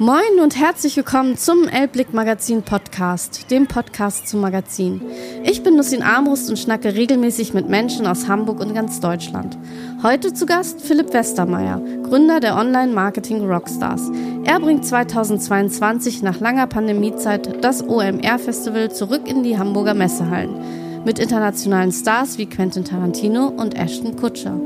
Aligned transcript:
Moin 0.00 0.40
und 0.42 0.58
herzlich 0.58 0.96
willkommen 0.96 1.36
zum 1.36 1.68
Elblick 1.68 2.14
Magazin 2.14 2.62
Podcast, 2.62 3.50
dem 3.50 3.66
Podcast 3.66 4.28
zum 4.28 4.40
Magazin. 4.40 5.02
Ich 5.44 5.62
bin 5.62 5.76
Nussin 5.76 6.02
Armbrust 6.02 6.48
und 6.48 6.58
schnacke 6.58 6.94
regelmäßig 6.94 7.52
mit 7.52 7.68
Menschen 7.68 8.06
aus 8.06 8.26
Hamburg 8.26 8.60
und 8.60 8.72
ganz 8.72 9.00
Deutschland. 9.00 9.58
Heute 10.02 10.32
zu 10.32 10.46
Gast 10.46 10.80
Philipp 10.80 11.12
Westermeier, 11.12 11.82
Gründer 12.02 12.40
der 12.40 12.56
Online-Marketing 12.56 13.44
Rockstars. 13.44 14.10
Er 14.44 14.58
bringt 14.58 14.86
2022 14.86 16.22
nach 16.22 16.40
langer 16.40 16.66
Pandemiezeit 16.66 17.62
das 17.62 17.86
OMR-Festival 17.86 18.90
zurück 18.90 19.28
in 19.28 19.42
die 19.42 19.58
Hamburger 19.58 19.92
Messehallen. 19.92 21.02
Mit 21.04 21.18
internationalen 21.18 21.92
Stars 21.92 22.38
wie 22.38 22.46
Quentin 22.46 22.86
Tarantino 22.86 23.48
und 23.48 23.76
Ashton 23.76 24.16
Kutscher. 24.16 24.58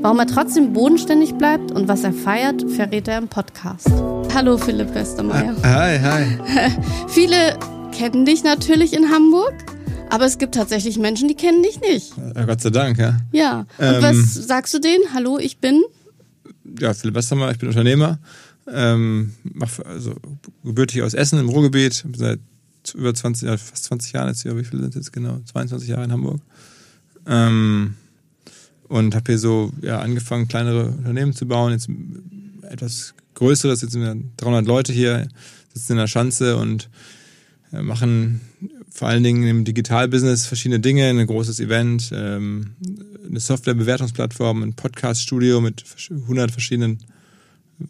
Warum 0.00 0.18
er 0.18 0.26
trotzdem 0.26 0.72
bodenständig 0.72 1.34
bleibt 1.34 1.72
und 1.72 1.88
was 1.88 2.04
er 2.04 2.14
feiert, 2.14 2.64
verrät 2.70 3.06
er 3.06 3.18
im 3.18 3.28
Podcast. 3.28 3.90
Hallo 4.34 4.56
Philipp 4.56 4.94
Westermeier. 4.94 5.56
Hi, 5.62 5.98
hi. 5.98 6.70
Viele 7.08 7.58
kennen 7.92 8.24
dich 8.24 8.44
natürlich 8.44 8.92
in 8.92 9.10
Hamburg, 9.10 9.54
aber 10.10 10.26
es 10.26 10.38
gibt 10.38 10.54
tatsächlich 10.54 10.98
Menschen, 10.98 11.28
die 11.28 11.34
kennen 11.34 11.62
dich 11.62 11.80
nicht. 11.80 12.12
Ja, 12.36 12.44
Gott 12.44 12.60
sei 12.60 12.70
Dank, 12.70 12.98
ja. 12.98 13.18
Ja. 13.32 13.60
Und 13.78 13.84
Ähm. 13.84 14.02
was 14.02 14.34
sagst 14.34 14.72
du 14.74 14.78
denen? 14.78 15.02
Hallo, 15.12 15.38
ich 15.38 15.58
bin. 15.58 15.82
Ja, 16.78 16.94
Philipp 16.94 17.16
Westermeier, 17.16 17.50
ich 17.50 17.58
bin 17.58 17.68
Unternehmer. 17.68 18.18
Ähm, 18.70 19.34
mach 19.42 19.78
also 19.80 20.14
gebürtig 20.62 21.02
aus 21.02 21.14
Essen 21.14 21.38
im 21.38 21.48
Ruhrgebiet, 21.48 22.04
seit 22.16 22.38
über 22.94 23.14
20, 23.14 23.48
ja, 23.48 23.56
fast 23.56 23.84
20 23.84 24.12
Jahren 24.12 24.28
jetzt 24.28 24.42
hier, 24.42 24.56
wie 24.56 24.64
viele 24.64 24.82
sind 24.82 24.94
jetzt 24.94 25.12
genau? 25.12 25.40
22 25.50 25.88
Jahre 25.88 26.04
in 26.04 26.12
Hamburg. 26.12 26.40
Ähm, 27.26 27.94
und 28.88 29.14
habe 29.14 29.32
hier 29.32 29.38
so 29.38 29.72
ja, 29.82 29.98
angefangen, 30.00 30.48
kleinere 30.48 30.86
Unternehmen 30.86 31.32
zu 31.34 31.46
bauen. 31.46 31.72
Jetzt 31.72 31.88
etwas 32.62 33.14
größeres, 33.38 33.80
jetzt 33.82 33.92
sind 33.92 34.02
wir 34.02 34.16
300 34.36 34.66
Leute 34.66 34.92
hier, 34.92 35.28
sitzen 35.72 35.92
in 35.92 35.98
der 35.98 36.06
Schanze 36.06 36.56
und 36.56 36.90
äh, 37.72 37.82
machen 37.82 38.40
vor 38.90 39.08
allen 39.08 39.22
Dingen 39.22 39.46
im 39.46 39.64
Digitalbusiness 39.64 40.46
verschiedene 40.46 40.80
Dinge, 40.80 41.08
ein 41.08 41.26
großes 41.26 41.60
Event, 41.60 42.10
ähm, 42.12 42.72
eine 43.28 43.40
Softwarebewertungsplattform, 43.40 44.62
ein 44.62 44.74
Podcaststudio 44.74 45.60
mit 45.60 45.84
100 46.10 46.50
verschiedenen 46.50 46.98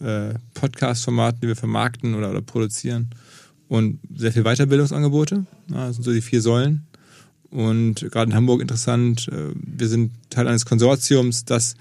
äh, 0.00 0.34
Podcast-Formaten, 0.55 1.40
die 1.40 1.48
wir 1.48 1.56
vermarkten 1.56 2.14
oder, 2.14 2.30
oder 2.30 2.42
produzieren 2.42 3.08
und 3.68 4.00
sehr 4.14 4.33
viel 4.33 4.42
Weiterbildungsangebote. 4.42 5.46
Das 5.68 5.96
sind 5.96 6.05
so 6.05 6.12
die 6.12 6.20
vier 6.20 6.42
Säulen. 6.42 6.86
Und 7.50 8.06
gerade 8.10 8.30
in 8.30 8.36
Hamburg 8.36 8.60
interessant, 8.60 9.28
äh, 9.28 9.55
wir 9.55 9.88
sind 9.88 10.12
Teil 10.28 10.46
eines 10.46 10.66
Konsortiums, 10.66 11.46
das 11.46 11.77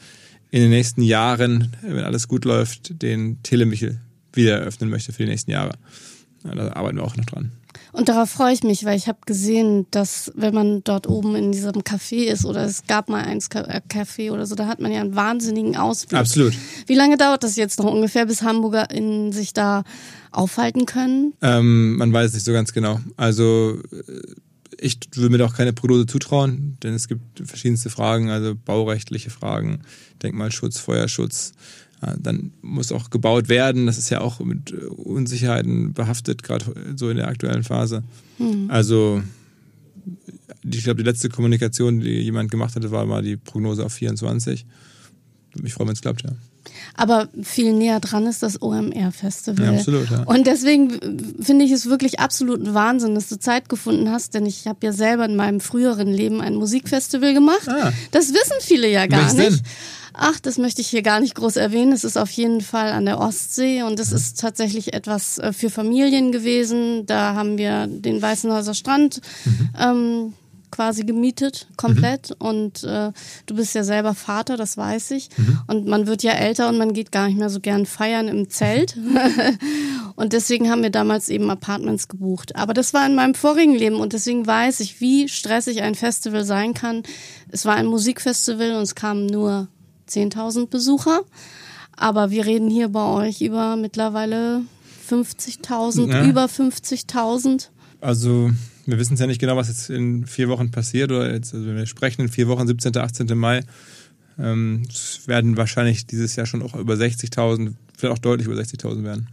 in 0.51 0.61
den 0.61 0.69
nächsten 0.69 1.01
Jahren, 1.01 1.75
wenn 1.81 2.03
alles 2.03 2.27
gut 2.27 2.45
läuft, 2.45 3.01
den 3.01 3.41
Telemichel 3.43 3.99
wieder 4.33 4.59
eröffnen 4.59 4.89
möchte 4.89 5.11
für 5.11 5.23
die 5.23 5.29
nächsten 5.29 5.51
Jahre. 5.51 5.73
Ja, 6.43 6.55
da 6.55 6.73
arbeiten 6.73 6.97
wir 6.97 7.03
auch 7.03 7.17
noch 7.17 7.25
dran. 7.25 7.51
Und 7.91 8.09
darauf 8.09 8.29
freue 8.29 8.53
ich 8.53 8.63
mich, 8.63 8.85
weil 8.85 8.97
ich 8.97 9.07
habe 9.07 9.19
gesehen, 9.25 9.87
dass 9.91 10.31
wenn 10.35 10.53
man 10.53 10.83
dort 10.83 11.07
oben 11.07 11.35
in 11.35 11.51
diesem 11.51 11.81
Café 11.81 12.25
ist 12.25 12.45
oder 12.45 12.63
es 12.63 12.85
gab 12.87 13.09
mal 13.09 13.23
eins 13.23 13.49
Ka- 13.49 13.61
äh, 13.61 13.81
Café 13.89 14.31
oder 14.31 14.45
so, 14.45 14.55
da 14.55 14.67
hat 14.67 14.79
man 14.79 14.91
ja 14.91 15.01
einen 15.01 15.15
wahnsinnigen 15.15 15.75
Ausblick. 15.75 16.19
Absolut. 16.19 16.53
Wie 16.85 16.95
lange 16.95 17.17
dauert 17.17 17.43
das 17.43 17.55
jetzt 17.55 17.79
noch 17.79 17.91
ungefähr, 17.91 18.25
bis 18.25 18.41
Hamburger 18.41 18.89
in 18.91 19.31
sich 19.31 19.53
da 19.53 19.83
aufhalten 20.31 20.85
können? 20.85 21.33
Ähm, 21.41 21.97
man 21.97 22.13
weiß 22.13 22.29
es 22.29 22.33
nicht 22.35 22.45
so 22.45 22.53
ganz 22.53 22.71
genau. 22.71 22.99
Also 23.15 23.79
äh, 23.91 24.21
ich 24.79 24.99
will 25.15 25.29
mir 25.29 25.37
doch 25.37 25.55
keine 25.55 25.73
Prognose 25.73 26.05
zutrauen, 26.05 26.77
denn 26.83 26.93
es 26.93 27.07
gibt 27.07 27.41
verschiedenste 27.47 27.89
Fragen, 27.89 28.29
also 28.29 28.55
baurechtliche 28.55 29.29
Fragen, 29.29 29.81
Denkmalschutz, 30.21 30.79
Feuerschutz. 30.79 31.53
Dann 32.19 32.51
muss 32.61 32.91
auch 32.91 33.09
gebaut 33.09 33.49
werden. 33.49 33.87
Das 33.87 33.97
ist 33.97 34.11
ja 34.11 34.21
auch 34.21 34.39
mit 34.39 34.71
äh, 34.71 34.85
Unsicherheiten 34.85 35.93
behaftet, 35.93 36.43
gerade 36.43 36.65
so 36.95 37.09
in 37.09 37.17
der 37.17 37.27
aktuellen 37.27 37.63
Phase. 37.63 38.03
Also 38.69 39.23
ich 40.63 40.83
glaube, 40.83 40.97
die 40.97 41.09
letzte 41.09 41.29
Kommunikation, 41.29 41.99
die 41.99 42.19
jemand 42.19 42.51
gemacht 42.51 42.75
hatte, 42.75 42.91
war 42.91 43.05
mal 43.05 43.23
die 43.23 43.37
Prognose 43.37 43.83
auf 43.83 43.93
24. 43.93 44.65
Ich 45.63 45.73
freue 45.73 45.87
mich, 45.87 45.87
wenn 45.87 45.93
es 45.93 46.01
klappt, 46.01 46.23
ja. 46.23 46.31
Aber 46.95 47.27
viel 47.43 47.73
näher 47.73 47.99
dran 47.99 48.25
ist 48.27 48.43
das 48.43 48.61
OMR-Festival. 48.61 49.65
Ja, 49.65 49.71
absolut, 49.79 50.09
ja. 50.09 50.23
Und 50.23 50.47
deswegen 50.47 51.35
finde 51.41 51.65
ich 51.65 51.71
es 51.71 51.87
wirklich 51.89 52.19
absoluten 52.19 52.73
Wahnsinn, 52.73 53.15
dass 53.15 53.29
du 53.29 53.37
Zeit 53.39 53.69
gefunden 53.69 54.11
hast, 54.11 54.33
denn 54.33 54.45
ich 54.45 54.67
habe 54.67 54.79
ja 54.83 54.91
selber 54.93 55.25
in 55.25 55.35
meinem 55.35 55.59
früheren 55.59 56.07
Leben 56.13 56.41
ein 56.41 56.55
Musikfestival 56.55 57.33
gemacht. 57.33 57.67
Ah. 57.67 57.91
Das 58.11 58.29
wissen 58.33 58.55
viele 58.61 58.89
ja 58.89 59.05
gar 59.07 59.19
Welches 59.21 59.33
nicht. 59.35 59.49
denn? 59.61 59.71
Ach, 60.19 60.39
das 60.39 60.57
möchte 60.57 60.81
ich 60.81 60.87
hier 60.87 61.03
gar 61.03 61.19
nicht 61.19 61.35
groß 61.35 61.57
erwähnen. 61.57 61.91
Es 61.91 62.03
ist 62.03 62.17
auf 62.17 62.31
jeden 62.31 62.61
Fall 62.61 62.91
an 62.91 63.05
der 63.05 63.19
Ostsee 63.19 63.83
und 63.83 63.93
Mhm. 63.93 63.99
es 64.01 64.11
ist 64.11 64.39
tatsächlich 64.39 64.93
etwas 64.95 65.37
äh, 65.37 65.53
für 65.53 65.69
Familien 65.69 66.31
gewesen. 66.31 67.05
Da 67.05 67.35
haben 67.35 67.59
wir 67.59 67.85
den 67.85 68.19
Weißenhäuser 68.19 68.73
Strand 68.73 69.21
Mhm. 69.45 69.69
ähm, 69.79 70.33
quasi 70.77 71.03
gemietet, 71.05 71.67
komplett. 71.75 72.35
Und 72.37 72.83
äh, 72.83 73.11
du 73.47 73.55
bist 73.55 73.73
ja 73.73 73.83
selber 73.83 74.13
Vater, 74.13 74.57
das 74.57 74.77
weiß 74.77 75.09
ich. 75.11 75.29
Mhm. 75.35 75.59
Und 75.65 75.87
man 75.87 76.05
wird 76.05 76.21
ja 76.21 76.33
älter 76.33 76.69
und 76.69 76.77
man 76.77 76.93
geht 76.93 77.11
gar 77.11 77.27
nicht 77.27 77.39
mehr 77.39 77.49
so 77.49 77.59
gern 77.59 77.87
feiern 77.87 78.27
im 78.27 78.47
Zelt. 78.47 78.95
und 80.15 80.33
deswegen 80.33 80.69
haben 80.69 80.83
wir 80.83 80.91
damals 80.91 81.29
eben 81.29 81.49
Apartments 81.49 82.07
gebucht. 82.07 82.55
Aber 82.55 82.75
das 82.75 82.93
war 82.93 83.07
in 83.07 83.15
meinem 83.15 83.33
vorigen 83.33 83.73
Leben 83.73 83.95
und 83.95 84.13
deswegen 84.13 84.45
weiß 84.45 84.81
ich, 84.81 85.01
wie 85.01 85.27
stressig 85.27 85.81
ein 85.81 85.95
Festival 85.95 86.43
sein 86.45 86.75
kann. 86.75 87.01
Es 87.49 87.65
war 87.65 87.73
ein 87.75 87.87
Musikfestival 87.87 88.75
und 88.75 88.83
es 88.83 88.93
kamen 88.93 89.25
nur 89.25 89.69
10.000 90.07 90.67
Besucher. 90.67 91.21
Aber 91.95 92.29
wir 92.29 92.45
reden 92.45 92.69
hier 92.69 92.89
bei 92.89 93.03
euch 93.03 93.41
über 93.41 93.77
mittlerweile 93.77 94.61
50.000, 95.09 96.11
Ja. 96.11 96.23
über 96.23 96.45
50.000. 96.45 97.69
Also, 97.99 98.51
wir 98.87 98.97
wissen 98.97 99.15
es 99.15 99.19
ja 99.19 99.27
nicht 99.27 99.39
genau, 99.39 99.55
was 99.57 99.67
jetzt 99.67 99.89
in 99.89 100.25
vier 100.25 100.49
Wochen 100.49 100.71
passiert. 100.71 101.11
Oder 101.11 101.33
jetzt, 101.33 101.53
also 101.53 101.65
wir 101.67 101.85
sprechen 101.85 102.21
in 102.21 102.29
vier 102.29 102.47
Wochen, 102.47 102.65
17., 102.65 102.95
18. 102.95 103.37
Mai. 103.37 103.63
Ähm, 104.39 104.83
es 104.89 105.27
werden 105.27 105.57
wahrscheinlich 105.57 106.07
dieses 106.07 106.35
Jahr 106.35 106.45
schon 106.45 106.61
auch 106.61 106.75
über 106.75 106.93
60.000, 106.93 107.73
vielleicht 107.97 108.13
auch 108.17 108.21
deutlich 108.21 108.47
über 108.47 108.59
60.000 108.59 109.03
werden. 109.03 109.27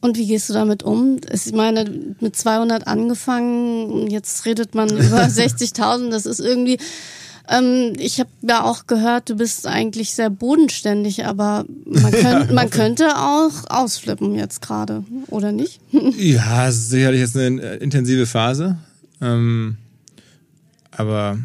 Und 0.00 0.16
wie 0.16 0.26
gehst 0.26 0.48
du 0.48 0.54
damit 0.54 0.82
um? 0.84 1.20
Ich 1.32 1.52
meine, 1.52 1.90
mit 2.20 2.36
200 2.36 2.86
angefangen, 2.86 4.08
jetzt 4.08 4.46
redet 4.46 4.74
man 4.74 4.88
über 4.90 5.22
60.000. 5.24 6.10
Das 6.10 6.24
ist 6.24 6.40
irgendwie. 6.40 6.78
Ähm, 7.48 7.94
ich 7.98 8.20
habe 8.20 8.30
ja 8.42 8.62
auch 8.64 8.86
gehört, 8.86 9.30
du 9.30 9.36
bist 9.36 9.66
eigentlich 9.66 10.12
sehr 10.12 10.30
bodenständig, 10.30 11.24
aber 11.24 11.64
man, 11.86 12.12
könnt, 12.12 12.52
man 12.52 12.70
könnte 12.70 13.16
auch 13.16 13.52
ausflippen 13.68 14.34
jetzt 14.34 14.60
gerade, 14.60 15.04
oder 15.28 15.52
nicht? 15.52 15.80
Ja, 16.18 16.70
sicherlich 16.70 17.20
jetzt 17.20 17.36
eine 17.36 17.60
äh, 17.62 17.76
intensive 17.78 18.26
Phase. 18.26 18.76
Ähm, 19.20 19.78
aber 20.90 21.38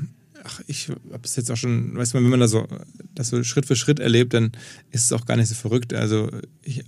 ach, 0.43 0.61
ich 0.67 0.89
habe 0.89 1.23
es 1.23 1.35
jetzt 1.35 1.49
auch 1.51 1.57
schon, 1.57 1.95
weißt 1.95 2.13
du, 2.13 2.17
wenn 2.17 2.29
man 2.29 2.39
da 2.39 2.47
so, 2.47 2.67
das 3.15 3.29
so 3.29 3.43
Schritt 3.43 3.65
für 3.65 3.75
Schritt 3.75 3.99
erlebt, 3.99 4.33
dann 4.33 4.51
ist 4.91 5.05
es 5.05 5.13
auch 5.13 5.25
gar 5.25 5.37
nicht 5.37 5.47
so 5.47 5.55
verrückt. 5.55 5.93
Also 5.93 6.29
ich 6.63 6.83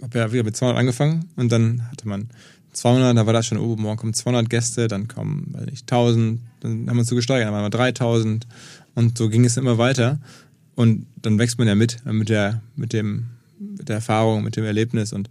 habe 0.00 0.18
ja 0.18 0.32
wieder 0.32 0.44
mit 0.44 0.56
200 0.56 0.78
angefangen 0.78 1.28
und 1.36 1.52
dann 1.52 1.90
hatte 1.90 2.08
man 2.08 2.28
200, 2.74 3.16
da 3.16 3.26
war 3.26 3.32
das 3.32 3.46
schon, 3.46 3.58
oh, 3.58 3.76
morgen 3.76 3.96
kommen 3.96 4.14
200 4.14 4.50
Gäste, 4.50 4.88
dann 4.88 5.08
kommen, 5.08 5.48
weiß 5.52 5.66
nicht, 5.66 5.90
1000, 5.90 6.40
dann 6.60 6.88
haben 6.88 6.96
wir 6.96 7.00
uns 7.00 7.08
so 7.08 7.16
gesteigert, 7.16 7.46
dann 7.46 7.54
waren 7.54 7.64
wir 7.64 7.70
3000 7.70 8.46
und 8.94 9.18
so 9.18 9.28
ging 9.28 9.44
es 9.44 9.56
immer 9.56 9.78
weiter. 9.78 10.18
Und 10.74 11.06
dann 11.22 11.38
wächst 11.38 11.58
man 11.58 11.68
ja 11.68 11.76
mit, 11.76 12.04
mit 12.04 12.28
der, 12.28 12.60
mit 12.74 12.92
dem, 12.92 13.26
mit 13.58 13.88
der 13.88 13.96
Erfahrung, 13.96 14.42
mit 14.42 14.56
dem 14.56 14.64
Erlebnis 14.64 15.12
und 15.12 15.28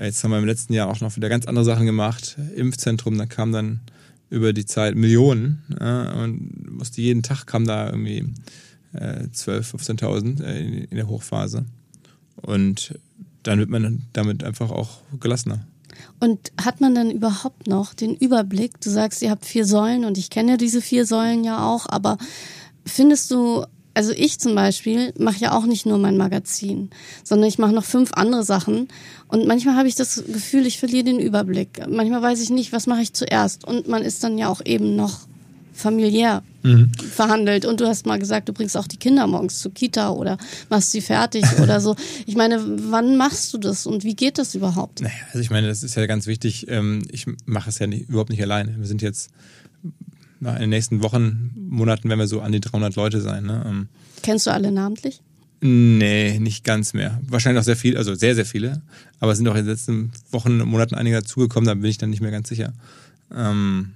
Jetzt 0.00 0.24
haben 0.24 0.30
wir 0.30 0.38
im 0.38 0.46
letzten 0.46 0.72
Jahr 0.72 0.88
auch 0.88 1.00
noch 1.00 1.16
wieder 1.16 1.28
ganz 1.28 1.46
andere 1.46 1.64
Sachen 1.64 1.84
gemacht. 1.84 2.38
Impfzentrum, 2.56 3.18
da 3.18 3.26
kam 3.26 3.52
dann 3.52 3.80
über 4.30 4.54
die 4.54 4.64
Zeit 4.64 4.94
Millionen 4.94 5.62
ja, 5.78 6.22
und 6.22 6.78
musste 6.78 7.02
jeden 7.02 7.22
Tag 7.22 7.46
kam 7.46 7.66
da 7.66 7.90
irgendwie 7.90 8.24
äh, 8.94 9.24
12.000, 9.24 9.98
15.000 10.00 10.42
äh, 10.42 10.60
in, 10.60 10.84
in 10.84 10.96
der 10.96 11.06
Hochphase. 11.06 11.66
Und 12.36 12.98
dann 13.42 13.58
wird 13.58 13.68
man 13.68 14.06
damit 14.14 14.42
einfach 14.42 14.70
auch 14.70 15.00
gelassener. 15.18 15.66
Und 16.18 16.52
hat 16.62 16.80
man 16.80 16.94
dann 16.94 17.10
überhaupt 17.10 17.66
noch 17.66 17.94
den 17.94 18.14
Überblick? 18.14 18.80
Du 18.80 18.90
sagst, 18.90 19.22
ihr 19.22 19.30
habt 19.30 19.44
vier 19.44 19.64
Säulen 19.64 20.04
und 20.04 20.18
ich 20.18 20.30
kenne 20.30 20.56
diese 20.56 20.80
vier 20.80 21.06
Säulen 21.06 21.44
ja 21.44 21.66
auch, 21.66 21.86
aber 21.88 22.18
findest 22.84 23.30
du, 23.30 23.64
also 23.94 24.12
ich 24.12 24.38
zum 24.38 24.54
Beispiel 24.54 25.12
mache 25.18 25.38
ja 25.38 25.52
auch 25.52 25.64
nicht 25.64 25.86
nur 25.86 25.98
mein 25.98 26.16
Magazin, 26.16 26.90
sondern 27.24 27.48
ich 27.48 27.58
mache 27.58 27.72
noch 27.72 27.84
fünf 27.84 28.12
andere 28.14 28.44
Sachen 28.44 28.88
und 29.28 29.46
manchmal 29.46 29.76
habe 29.76 29.88
ich 29.88 29.94
das 29.94 30.22
Gefühl, 30.26 30.66
ich 30.66 30.78
verliere 30.78 31.04
den 31.04 31.18
Überblick. 31.18 31.80
Manchmal 31.88 32.22
weiß 32.22 32.40
ich 32.40 32.50
nicht, 32.50 32.72
was 32.72 32.86
mache 32.86 33.02
ich 33.02 33.12
zuerst 33.12 33.64
und 33.64 33.88
man 33.88 34.02
ist 34.02 34.22
dann 34.22 34.38
ja 34.38 34.48
auch 34.48 34.64
eben 34.64 34.96
noch 34.96 35.29
familiär 35.80 36.42
verhandelt 37.12 37.64
und 37.64 37.80
du 37.80 37.86
hast 37.86 38.04
mal 38.04 38.18
gesagt, 38.18 38.48
du 38.48 38.52
bringst 38.52 38.76
auch 38.76 38.86
die 38.86 38.98
Kinder 38.98 39.26
morgens 39.26 39.60
zur 39.60 39.72
Kita 39.72 40.10
oder 40.10 40.36
machst 40.68 40.90
sie 40.92 41.00
fertig 41.00 41.44
oder 41.62 41.80
so. 41.80 41.96
Ich 42.26 42.36
meine, 42.36 42.62
wann 42.90 43.16
machst 43.16 43.52
du 43.54 43.58
das 43.58 43.86
und 43.86 44.04
wie 44.04 44.14
geht 44.14 44.36
das 44.36 44.54
überhaupt? 44.54 45.00
Naja, 45.00 45.14
also 45.28 45.38
ich 45.38 45.50
meine, 45.50 45.68
das 45.68 45.82
ist 45.82 45.94
ja 45.94 46.04
ganz 46.06 46.26
wichtig. 46.26 46.66
Ähm, 46.68 47.02
Ich 47.10 47.26
mache 47.46 47.70
es 47.70 47.78
ja 47.78 47.86
nicht, 47.86 48.08
überhaupt 48.10 48.30
nicht 48.30 48.42
alleine. 48.42 48.78
Wir 48.78 48.86
sind 48.86 49.00
jetzt 49.00 49.30
in 50.40 50.46
den 50.60 50.70
nächsten 50.70 51.02
Wochen, 51.02 51.50
Monaten 51.56 52.08
werden 52.08 52.18
wir 52.18 52.26
so 52.26 52.40
an 52.40 52.52
die 52.52 52.60
300 52.60 52.94
Leute 52.96 53.20
sein. 53.20 53.44
Ne? 53.44 53.64
Ähm, 53.66 53.88
Kennst 54.22 54.46
du 54.46 54.50
alle 54.52 54.70
namentlich? 54.70 55.20
Nee, 55.62 56.38
nicht 56.40 56.64
ganz 56.64 56.94
mehr. 56.94 57.20
Wahrscheinlich 57.26 57.60
auch 57.60 57.64
sehr 57.64 57.76
viel, 57.76 57.96
also 57.96 58.14
sehr, 58.14 58.34
sehr 58.34 58.46
viele. 58.46 58.80
Aber 59.18 59.32
es 59.32 59.38
sind 59.38 59.48
auch 59.48 59.54
in 59.54 59.64
den 59.64 59.70
letzten 59.70 60.12
Wochen, 60.30 60.58
Monaten 60.58 60.94
einige 60.94 61.16
dazugekommen, 61.16 61.66
da 61.66 61.74
bin 61.74 61.84
ich 61.90 61.98
dann 61.98 62.10
nicht 62.10 62.22
mehr 62.22 62.30
ganz 62.30 62.48
sicher. 62.48 62.72
Ähm, 63.34 63.92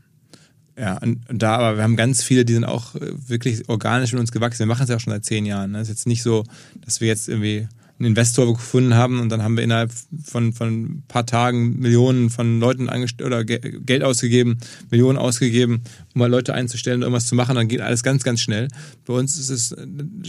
ja, 0.76 0.98
und 0.98 1.20
da, 1.28 1.56
aber 1.56 1.76
wir 1.76 1.84
haben 1.84 1.96
ganz 1.96 2.22
viele, 2.22 2.44
die 2.44 2.54
sind 2.54 2.64
auch 2.64 2.94
äh, 2.96 3.12
wirklich 3.28 3.68
organisch 3.68 4.12
mit 4.12 4.20
uns 4.20 4.32
gewachsen. 4.32 4.60
Wir 4.60 4.66
machen 4.66 4.82
es 4.82 4.88
ja 4.88 4.96
auch 4.96 5.00
schon 5.00 5.12
seit 5.12 5.24
zehn 5.24 5.46
Jahren. 5.46 5.72
Ne? 5.72 5.78
Es 5.78 5.88
ist 5.88 5.96
jetzt 5.96 6.06
nicht 6.06 6.22
so, 6.22 6.44
dass 6.84 7.00
wir 7.00 7.08
jetzt 7.08 7.28
irgendwie 7.28 7.68
einen 7.98 8.06
Investor 8.06 8.52
gefunden 8.52 8.94
haben 8.94 9.20
und 9.20 9.28
dann 9.28 9.42
haben 9.42 9.56
wir 9.56 9.62
innerhalb 9.62 9.92
von, 10.24 10.52
von 10.52 10.82
ein 10.82 11.02
paar 11.06 11.26
Tagen 11.26 11.78
Millionen 11.78 12.28
von 12.28 12.58
Leuten 12.58 12.88
oder 13.24 13.44
Geld 13.44 14.02
ausgegeben, 14.02 14.58
Millionen 14.90 15.16
ausgegeben, 15.16 15.82
um 16.12 16.18
mal 16.18 16.28
Leute 16.28 16.54
einzustellen 16.54 16.96
und 16.96 17.02
irgendwas 17.02 17.26
zu 17.26 17.36
machen, 17.36 17.54
dann 17.54 17.68
geht 17.68 17.80
alles 17.80 18.02
ganz, 18.02 18.24
ganz 18.24 18.40
schnell. 18.40 18.66
Bei 19.06 19.14
uns 19.14 19.38
ist 19.38 19.50
es 19.50 19.76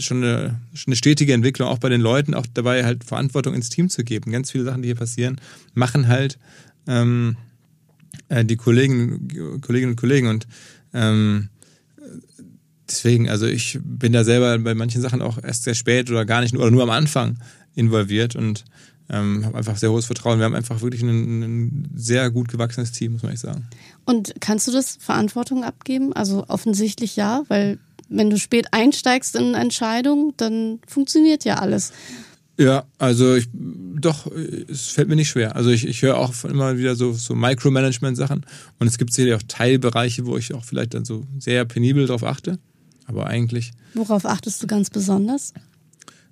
schon 0.00 0.18
eine, 0.22 0.60
schon 0.74 0.92
eine 0.92 0.96
stetige 0.96 1.32
Entwicklung, 1.32 1.68
auch 1.68 1.78
bei 1.78 1.88
den 1.88 2.00
Leuten, 2.00 2.34
auch 2.34 2.46
dabei 2.54 2.84
halt 2.84 3.02
Verantwortung 3.02 3.52
ins 3.54 3.68
Team 3.68 3.90
zu 3.90 4.04
geben. 4.04 4.30
Ganz 4.30 4.52
viele 4.52 4.62
Sachen, 4.62 4.82
die 4.82 4.88
hier 4.88 4.94
passieren, 4.94 5.40
machen 5.74 6.06
halt 6.06 6.38
ähm, 6.86 7.36
äh, 8.28 8.44
die 8.44 8.56
Kollegen, 8.56 9.60
Kolleginnen 9.60 9.92
und 9.92 10.00
Kollegen 10.00 10.28
und 10.28 10.46
ähm, 10.92 11.48
deswegen, 12.88 13.28
also 13.28 13.46
ich 13.46 13.78
bin 13.82 14.12
da 14.12 14.24
selber 14.24 14.58
bei 14.58 14.74
manchen 14.74 15.02
Sachen 15.02 15.22
auch 15.22 15.42
erst 15.42 15.64
sehr 15.64 15.74
spät 15.74 16.10
oder 16.10 16.24
gar 16.24 16.40
nicht 16.40 16.54
oder 16.54 16.70
nur 16.70 16.82
am 16.82 16.90
Anfang 16.90 17.38
involviert 17.74 18.36
und 18.36 18.64
ähm, 19.08 19.44
habe 19.44 19.58
einfach 19.58 19.76
sehr 19.76 19.90
hohes 19.90 20.06
Vertrauen. 20.06 20.38
Wir 20.38 20.46
haben 20.46 20.54
einfach 20.54 20.80
wirklich 20.82 21.02
ein, 21.02 21.42
ein, 21.42 21.90
sehr 21.94 22.30
gut 22.30 22.48
gewachsenes 22.48 22.92
Team, 22.92 23.12
muss 23.12 23.22
man 23.22 23.32
echt 23.32 23.42
sagen. 23.42 23.68
Und 24.04 24.34
kannst 24.40 24.66
du 24.66 24.72
das 24.72 24.96
Verantwortung 25.00 25.62
abgeben? 25.62 26.12
Also 26.12 26.44
offensichtlich 26.48 27.14
ja, 27.16 27.44
weil 27.48 27.78
wenn 28.08 28.30
du 28.30 28.38
spät 28.38 28.68
einsteigst 28.72 29.36
in 29.36 29.54
Entscheidungen, 29.54 30.32
dann 30.36 30.80
funktioniert 30.86 31.44
ja 31.44 31.56
alles. 31.56 31.92
Ja, 32.58 32.84
also 32.98 33.34
ich 33.34 33.48
doch, 33.52 34.26
es 34.68 34.88
fällt 34.88 35.08
mir 35.08 35.16
nicht 35.16 35.28
schwer. 35.28 35.56
Also 35.56 35.70
ich, 35.70 35.86
ich 35.86 36.02
höre 36.02 36.16
auch 36.18 36.32
immer 36.44 36.78
wieder 36.78 36.96
so, 36.96 37.12
so 37.12 37.34
Micromanagement-Sachen 37.34 38.44
und 38.78 38.86
es 38.86 38.98
gibt 38.98 39.12
sicherlich 39.12 39.34
auch 39.34 39.46
Teilbereiche, 39.46 40.26
wo 40.26 40.36
ich 40.36 40.54
auch 40.54 40.64
vielleicht 40.64 40.94
dann 40.94 41.04
so 41.04 41.26
sehr 41.38 41.64
penibel 41.64 42.06
drauf 42.06 42.22
achte. 42.22 42.58
Aber 43.06 43.26
eigentlich. 43.26 43.72
Worauf 43.94 44.26
achtest 44.26 44.62
du 44.62 44.66
ganz 44.66 44.90
besonders? 44.90 45.52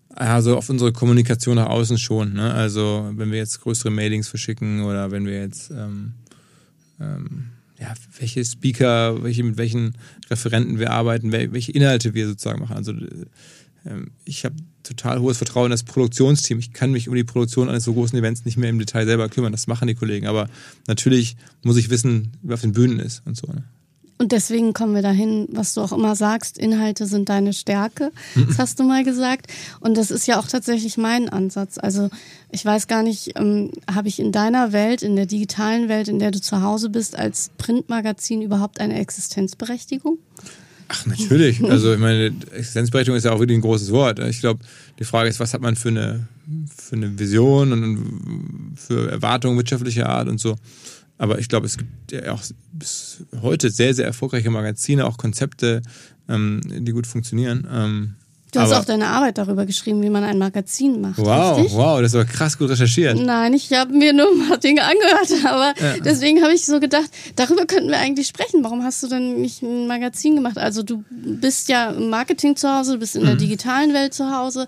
Also 0.08 0.56
auf 0.56 0.70
unsere 0.70 0.92
Kommunikation 0.92 1.56
nach 1.56 1.68
außen 1.68 1.98
schon. 1.98 2.34
Ne? 2.34 2.52
Also 2.52 3.10
wenn 3.14 3.30
wir 3.30 3.38
jetzt 3.38 3.60
größere 3.60 3.90
Mailings 3.90 4.28
verschicken 4.28 4.82
oder 4.82 5.10
wenn 5.10 5.26
wir 5.26 5.40
jetzt 5.40 5.70
ähm, 5.70 6.14
ähm, 7.00 7.50
ja, 7.78 7.92
welche 8.18 8.44
Speaker, 8.44 9.22
welche, 9.22 9.42
mit 9.42 9.58
welchen 9.58 9.96
Referenten 10.30 10.78
wir 10.78 10.92
arbeiten, 10.92 11.32
welche 11.32 11.72
Inhalte 11.72 12.14
wir 12.14 12.28
sozusagen 12.28 12.60
machen. 12.60 12.76
Also 12.76 12.92
ich 14.24 14.44
habe 14.44 14.56
total 14.82 15.20
hohes 15.20 15.38
Vertrauen 15.38 15.66
in 15.66 15.70
das 15.70 15.82
Produktionsteam. 15.82 16.58
Ich 16.58 16.72
kann 16.72 16.92
mich 16.92 17.08
um 17.08 17.14
die 17.14 17.24
Produktion 17.24 17.68
eines 17.68 17.84
so 17.84 17.92
großen 17.92 18.18
Events 18.18 18.44
nicht 18.44 18.56
mehr 18.56 18.70
im 18.70 18.78
Detail 18.78 19.06
selber 19.06 19.28
kümmern. 19.28 19.52
Das 19.52 19.66
machen 19.66 19.88
die 19.88 19.94
Kollegen. 19.94 20.26
Aber 20.26 20.48
natürlich 20.86 21.36
muss 21.62 21.76
ich 21.76 21.90
wissen, 21.90 22.32
wer 22.42 22.54
auf 22.54 22.60
den 22.60 22.72
Bühnen 22.72 22.98
ist 22.98 23.22
und 23.26 23.36
so. 23.36 23.46
Ne? 23.46 23.64
Und 24.16 24.30
deswegen 24.32 24.72
kommen 24.72 24.94
wir 24.94 25.02
dahin, 25.02 25.48
was 25.50 25.74
du 25.74 25.80
auch 25.80 25.92
immer 25.92 26.14
sagst, 26.14 26.56
Inhalte 26.56 27.06
sind 27.06 27.28
deine 27.28 27.52
Stärke. 27.52 28.12
Das 28.48 28.58
hast 28.58 28.78
du 28.78 28.84
mal 28.84 29.02
gesagt. 29.02 29.48
Und 29.80 29.96
das 29.96 30.10
ist 30.10 30.26
ja 30.26 30.38
auch 30.38 30.46
tatsächlich 30.46 30.96
mein 30.96 31.28
Ansatz. 31.28 31.78
Also 31.78 32.10
ich 32.50 32.64
weiß 32.64 32.86
gar 32.86 33.02
nicht, 33.02 33.32
ähm, 33.36 33.72
habe 33.92 34.08
ich 34.08 34.20
in 34.20 34.30
deiner 34.30 34.72
Welt, 34.72 35.02
in 35.02 35.16
der 35.16 35.26
digitalen 35.26 35.88
Welt, 35.88 36.08
in 36.08 36.20
der 36.20 36.30
du 36.30 36.40
zu 36.40 36.62
Hause 36.62 36.90
bist, 36.90 37.18
als 37.18 37.50
Printmagazin 37.58 38.40
überhaupt 38.40 38.80
eine 38.80 38.98
Existenzberechtigung? 38.98 40.18
Ach, 40.88 41.06
natürlich. 41.06 41.62
Also 41.64 41.94
ich 41.94 41.98
meine, 41.98 42.26
Existenzberechtigung 42.52 43.16
ist 43.16 43.24
ja 43.24 43.32
auch 43.32 43.38
wirklich 43.38 43.58
ein 43.58 43.62
großes 43.62 43.90
Wort. 43.90 44.18
Ich 44.18 44.40
glaube, 44.40 44.60
die 44.98 45.04
Frage 45.04 45.28
ist, 45.28 45.40
was 45.40 45.54
hat 45.54 45.60
man 45.60 45.76
für 45.76 45.88
eine, 45.88 46.28
für 46.76 46.96
eine 46.96 47.18
Vision 47.18 47.72
und 47.72 48.76
für 48.76 49.10
Erwartungen 49.10 49.56
wirtschaftlicher 49.56 50.08
Art 50.08 50.28
und 50.28 50.38
so. 50.38 50.56
Aber 51.16 51.38
ich 51.38 51.48
glaube, 51.48 51.66
es 51.66 51.78
gibt 51.78 52.12
ja 52.12 52.32
auch 52.32 52.42
bis 52.72 53.24
heute 53.40 53.70
sehr, 53.70 53.94
sehr 53.94 54.06
erfolgreiche 54.06 54.50
Magazine, 54.50 55.06
auch 55.06 55.16
Konzepte, 55.16 55.82
ähm, 56.28 56.60
die 56.64 56.92
gut 56.92 57.06
funktionieren. 57.06 57.66
Ähm, 57.70 58.14
du 58.54 58.60
hast 58.60 58.72
auch 58.72 58.84
deine 58.84 59.08
Arbeit 59.08 59.38
darüber 59.38 59.66
geschrieben, 59.66 60.02
wie 60.02 60.10
man 60.10 60.24
ein 60.24 60.38
Magazin 60.38 61.00
macht. 61.00 61.18
Wow, 61.18 61.58
richtig? 61.58 61.74
wow, 61.74 62.00
das 62.00 62.12
ist 62.12 62.14
aber 62.14 62.24
krass 62.24 62.58
gut 62.58 62.70
recherchiert. 62.70 63.18
Nein, 63.18 63.52
ich 63.54 63.72
habe 63.72 63.92
mir 63.92 64.12
nur 64.12 64.26
ein 64.26 64.48
paar 64.48 64.58
Dinge 64.58 64.82
angehört, 64.82 65.44
aber 65.44 65.74
ja. 65.80 65.98
deswegen 66.04 66.42
habe 66.42 66.54
ich 66.54 66.64
so 66.64 66.80
gedacht, 66.80 67.10
darüber 67.36 67.66
könnten 67.66 67.90
wir 67.90 67.98
eigentlich 67.98 68.28
sprechen. 68.28 68.64
Warum 68.64 68.82
hast 68.82 69.02
du 69.02 69.08
denn 69.08 69.40
nicht 69.40 69.62
ein 69.62 69.86
Magazin 69.86 70.36
gemacht? 70.36 70.58
Also 70.58 70.82
du 70.82 71.04
bist 71.10 71.68
ja 71.68 71.90
im 71.90 72.10
Marketing 72.10 72.56
zu 72.56 72.68
Hause, 72.68 72.92
du 72.92 72.98
bist 72.98 73.16
in 73.16 73.24
der 73.24 73.34
mhm. 73.34 73.38
digitalen 73.38 73.94
Welt 73.94 74.14
zu 74.14 74.30
Hause. 74.30 74.66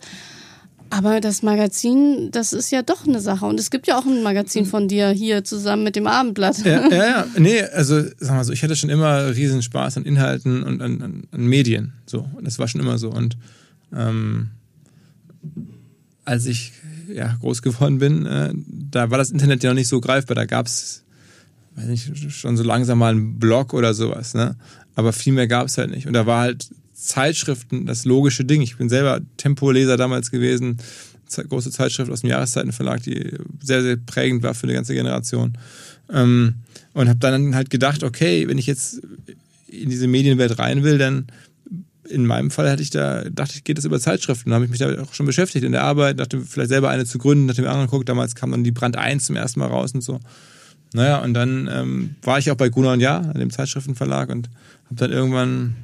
Aber 0.91 1.21
das 1.21 1.43
Magazin, 1.43 2.31
das 2.31 2.53
ist 2.53 2.71
ja 2.71 2.83
doch 2.83 3.07
eine 3.07 3.21
Sache. 3.21 3.47
Und 3.47 3.59
es 3.59 3.71
gibt 3.71 3.87
ja 3.87 3.99
auch 3.99 4.07
ein 4.07 4.23
Magazin 4.23 4.67
von 4.67 4.89
dir 4.89 5.09
hier 5.11 5.43
zusammen 5.45 5.83
mit 5.83 5.97
dem 5.97 6.07
Abendblatt. 6.07 6.65
Ja, 6.65 6.89
ja, 6.89 7.07
ja. 7.07 7.27
Nee, 7.39 7.63
also 7.63 8.03
sag 8.19 8.37
mal 8.37 8.45
so, 8.45 8.53
ich 8.53 8.63
hatte 8.63 8.77
schon 8.77 8.91
immer 8.91 9.35
riesen 9.35 9.63
Spaß 9.63 9.97
an 9.97 10.05
Inhalten 10.05 10.63
und 10.63 10.81
an, 10.81 11.03
an, 11.03 11.25
an 11.31 11.47
Medien. 11.47 11.93
So, 12.07 12.29
das 12.41 12.59
war 12.59 12.69
schon 12.69 12.81
immer 12.81 12.99
so. 12.99 13.11
Und 13.11 13.37
ähm, 13.95 14.51
als 16.25 16.47
ich 16.47 16.73
ja, 17.13 17.37
groß 17.41 17.63
geworden 17.63 17.99
bin, 17.99 18.27
äh, 18.27 18.53
da 18.55 19.11
war 19.11 19.19
das 19.19 19.31
Internet 19.31 19.63
ja 19.63 19.71
noch 19.71 19.77
nicht 19.77 19.89
so 19.89 20.01
greifbar. 20.01 20.35
Da 20.35 20.45
gab 20.45 20.67
es, 20.67 21.05
weiß 21.77 21.87
nicht, 21.87 22.33
schon 22.33 22.57
so 22.57 22.65
langsam 22.65 22.99
mal 22.99 23.13
einen 23.13 23.39
Blog 23.39 23.75
oder 23.75 23.95
sowas, 23.95 24.35
ne? 24.35 24.57
Aber 24.95 25.13
viel 25.13 25.33
mehr 25.33 25.47
gab 25.47 25.67
es 25.67 25.79
halt 25.79 25.91
nicht. 25.91 26.07
Und 26.07 26.15
da 26.15 26.27
war 26.27 26.41
halt 26.41 26.69
Zeitschriften 26.95 27.87
das 27.87 28.05
logische 28.05 28.45
Ding. 28.45 28.63
Ich 28.63 28.77
bin 28.77 28.89
selber 28.89 29.21
Tempoleser 29.37 29.97
damals 29.97 30.31
gewesen, 30.31 30.79
große 31.31 31.71
Zeitschrift 31.71 32.11
aus 32.11 32.23
dem 32.23 32.31
Jahreszeitenverlag, 32.31 33.03
die 33.03 33.35
sehr, 33.63 33.83
sehr 33.83 33.97
prägend 33.97 34.43
war 34.43 34.55
für 34.55 34.65
eine 34.65 34.75
ganze 34.75 34.95
Generation. 34.95 35.59
Ähm, 36.11 36.55
und 36.95 37.09
habe 37.09 37.19
dann 37.19 37.55
halt 37.55 37.69
gedacht, 37.69 38.03
okay, 38.03 38.49
wenn 38.49 38.59
ich 38.59 38.67
jetzt 38.67 39.03
in 39.69 39.91
diese 39.91 40.07
Medienwelt 40.07 40.59
rein 40.59 40.83
will, 40.83 40.99
dann 40.99 41.27
in 42.09 42.27
meinem 42.27 42.51
Fall 42.51 42.71
hatte 42.71 42.83
ich 42.83 42.91
da, 42.91 43.25
dachte 43.31 43.55
ich, 43.57 43.65
geht 43.65 43.79
das 43.79 43.85
über 43.85 44.01
Zeitschriften. 44.01 44.51
Da 44.51 44.57
habe 44.57 44.65
ich 44.65 44.71
mich 44.71 44.81
da 44.81 45.03
auch 45.03 45.15
schon 45.15 45.27
beschäftigt 45.27 45.65
in 45.65 45.73
der 45.73 45.83
Arbeit, 45.83 46.19
dachte 46.21 46.41
vielleicht 46.41 46.71
selber 46.71 46.89
eine 46.91 47.05
zu 47.05 47.19
gründen, 47.19 47.47
nachdem 47.47 47.65
wir 47.65 47.73
angeguckt, 47.73 48.09
damals 48.09 48.35
kam 48.35 48.51
dann 48.51 48.65
die 48.65 48.73
Brand 48.73 48.97
1 48.97 49.27
zum 49.27 49.37
ersten 49.37 49.61
Mal 49.61 49.69
raus 49.69 49.93
und 49.93 50.03
so. 50.03 50.21
Naja, 50.93 51.19
und 51.19 51.35
dann 51.35 51.69
ähm, 51.73 52.15
war 52.23 52.39
ich 52.39 52.51
auch 52.51 52.57
bei 52.57 52.69
Gunnar 52.69 52.95
und 52.95 53.01
Ja, 53.01 53.21
dem 53.21 53.51
Zeitschriftenverlag 53.51 54.31
und 54.31 54.49
habe 54.87 54.97
dann 54.97 55.13
irgendwann 55.13 55.77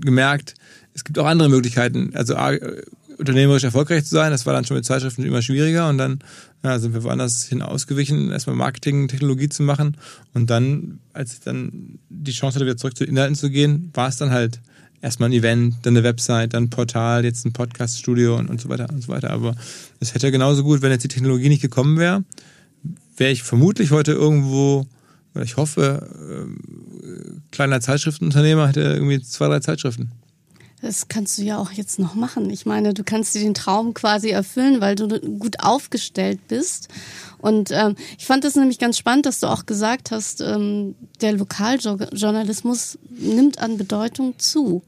gemerkt, 0.00 0.54
es 0.94 1.04
gibt 1.04 1.18
auch 1.18 1.26
andere 1.26 1.48
Möglichkeiten. 1.48 2.12
Also 2.14 2.34
äh, 2.34 2.82
unternehmerisch 3.18 3.64
erfolgreich 3.64 4.04
zu 4.04 4.14
sein, 4.14 4.30
das 4.30 4.46
war 4.46 4.54
dann 4.54 4.64
schon 4.64 4.76
mit 4.76 4.84
Zeitschriften 4.84 5.24
immer 5.24 5.42
schwieriger 5.42 5.88
und 5.88 5.98
dann 5.98 6.18
ja, 6.62 6.78
sind 6.78 6.94
wir 6.94 7.04
woanders 7.04 7.44
hin 7.44 7.62
ausgewichen, 7.62 8.30
erstmal 8.30 8.56
Marketing, 8.56 9.08
Technologie 9.08 9.48
zu 9.48 9.62
machen 9.62 9.96
und 10.32 10.50
dann, 10.50 10.98
als 11.12 11.34
ich 11.34 11.40
dann 11.40 11.98
die 12.08 12.32
Chance 12.32 12.56
hatte, 12.56 12.66
wieder 12.66 12.76
zurück 12.76 12.96
zu 12.96 13.04
Inhalten 13.04 13.34
zu 13.34 13.50
gehen, 13.50 13.90
war 13.94 14.08
es 14.08 14.16
dann 14.16 14.30
halt 14.30 14.60
erstmal 15.00 15.28
ein 15.28 15.34
Event, 15.34 15.76
dann 15.82 15.96
eine 15.96 16.04
Website, 16.04 16.54
dann 16.54 16.64
ein 16.64 16.70
Portal, 16.70 17.24
jetzt 17.24 17.44
ein 17.44 17.52
Podcaststudio 17.52 18.36
und, 18.36 18.48
und 18.48 18.60
so 18.60 18.68
weiter 18.68 18.88
und 18.90 19.02
so 19.02 19.08
weiter. 19.08 19.30
Aber 19.30 19.54
es 20.00 20.14
hätte 20.14 20.32
genauso 20.32 20.64
gut, 20.64 20.80
wenn 20.80 20.90
jetzt 20.90 21.04
die 21.04 21.08
Technologie 21.08 21.50
nicht 21.50 21.60
gekommen 21.60 21.98
wäre, 21.98 22.24
wäre 23.16 23.30
ich 23.30 23.42
vermutlich 23.42 23.90
heute 23.90 24.12
irgendwo 24.12 24.86
ich 25.42 25.56
hoffe, 25.56 26.08
äh, 26.14 27.46
kleiner 27.50 27.80
Zeitschriftenunternehmer 27.80 28.68
hätte 28.68 28.82
irgendwie 28.82 29.20
zwei, 29.20 29.48
drei 29.48 29.60
Zeitschriften. 29.60 30.12
Das 30.84 31.08
kannst 31.08 31.38
du 31.38 31.42
ja 31.42 31.56
auch 31.56 31.72
jetzt 31.72 31.98
noch 31.98 32.14
machen. 32.14 32.50
Ich 32.50 32.66
meine, 32.66 32.92
du 32.92 33.04
kannst 33.04 33.34
dir 33.34 33.40
den 33.40 33.54
Traum 33.54 33.94
quasi 33.94 34.28
erfüllen, 34.28 34.82
weil 34.82 34.96
du 34.96 35.08
gut 35.38 35.60
aufgestellt 35.60 36.46
bist. 36.46 36.88
Und 37.38 37.70
ähm, 37.70 37.96
ich 38.18 38.26
fand 38.26 38.44
es 38.44 38.54
nämlich 38.54 38.78
ganz 38.78 38.98
spannend, 38.98 39.24
dass 39.24 39.40
du 39.40 39.46
auch 39.46 39.64
gesagt 39.64 40.10
hast, 40.10 40.42
ähm, 40.42 40.94
der 41.22 41.32
Lokaljournalismus 41.32 42.98
nimmt 43.08 43.60
an 43.60 43.78
Bedeutung 43.78 44.38
zu. 44.38 44.82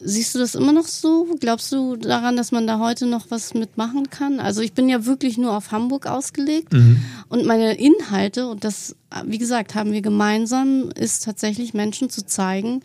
Siehst 0.00 0.34
du 0.34 0.38
das 0.38 0.54
immer 0.54 0.72
noch 0.72 0.86
so? 0.86 1.26
Glaubst 1.38 1.72
du 1.72 1.96
daran, 1.96 2.38
dass 2.38 2.50
man 2.50 2.66
da 2.66 2.78
heute 2.78 3.04
noch 3.04 3.26
was 3.28 3.52
mitmachen 3.52 4.08
kann? 4.08 4.40
Also 4.40 4.62
ich 4.62 4.72
bin 4.72 4.88
ja 4.88 5.04
wirklich 5.04 5.36
nur 5.36 5.54
auf 5.54 5.72
Hamburg 5.72 6.06
ausgelegt 6.06 6.72
mhm. 6.72 7.02
und 7.28 7.44
meine 7.44 7.74
Inhalte, 7.74 8.48
und 8.48 8.64
das, 8.64 8.96
wie 9.26 9.38
gesagt, 9.38 9.74
haben 9.74 9.92
wir 9.92 10.00
gemeinsam, 10.00 10.90
ist 10.92 11.24
tatsächlich 11.24 11.74
Menschen 11.74 12.08
zu 12.08 12.24
zeigen, 12.24 12.80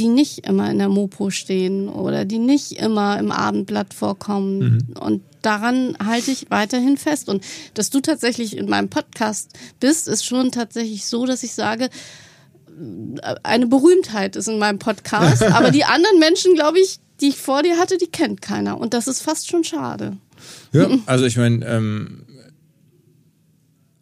die 0.00 0.08
nicht 0.08 0.46
immer 0.46 0.70
in 0.70 0.78
der 0.78 0.88
Mopo 0.88 1.28
stehen 1.28 1.90
oder 1.90 2.24
die 2.24 2.38
nicht 2.38 2.72
immer 2.72 3.18
im 3.18 3.30
Abendblatt 3.30 3.92
vorkommen. 3.92 4.58
Mhm. 4.58 4.96
Und 4.98 5.22
daran 5.42 5.94
halte 6.02 6.30
ich 6.30 6.46
weiterhin 6.48 6.96
fest. 6.96 7.28
Und 7.28 7.44
dass 7.74 7.90
du 7.90 8.00
tatsächlich 8.00 8.56
in 8.56 8.66
meinem 8.66 8.88
Podcast 8.88 9.52
bist, 9.78 10.08
ist 10.08 10.24
schon 10.24 10.52
tatsächlich 10.52 11.04
so, 11.04 11.26
dass 11.26 11.42
ich 11.42 11.52
sage, 11.52 11.90
eine 13.42 13.66
Berühmtheit 13.66 14.36
ist 14.36 14.48
in 14.48 14.58
meinem 14.58 14.78
Podcast. 14.78 15.42
Aber 15.52 15.70
die 15.70 15.84
anderen 15.84 16.18
Menschen, 16.18 16.54
glaube 16.54 16.78
ich, 16.78 16.98
die 17.20 17.28
ich 17.28 17.36
vor 17.36 17.62
dir 17.62 17.76
hatte, 17.76 17.98
die 17.98 18.06
kennt 18.06 18.40
keiner. 18.40 18.80
Und 18.80 18.94
das 18.94 19.06
ist 19.06 19.20
fast 19.20 19.50
schon 19.50 19.64
schade. 19.64 20.16
Ja, 20.72 20.88
also 21.04 21.26
ich 21.26 21.36
meine, 21.36 21.66
ähm, 21.66 22.24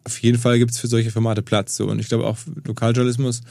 auf 0.05 0.21
jeden 0.21 0.37
Fall 0.37 0.59
gibt 0.59 0.71
es 0.71 0.79
für 0.79 0.87
solche 0.87 1.11
Formate 1.11 1.41
Platz. 1.41 1.75
So. 1.75 1.89
Und 1.89 1.99
ich 1.99 2.07
glaube 2.07 2.25
auch 2.25 2.37
Lokaljournalismus, 2.63 3.41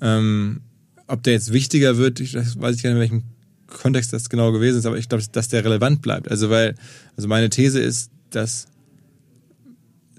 ähm, 0.00 0.60
ob 1.06 1.22
der 1.22 1.34
jetzt 1.34 1.52
wichtiger 1.52 1.96
wird, 1.96 2.20
ich 2.20 2.34
weiß 2.34 2.76
ich 2.76 2.82
gar 2.82 2.90
nicht, 2.90 2.96
in 2.96 2.98
welchem 2.98 3.22
Kontext 3.66 4.12
das 4.12 4.28
genau 4.28 4.52
gewesen 4.52 4.78
ist, 4.78 4.86
aber 4.86 4.98
ich 4.98 5.08
glaube, 5.08 5.24
dass 5.32 5.48
der 5.48 5.64
relevant 5.64 6.02
bleibt. 6.02 6.30
Also 6.30 6.50
weil, 6.50 6.74
also 7.16 7.28
meine 7.28 7.50
These 7.50 7.80
ist, 7.80 8.10
dass 8.30 8.66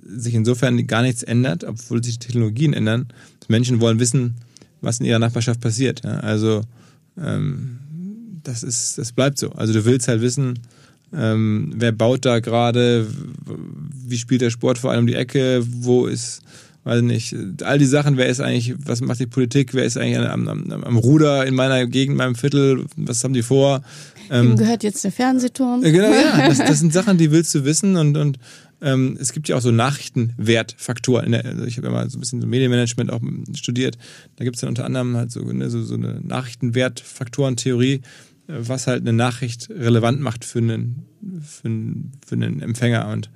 sich 0.03 0.33
insofern 0.33 0.87
gar 0.87 1.01
nichts 1.01 1.23
ändert, 1.23 1.63
obwohl 1.63 2.03
sich 2.03 2.19
Technologien 2.19 2.73
ändern. 2.73 3.07
Menschen 3.47 3.81
wollen 3.81 3.99
wissen, 3.99 4.35
was 4.81 4.99
in 4.99 5.05
ihrer 5.05 5.19
Nachbarschaft 5.19 5.59
passiert. 5.59 6.03
Ja? 6.03 6.19
Also 6.19 6.61
ähm, 7.17 7.79
das 8.43 8.63
ist, 8.63 8.97
das 8.97 9.11
bleibt 9.11 9.37
so. 9.37 9.51
Also 9.51 9.73
du 9.73 9.85
willst 9.85 10.07
halt 10.07 10.21
wissen, 10.21 10.59
ähm, 11.13 11.73
wer 11.75 11.91
baut 11.91 12.25
da 12.25 12.39
gerade, 12.39 13.07
wie 14.05 14.17
spielt 14.17 14.41
der 14.41 14.49
Sportverein 14.49 14.99
um 14.99 15.07
die 15.07 15.15
Ecke, 15.15 15.63
wo 15.65 16.05
ist, 16.05 16.41
weiß 16.87 17.01
nicht, 17.01 17.35
all 17.63 17.77
die 17.77 17.85
Sachen, 17.85 18.15
wer 18.17 18.27
ist 18.27 18.39
eigentlich, 18.39 18.73
was 18.77 19.01
macht 19.01 19.19
die 19.19 19.27
Politik, 19.27 19.73
wer 19.73 19.83
ist 19.83 19.97
eigentlich 19.97 20.17
am, 20.19 20.47
am, 20.47 20.71
am 20.71 20.97
Ruder 20.97 21.45
in 21.45 21.53
meiner 21.53 21.85
Gegend, 21.85 22.13
in 22.13 22.17
meinem 22.17 22.35
Viertel, 22.35 22.85
was 22.95 23.23
haben 23.23 23.33
die 23.33 23.43
vor? 23.43 23.81
Ähm, 24.29 24.51
Ihm 24.51 24.57
gehört 24.57 24.83
jetzt 24.83 25.03
der 25.03 25.11
Fernsehturm. 25.11 25.81
Genau, 25.81 26.11
ja, 26.11 26.47
das, 26.47 26.59
das 26.59 26.79
sind 26.79 26.93
Sachen, 26.99 27.17
die 27.17 27.31
willst 27.31 27.53
du 27.55 27.65
wissen 27.65 27.97
und, 27.97 28.15
und 28.15 28.39
ähm, 28.81 29.17
es 29.19 29.33
gibt 29.33 29.49
ja 29.49 29.57
auch 29.57 29.61
so 29.61 29.71
Nachrichtenwertfaktoren. 29.71 31.33
Also 31.33 31.65
ich 31.65 31.77
habe 31.77 31.87
ja 31.87 31.93
mal 31.93 32.09
so 32.09 32.17
ein 32.17 32.21
bisschen 32.21 32.39
so 32.39 32.47
Medienmanagement 32.47 33.11
auch 33.11 33.21
studiert. 33.53 33.97
Da 34.37 34.45
gibt 34.45 34.55
es 34.55 34.61
dann 34.61 34.69
unter 34.69 34.85
anderem 34.85 35.17
halt 35.17 35.31
so, 35.31 35.41
ne, 35.41 35.69
so, 35.69 35.83
so 35.83 35.95
eine 35.95 36.21
Nachrichtenwertfaktorentheorie, 36.21 38.01
was 38.47 38.87
halt 38.87 39.01
eine 39.01 39.13
Nachricht 39.13 39.69
relevant 39.69 40.21
macht 40.21 40.45
für 40.45 40.59
einen, 40.59 41.05
für 41.43 41.67
einen, 41.67 42.11
für 42.25 42.35
einen 42.35 42.61
Empfänger. 42.61 43.09
Und 43.09 43.29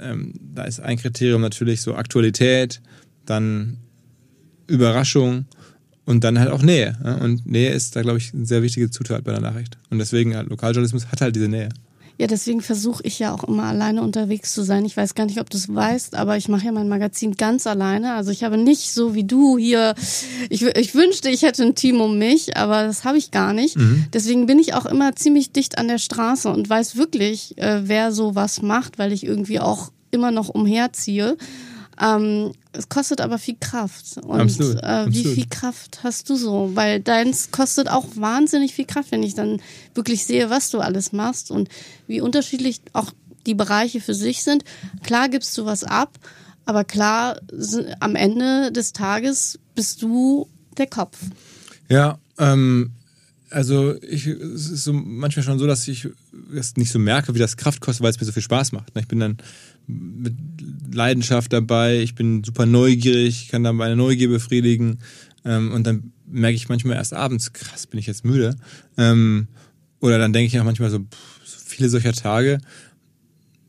ähm, 0.00 0.34
da 0.54 0.64
ist 0.64 0.80
ein 0.80 0.98
Kriterium 0.98 1.40
natürlich 1.40 1.82
so 1.82 1.94
Aktualität, 1.94 2.80
dann 3.26 3.78
Überraschung 4.66 5.46
und 6.04 6.24
dann 6.24 6.38
halt 6.38 6.50
auch 6.50 6.62
Nähe. 6.62 6.96
Und 7.22 7.46
Nähe 7.46 7.70
ist 7.70 7.96
da, 7.96 8.02
glaube 8.02 8.18
ich, 8.18 8.34
eine 8.34 8.46
sehr 8.46 8.62
wichtige 8.62 8.90
Zutat 8.90 9.24
bei 9.24 9.32
der 9.32 9.40
Nachricht. 9.40 9.78
Und 9.90 9.98
deswegen 9.98 10.36
halt 10.36 10.48
Lokaljournalismus 10.48 11.06
hat 11.08 11.20
halt 11.20 11.36
diese 11.36 11.48
Nähe. 11.48 11.68
Ja, 12.16 12.28
deswegen 12.28 12.60
versuche 12.60 13.02
ich 13.04 13.18
ja 13.18 13.34
auch 13.34 13.42
immer 13.42 13.64
alleine 13.64 14.00
unterwegs 14.00 14.52
zu 14.52 14.62
sein. 14.62 14.84
Ich 14.84 14.96
weiß 14.96 15.16
gar 15.16 15.26
nicht, 15.26 15.40
ob 15.40 15.50
du 15.50 15.56
es 15.56 15.74
weißt, 15.74 16.14
aber 16.14 16.36
ich 16.36 16.48
mache 16.48 16.66
ja 16.66 16.72
mein 16.72 16.88
Magazin 16.88 17.34
ganz 17.34 17.66
alleine. 17.66 18.14
Also 18.14 18.30
ich 18.30 18.44
habe 18.44 18.56
nicht 18.56 18.92
so 18.92 19.14
wie 19.14 19.24
du 19.24 19.58
hier, 19.58 19.94
ich, 20.48 20.62
ich 20.62 20.94
wünschte, 20.94 21.28
ich 21.28 21.42
hätte 21.42 21.64
ein 21.64 21.74
Team 21.74 22.00
um 22.00 22.16
mich, 22.16 22.56
aber 22.56 22.84
das 22.84 23.04
habe 23.04 23.18
ich 23.18 23.32
gar 23.32 23.52
nicht. 23.52 23.76
Mhm. 23.76 24.06
Deswegen 24.12 24.46
bin 24.46 24.60
ich 24.60 24.74
auch 24.74 24.86
immer 24.86 25.16
ziemlich 25.16 25.50
dicht 25.50 25.76
an 25.76 25.88
der 25.88 25.98
Straße 25.98 26.48
und 26.48 26.70
weiß 26.70 26.96
wirklich, 26.96 27.58
äh, 27.58 27.80
wer 27.88 28.12
so 28.12 28.36
was 28.36 28.62
macht, 28.62 28.98
weil 28.98 29.12
ich 29.12 29.24
irgendwie 29.24 29.58
auch 29.58 29.90
immer 30.12 30.30
noch 30.30 30.48
umherziehe. 30.48 31.36
Ähm, 32.00 32.52
es 32.76 32.88
kostet 32.88 33.20
aber 33.20 33.38
viel 33.38 33.56
Kraft. 33.58 34.18
Und 34.18 34.40
absolut, 34.40 34.82
äh, 34.82 34.86
absolut. 34.86 35.14
wie 35.14 35.34
viel 35.34 35.48
Kraft 35.48 36.00
hast 36.02 36.28
du 36.28 36.36
so? 36.36 36.72
Weil 36.74 37.00
deins 37.00 37.50
kostet 37.50 37.88
auch 37.88 38.04
wahnsinnig 38.16 38.74
viel 38.74 38.84
Kraft, 38.84 39.12
wenn 39.12 39.22
ich 39.22 39.34
dann 39.34 39.60
wirklich 39.94 40.24
sehe, 40.24 40.50
was 40.50 40.70
du 40.70 40.80
alles 40.80 41.12
machst 41.12 41.50
und 41.50 41.68
wie 42.06 42.20
unterschiedlich 42.20 42.80
auch 42.92 43.12
die 43.46 43.54
Bereiche 43.54 44.00
für 44.00 44.14
sich 44.14 44.42
sind. 44.42 44.64
Klar 45.02 45.28
gibst 45.28 45.56
du 45.56 45.64
was 45.64 45.84
ab, 45.84 46.18
aber 46.64 46.84
klar, 46.84 47.40
am 48.00 48.16
Ende 48.16 48.72
des 48.72 48.92
Tages 48.92 49.58
bist 49.74 50.02
du 50.02 50.48
der 50.76 50.86
Kopf. 50.86 51.18
Ja, 51.88 52.18
ähm, 52.38 52.92
also 53.54 53.94
ich, 54.02 54.26
es 54.26 54.68
ist 54.68 54.84
so 54.84 54.92
manchmal 54.92 55.44
schon 55.44 55.60
so, 55.60 55.66
dass 55.66 55.86
ich 55.86 56.08
es 56.54 56.76
nicht 56.76 56.90
so 56.90 56.98
merke, 56.98 57.34
wie 57.34 57.38
das 57.38 57.56
Kraft 57.56 57.80
kostet, 57.80 58.02
weil 58.02 58.10
es 58.10 58.18
mir 58.18 58.26
so 58.26 58.32
viel 58.32 58.42
Spaß 58.42 58.72
macht. 58.72 58.92
Ich 58.98 59.06
bin 59.06 59.20
dann 59.20 59.36
mit 59.86 60.34
Leidenschaft 60.92 61.52
dabei, 61.52 62.00
ich 62.00 62.16
bin 62.16 62.42
super 62.42 62.66
neugierig, 62.66 63.48
kann 63.48 63.62
dann 63.62 63.76
meine 63.76 63.94
Neugier 63.94 64.28
befriedigen 64.28 64.98
ähm, 65.44 65.72
und 65.72 65.86
dann 65.86 66.12
merke 66.26 66.56
ich 66.56 66.68
manchmal 66.68 66.96
erst 66.96 67.14
abends, 67.14 67.52
krass, 67.52 67.86
bin 67.86 68.00
ich 68.00 68.06
jetzt 68.06 68.24
müde. 68.24 68.56
Ähm, 68.96 69.46
oder 70.00 70.18
dann 70.18 70.32
denke 70.32 70.48
ich 70.48 70.60
auch 70.60 70.64
manchmal 70.64 70.90
so, 70.90 70.98
pff, 70.98 71.40
so 71.44 71.58
viele 71.64 71.88
solcher 71.88 72.12
Tage, 72.12 72.58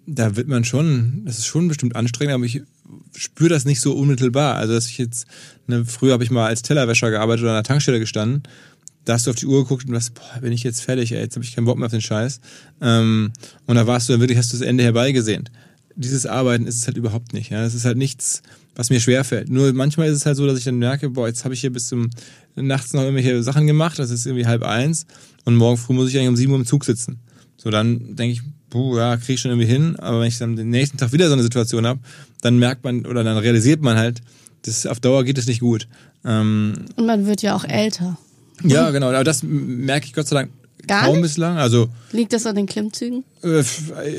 da 0.07 0.35
wird 0.35 0.47
man 0.47 0.63
schon, 0.63 1.21
das 1.25 1.37
ist 1.37 1.45
schon 1.45 1.67
bestimmt 1.67 1.95
anstrengend, 1.95 2.33
aber 2.33 2.45
ich 2.45 2.63
spüre 3.15 3.49
das 3.49 3.65
nicht 3.65 3.81
so 3.81 3.93
unmittelbar. 3.93 4.55
Also 4.55 4.73
dass 4.73 4.87
ich 4.87 4.97
jetzt, 4.97 5.27
ne, 5.67 5.85
früher 5.85 6.13
habe 6.13 6.23
ich 6.23 6.31
mal 6.31 6.47
als 6.47 6.63
Tellerwäscher 6.63 7.11
gearbeitet 7.11 7.43
oder 7.43 7.51
an 7.51 7.57
der 7.57 7.63
Tankstelle 7.63 7.99
gestanden 7.99 8.43
da 9.05 9.13
hast 9.13 9.27
du 9.27 9.31
auf 9.31 9.37
die 9.37 9.45
Uhr 9.45 9.63
geguckt 9.63 9.87
und 9.87 9.93
was, 9.93 10.09
boah, 10.09 10.41
bin 10.41 10.51
ich 10.51 10.63
jetzt 10.63 10.81
fertig, 10.81 11.11
ey, 11.11 11.19
jetzt 11.19 11.35
habe 11.35 11.45
ich 11.45 11.55
keinen 11.55 11.65
Bock 11.65 11.77
mehr 11.77 11.85
auf 11.85 11.91
den 11.91 12.01
Scheiß. 12.01 12.41
Ähm, 12.81 13.31
und 13.67 13.75
da 13.75 13.87
warst 13.87 14.09
du 14.09 14.13
dann 14.13 14.19
wirklich, 14.19 14.37
hast 14.37 14.51
du 14.51 14.57
das 14.57 14.65
Ende 14.65 14.83
herbeigesehnt. 14.83 15.51
Dieses 15.95 16.25
Arbeiten 16.25 16.67
ist 16.67 16.75
es 16.75 16.87
halt 16.87 16.97
überhaupt 16.97 17.33
nicht. 17.33 17.51
Ja, 17.51 17.63
es 17.63 17.73
ist 17.73 17.85
halt 17.85 17.97
nichts, 17.97 18.41
was 18.75 18.89
mir 18.89 18.99
schwerfällt. 18.99 19.49
Nur 19.49 19.71
manchmal 19.73 20.07
ist 20.09 20.17
es 20.17 20.25
halt 20.25 20.35
so, 20.35 20.45
dass 20.45 20.57
ich 20.57 20.65
dann 20.65 20.77
merke, 20.77 21.11
boah, 21.11 21.27
jetzt 21.27 21.45
habe 21.45 21.53
ich 21.53 21.61
hier 21.61 21.71
bis 21.71 21.87
zum 21.87 22.09
nachts 22.55 22.93
noch 22.93 23.01
irgendwelche 23.01 23.41
Sachen 23.43 23.67
gemacht, 23.67 23.99
das 23.99 24.09
ist 24.11 24.25
irgendwie 24.25 24.45
halb 24.45 24.63
eins 24.63 25.05
und 25.45 25.55
morgen 25.55 25.77
früh 25.77 25.93
muss 25.93 26.09
ich 26.09 26.17
eigentlich 26.17 26.29
um 26.29 26.35
sieben 26.35 26.51
Uhr 26.53 26.59
im 26.59 26.65
Zug 26.65 26.85
sitzen. 26.85 27.19
So, 27.57 27.69
dann 27.69 28.15
denke 28.15 28.33
ich, 28.33 28.41
puh, 28.69 28.97
ja, 28.97 29.17
kriege 29.17 29.33
ich 29.33 29.41
schon 29.41 29.51
irgendwie 29.51 29.67
hin, 29.67 29.95
aber 29.97 30.21
wenn 30.21 30.27
ich 30.27 30.37
dann 30.37 30.55
den 30.55 30.69
nächsten 30.69 30.97
Tag 30.97 31.13
wieder 31.13 31.27
so 31.27 31.33
eine 31.33 31.43
Situation 31.43 31.85
habe, 31.85 31.99
dann 32.41 32.57
merkt 32.57 32.83
man 32.83 33.05
oder 33.05 33.23
dann 33.23 33.37
realisiert 33.37 33.81
man 33.81 33.97
halt, 33.97 34.21
das, 34.63 34.85
auf 34.85 34.99
Dauer 34.99 35.23
geht 35.23 35.37
es 35.37 35.47
nicht 35.47 35.59
gut. 35.59 35.87
Ähm, 36.23 36.73
und 36.95 37.05
man 37.05 37.25
wird 37.25 37.41
ja 37.41 37.55
auch 37.55 37.63
älter. 37.63 38.17
Ja, 38.63 38.89
genau. 38.91 39.07
Aber 39.07 39.23
das 39.23 39.43
merke 39.43 40.05
ich 40.07 40.13
Gott 40.13 40.27
sei 40.27 40.35
Dank 40.35 40.51
Gar 40.87 41.05
kaum 41.05 41.15
nicht? 41.15 41.23
bislang. 41.23 41.57
Also, 41.57 41.89
Liegt 42.11 42.33
das 42.33 42.45
an 42.45 42.55
den 42.55 42.65
Klimmzügen? 42.67 43.23
Äh, 43.43 43.63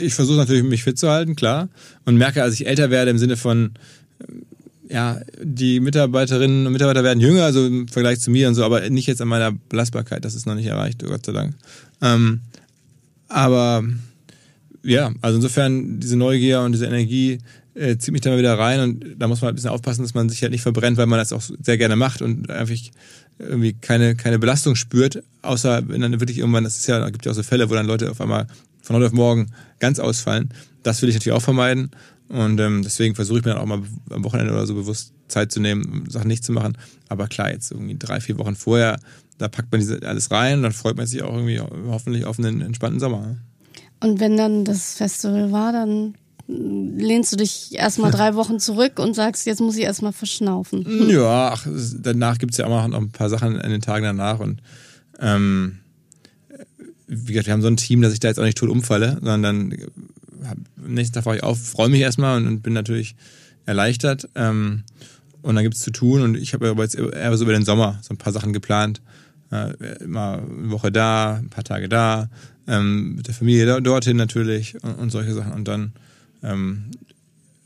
ich 0.00 0.14
versuche 0.14 0.36
natürlich, 0.36 0.64
mich 0.64 0.84
fit 0.84 0.98
zu 0.98 1.08
halten, 1.10 1.36
klar. 1.36 1.68
Und 2.04 2.16
merke, 2.16 2.42
als 2.42 2.54
ich 2.54 2.66
älter 2.66 2.90
werde, 2.90 3.10
im 3.10 3.18
Sinne 3.18 3.36
von, 3.36 3.72
äh, 4.18 4.92
ja, 4.92 5.20
die 5.42 5.80
Mitarbeiterinnen 5.80 6.66
und 6.66 6.72
Mitarbeiter 6.72 7.02
werden 7.02 7.20
jünger, 7.20 7.44
also 7.44 7.66
im 7.66 7.88
Vergleich 7.88 8.20
zu 8.20 8.30
mir 8.30 8.48
und 8.48 8.54
so, 8.54 8.64
aber 8.64 8.88
nicht 8.88 9.06
jetzt 9.06 9.20
an 9.20 9.28
meiner 9.28 9.52
Belastbarkeit. 9.52 10.24
Das 10.24 10.34
ist 10.34 10.46
noch 10.46 10.54
nicht 10.54 10.66
erreicht, 10.66 11.04
Gott 11.04 11.26
sei 11.26 11.32
Dank. 11.32 11.54
Ähm, 12.02 12.40
aber 13.28 13.84
ja, 14.84 15.12
also 15.22 15.36
insofern 15.36 15.98
diese 15.98 16.16
Neugier 16.16 16.60
und 16.60 16.72
diese 16.72 16.86
Energie 16.86 17.38
äh, 17.74 17.96
zieht 17.98 18.12
mich 18.12 18.20
da 18.20 18.30
mal 18.30 18.38
wieder 18.38 18.56
rein 18.58 18.80
und 18.80 19.04
da 19.18 19.26
muss 19.26 19.40
man 19.40 19.46
halt 19.46 19.54
ein 19.54 19.56
bisschen 19.56 19.70
aufpassen, 19.70 20.02
dass 20.02 20.14
man 20.14 20.28
sich 20.28 20.42
halt 20.42 20.52
nicht 20.52 20.62
verbrennt, 20.62 20.96
weil 20.96 21.06
man 21.06 21.18
das 21.18 21.32
auch 21.32 21.42
sehr 21.60 21.76
gerne 21.78 21.96
macht 21.96 22.22
und 22.22 22.48
einfach 22.50 22.76
irgendwie 23.38 23.74
keine, 23.74 24.16
keine 24.16 24.38
Belastung 24.38 24.76
spürt, 24.76 25.22
außer 25.42 25.88
wenn 25.88 26.00
dann 26.00 26.20
wirklich 26.20 26.38
irgendwann, 26.38 26.64
das 26.64 26.78
ist 26.78 26.86
ja, 26.86 26.98
da 26.98 27.10
gibt 27.10 27.26
ja 27.26 27.32
auch 27.32 27.36
so 27.36 27.42
Fälle, 27.42 27.68
wo 27.68 27.74
dann 27.74 27.86
Leute 27.86 28.10
auf 28.10 28.20
einmal 28.20 28.46
von 28.82 28.96
heute 28.96 29.06
auf 29.06 29.12
morgen 29.12 29.52
ganz 29.78 29.98
ausfallen. 29.98 30.50
Das 30.82 31.02
will 31.02 31.08
ich 31.08 31.14
natürlich 31.16 31.36
auch 31.36 31.42
vermeiden. 31.42 31.90
Und 32.28 32.58
ähm, 32.60 32.82
deswegen 32.82 33.14
versuche 33.14 33.38
ich 33.38 33.44
mir 33.44 33.52
dann 33.52 33.60
auch 33.60 33.66
mal 33.66 33.82
am 34.10 34.24
Wochenende 34.24 34.52
oder 34.52 34.66
so 34.66 34.74
bewusst 34.74 35.12
Zeit 35.28 35.52
zu 35.52 35.60
nehmen, 35.60 36.08
Sachen 36.08 36.28
nicht 36.28 36.44
zu 36.44 36.52
machen. 36.52 36.76
Aber 37.08 37.28
klar, 37.28 37.50
jetzt 37.50 37.70
irgendwie 37.70 37.96
drei, 37.98 38.20
vier 38.20 38.38
Wochen 38.38 38.56
vorher, 38.56 38.98
da 39.38 39.48
packt 39.48 39.70
man 39.70 39.80
diese 39.80 40.00
alles 40.02 40.30
rein 40.30 40.58
und 40.58 40.62
dann 40.62 40.72
freut 40.72 40.96
man 40.96 41.06
sich 41.06 41.22
auch 41.22 41.34
irgendwie 41.34 41.60
hoffentlich 41.60 42.24
auf 42.24 42.38
einen 42.38 42.62
entspannten 42.62 43.00
Sommer. 43.00 43.36
Und 44.00 44.20
wenn 44.20 44.36
dann 44.36 44.64
das 44.64 44.94
Festival 44.94 45.52
war, 45.52 45.72
dann 45.72 46.14
lehnst 46.48 47.32
du 47.32 47.36
dich 47.36 47.74
erstmal 47.74 48.10
drei 48.10 48.34
Wochen 48.34 48.60
zurück 48.60 48.98
und 48.98 49.14
sagst, 49.14 49.46
jetzt 49.46 49.60
muss 49.60 49.76
ich 49.76 49.82
erstmal 49.82 50.12
verschnaufen. 50.12 51.08
Ja, 51.10 51.50
ach, 51.52 51.66
danach 52.00 52.38
gibt 52.38 52.52
es 52.52 52.58
ja 52.58 52.66
auch 52.66 52.88
noch 52.88 53.00
ein 53.00 53.10
paar 53.10 53.28
Sachen 53.28 53.58
in 53.60 53.70
den 53.70 53.80
Tagen 53.80 54.04
danach 54.04 54.38
und 54.38 54.62
ähm, 55.18 55.78
wie 57.08 57.32
gesagt, 57.32 57.46
wir 57.46 57.52
haben 57.52 57.62
so 57.62 57.68
ein 57.68 57.76
Team, 57.76 58.02
dass 58.02 58.12
ich 58.12 58.20
da 58.20 58.28
jetzt 58.28 58.38
auch 58.38 58.44
nicht 58.44 58.58
tot 58.58 58.68
umfalle, 58.68 59.18
sondern 59.22 59.42
dann 59.42 59.74
am 60.84 60.94
nächsten 60.94 61.14
Tag 61.14 61.24
fahre 61.24 61.36
ich 61.36 61.42
auf, 61.42 61.58
freue 61.58 61.88
mich 61.88 62.00
erstmal 62.00 62.36
und, 62.36 62.46
und, 62.46 62.62
bin 62.62 62.72
natürlich 62.72 63.16
erleichtert. 63.64 64.28
Ähm, 64.34 64.84
und 65.42 65.54
dann 65.54 65.64
gibt 65.64 65.76
es 65.76 65.82
zu 65.82 65.92
tun 65.92 66.22
und 66.22 66.36
ich 66.36 66.54
habe 66.54 66.68
aber 66.68 66.82
jetzt 66.82 66.96
eher 66.96 67.36
so 67.36 67.44
über 67.44 67.52
den 67.52 67.64
Sommer 67.64 67.98
so 68.02 68.12
ein 68.12 68.18
paar 68.18 68.32
Sachen 68.32 68.52
geplant. 68.52 69.00
Äh, 69.52 69.74
immer 70.02 70.42
eine 70.42 70.70
Woche 70.70 70.90
da, 70.90 71.36
ein 71.36 71.50
paar 71.50 71.62
Tage 71.62 71.88
da, 71.88 72.28
ähm, 72.66 73.14
mit 73.14 73.28
der 73.28 73.34
Familie 73.34 73.80
dorthin 73.80 74.16
natürlich 74.16 74.82
und, 74.82 74.94
und 74.94 75.10
solche 75.10 75.34
Sachen. 75.34 75.52
Und 75.52 75.68
dann 75.68 75.92
ähm, 76.42 76.90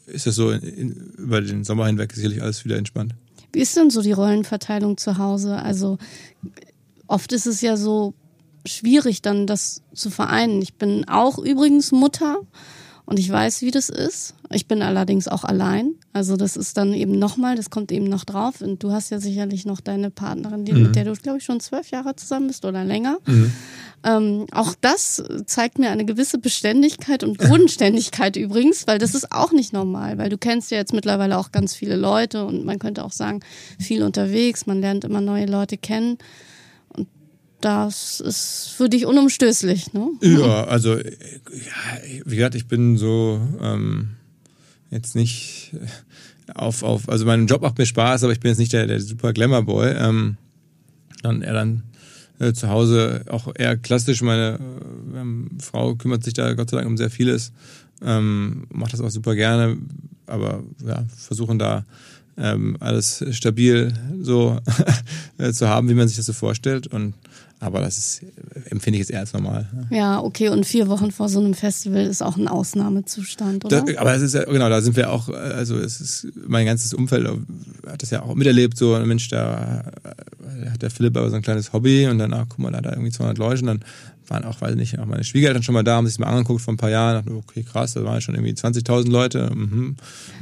ist 0.07 0.27
das 0.27 0.35
so 0.35 0.51
in, 0.51 0.63
in, 0.63 0.91
über 1.19 1.41
den 1.41 1.65
Sommer 1.65 1.87
hinweg 1.87 2.13
sicherlich 2.13 2.43
alles 2.43 2.65
wieder 2.65 2.77
entspannt. 2.77 3.15
Wie 3.53 3.61
ist 3.61 3.77
denn 3.77 3.91
so 3.91 4.03
die 4.03 4.13
Rollenverteilung 4.13 4.97
zu 4.97 5.19
Hause? 5.19 5.57
Also 5.57 5.99
oft 7.07 7.33
ist 7.33 7.47
es 7.47 7.61
ja 7.61 7.77
so 7.77 8.15
schwierig, 8.67 9.23
dann 9.23 9.47
das 9.47 9.83
zu 9.95 10.11
vereinen. 10.11 10.63
Ich 10.63 10.75
bin 10.75 11.09
auch 11.09 11.39
übrigens 11.39 11.93
Mutter 11.93 12.41
und 13.11 13.19
ich 13.19 13.29
weiß, 13.29 13.63
wie 13.63 13.73
das 13.73 13.89
ist. 13.89 14.35
Ich 14.51 14.69
bin 14.69 14.83
allerdings 14.83 15.27
auch 15.27 15.43
allein. 15.43 15.95
Also 16.13 16.37
das 16.37 16.57
ist 16.57 16.77
dann 16.77 16.95
eben 16.95 17.19
nochmal, 17.19 17.57
das 17.57 17.69
kommt 17.69 17.91
eben 17.91 18.05
noch 18.05 18.25
drauf. 18.25 18.61
Und 18.61 18.85
du 18.85 18.93
hast 18.93 19.11
ja 19.11 19.19
sicherlich 19.19 19.67
noch 19.67 19.81
deine 19.81 20.11
Partnerin, 20.11 20.65
die, 20.65 20.73
mhm. 20.73 20.83
mit 20.85 20.95
der 20.95 21.07
du, 21.07 21.13
glaube 21.15 21.39
ich, 21.39 21.45
schon 21.45 21.59
zwölf 21.59 21.91
Jahre 21.91 22.15
zusammen 22.15 22.47
bist 22.47 22.65
oder 22.65 22.85
länger. 22.85 23.19
Mhm. 23.27 23.53
Ähm, 24.05 24.47
auch 24.53 24.77
das 24.81 25.25
zeigt 25.47 25.81
mir 25.81 25.91
eine 25.91 26.05
gewisse 26.05 26.39
Beständigkeit 26.39 27.25
und 27.25 27.39
Bodenständigkeit 27.39 28.37
übrigens, 28.37 28.87
weil 28.87 28.99
das 28.99 29.17
ist 29.17 29.33
auch 29.33 29.51
nicht 29.51 29.73
normal, 29.73 30.17
weil 30.17 30.29
du 30.29 30.39
kennst 30.39 30.71
ja 30.71 30.77
jetzt 30.77 30.93
mittlerweile 30.93 31.37
auch 31.37 31.51
ganz 31.51 31.75
viele 31.75 31.97
Leute 31.97 32.47
und 32.47 32.65
man 32.65 32.79
könnte 32.79 33.05
auch 33.05 33.11
sagen, 33.11 33.41
viel 33.77 34.05
unterwegs, 34.05 34.67
man 34.67 34.81
lernt 34.81 35.03
immer 35.03 35.21
neue 35.21 35.47
Leute 35.47 35.77
kennen 35.77 36.17
das 37.61 38.21
ist 38.21 38.73
für 38.77 38.89
dich 38.89 39.07
unumstößlich, 39.07 39.93
ne? 39.93 40.09
Ja, 40.23 40.65
also 40.65 40.97
ja, 40.97 41.05
wie 42.25 42.37
gesagt, 42.37 42.55
ich 42.55 42.67
bin 42.67 42.97
so 42.97 43.41
ähm, 43.61 44.11
jetzt 44.91 45.15
nicht 45.15 45.75
auf, 46.55 46.83
auf, 46.83 47.09
also 47.09 47.25
mein 47.27 47.47
Job 47.47 47.63
macht 47.63 47.79
mir 47.79 47.87
Spaß, 47.87 48.25
aber 48.25 48.33
ich 48.33 48.41
bin 48.41 48.51
jetzt 48.51 48.59
nicht 48.59 48.73
der, 48.73 48.87
der 48.87 49.01
super 49.01 49.33
Glamour-Boy. 49.33 49.95
Ähm, 49.97 50.37
dann 51.23 51.43
eher 51.43 51.53
dann 51.53 51.83
äh, 52.39 52.53
zu 52.53 52.69
Hause 52.69 53.25
auch 53.29 53.53
eher 53.55 53.77
klassisch. 53.77 54.23
Meine 54.23 54.59
äh, 55.15 55.63
Frau 55.63 55.95
kümmert 55.95 56.25
sich 56.25 56.35
da 56.35 56.55
Gott 56.55 56.71
sei 56.71 56.79
Dank 56.79 56.89
um 56.89 56.97
sehr 56.97 57.11
vieles, 57.11 57.53
ähm, 58.03 58.67
macht 58.71 58.93
das 58.93 59.01
auch 59.01 59.11
super 59.11 59.35
gerne, 59.35 59.77
aber 60.27 60.63
ja, 60.85 61.05
versuchen 61.17 61.59
da 61.59 61.85
ähm, 62.37 62.77
alles 62.81 63.25
stabil 63.33 63.93
so 64.23 64.59
zu 65.53 65.69
haben, 65.69 65.89
wie 65.89 65.95
man 65.95 66.09
sich 66.09 66.17
das 66.17 66.27
so 66.27 66.33
vorstellt. 66.33 66.87
Und 66.87 67.15
aber 67.61 67.81
das 67.81 67.99
ist, 67.99 68.23
empfinde 68.71 68.97
ich 68.97 69.01
jetzt 69.01 69.11
eher 69.11 69.21
als 69.21 69.35
normal. 69.35 69.69
Ja, 69.91 70.21
okay, 70.21 70.49
und 70.49 70.65
vier 70.65 70.89
Wochen 70.89 71.13
vor 71.13 71.29
so 71.29 71.41
einem 71.41 71.53
Festival 71.53 72.07
ist 72.07 72.23
auch 72.23 72.39
ein 72.39 72.49
Ausnahmezustand, 72.49 73.67
oder? 73.67 73.83
Da, 73.83 74.01
aber 74.01 74.15
es 74.15 74.23
ist 74.23 74.35
ja, 74.35 74.45
genau, 74.45 74.71
da 74.71 74.81
sind 74.81 74.97
wir 74.97 75.11
auch, 75.11 75.29
also 75.29 75.77
es 75.77 76.01
ist, 76.01 76.29
mein 76.49 76.65
ganzes 76.65 76.95
Umfeld 76.95 77.29
hat 77.87 78.03
das 78.03 78.11
ja 78.11 78.23
auch 78.23 78.35
miterlebt, 78.35 78.79
so 78.79 78.95
ein 78.95 79.07
Mensch, 79.07 79.29
da 79.29 79.85
hat 80.71 80.83
der 80.83 80.91
Philipp 80.91 81.17
aber 81.17 81.31
so 81.31 81.37
ein 81.37 81.43
kleines 81.43 81.73
Hobby 81.73 82.07
und 82.07 82.19
dann, 82.19 82.33
ach, 82.33 82.47
guck 82.49 82.59
mal, 82.59 82.71
da 82.71 82.79
hat 82.79 82.87
er 82.87 82.93
irgendwie 82.93 83.13
200 83.13 83.39
Leute 83.39 83.61
und 83.61 83.67
dann 83.67 83.85
waren 84.31 84.45
auch, 84.45 84.61
weiß 84.61 84.77
nicht, 84.77 84.99
auch 84.99 85.07
meine 85.07 85.25
Schwiegereltern 85.25 85.63
schon 85.63 85.75
mal 85.75 85.83
da, 85.83 85.97
haben 85.97 86.07
sich 86.07 86.19
mal 86.19 86.29
angeguckt 86.29 86.61
vor 86.61 86.73
ein 86.73 86.77
paar 86.77 86.91
Jahren, 86.91 87.17
dachten, 87.17 87.37
okay, 87.37 87.65
krass, 87.65 87.95
da 87.95 88.05
waren 88.05 88.21
schon 88.21 88.35
irgendwie 88.35 88.53
20.000 88.53 89.11
Leute. 89.11 89.51
Mhm. 89.53 89.97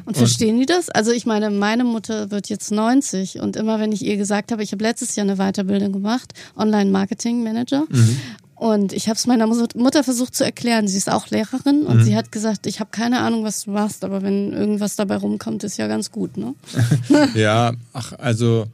Und 0.04 0.16
verstehen 0.16 0.58
die 0.58 0.66
das? 0.66 0.90
Also 0.90 1.10
ich 1.10 1.26
meine, 1.26 1.50
meine 1.50 1.84
Mutter 1.84 2.30
wird 2.30 2.48
jetzt 2.48 2.70
90 2.70 3.40
und 3.40 3.56
immer 3.56 3.80
wenn 3.80 3.92
ich 3.92 4.04
ihr 4.04 4.16
gesagt 4.16 4.52
habe, 4.52 4.62
ich 4.62 4.72
habe 4.72 4.84
letztes 4.84 5.16
Jahr 5.16 5.26
eine 5.26 5.36
Weiterbildung 5.36 5.92
gemacht, 5.92 6.34
Online-Marketing-Manager. 6.56 7.84
Mhm. 7.88 8.16
Und 8.54 8.92
ich 8.92 9.08
habe 9.08 9.16
es 9.16 9.26
meiner 9.26 9.46
Mutter 9.46 10.02
versucht 10.02 10.34
zu 10.34 10.44
erklären. 10.44 10.88
Sie 10.88 10.98
ist 10.98 11.10
auch 11.10 11.28
Lehrerin 11.28 11.84
und 11.84 11.98
mhm. 11.98 12.02
sie 12.02 12.16
hat 12.16 12.32
gesagt, 12.32 12.66
ich 12.66 12.80
habe 12.80 12.90
keine 12.90 13.20
Ahnung, 13.20 13.44
was 13.44 13.64
du 13.64 13.70
machst, 13.70 14.04
aber 14.04 14.22
wenn 14.22 14.52
irgendwas 14.52 14.96
dabei 14.96 15.16
rumkommt, 15.16 15.62
ist 15.62 15.76
ja 15.76 15.86
ganz 15.86 16.10
gut, 16.10 16.36
ne? 16.36 16.54
ja, 17.34 17.72
ach, 17.92 18.14
also 18.18 18.66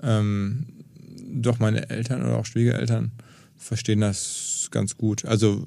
ähm, 0.00 0.66
doch 1.32 1.58
meine 1.58 1.90
Eltern 1.90 2.22
oder 2.22 2.36
auch 2.36 2.46
Schwiegereltern 2.46 3.12
verstehen 3.56 4.00
das 4.00 4.68
ganz 4.70 4.96
gut. 4.96 5.24
Also 5.24 5.64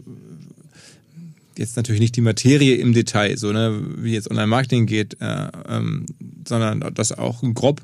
jetzt 1.57 1.77
natürlich 1.77 2.01
nicht 2.01 2.15
die 2.15 2.21
Materie 2.21 2.75
im 2.75 2.93
Detail, 2.93 3.37
so 3.37 3.51
ne, 3.51 3.81
wie 3.97 4.13
jetzt 4.13 4.29
Online-Marketing 4.29 4.85
geht, 4.85 5.21
äh, 5.21 5.47
ähm, 5.69 6.05
sondern 6.47 6.81
das 6.93 7.11
auch 7.11 7.41
grob. 7.53 7.81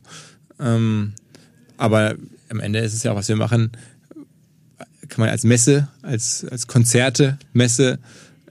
Ähm, 0.59 1.13
aber 1.77 2.15
am 2.49 2.59
Ende 2.59 2.79
ist 2.79 2.93
es 2.93 3.03
ja 3.03 3.13
auch, 3.13 3.15
was 3.15 3.29
wir 3.29 3.35
machen, 3.35 3.71
kann 5.07 5.21
man 5.21 5.29
als 5.29 5.43
Messe, 5.43 5.87
als, 6.01 6.45
als 6.45 6.67
Konzerte, 6.67 7.39
Messe, 7.53 7.99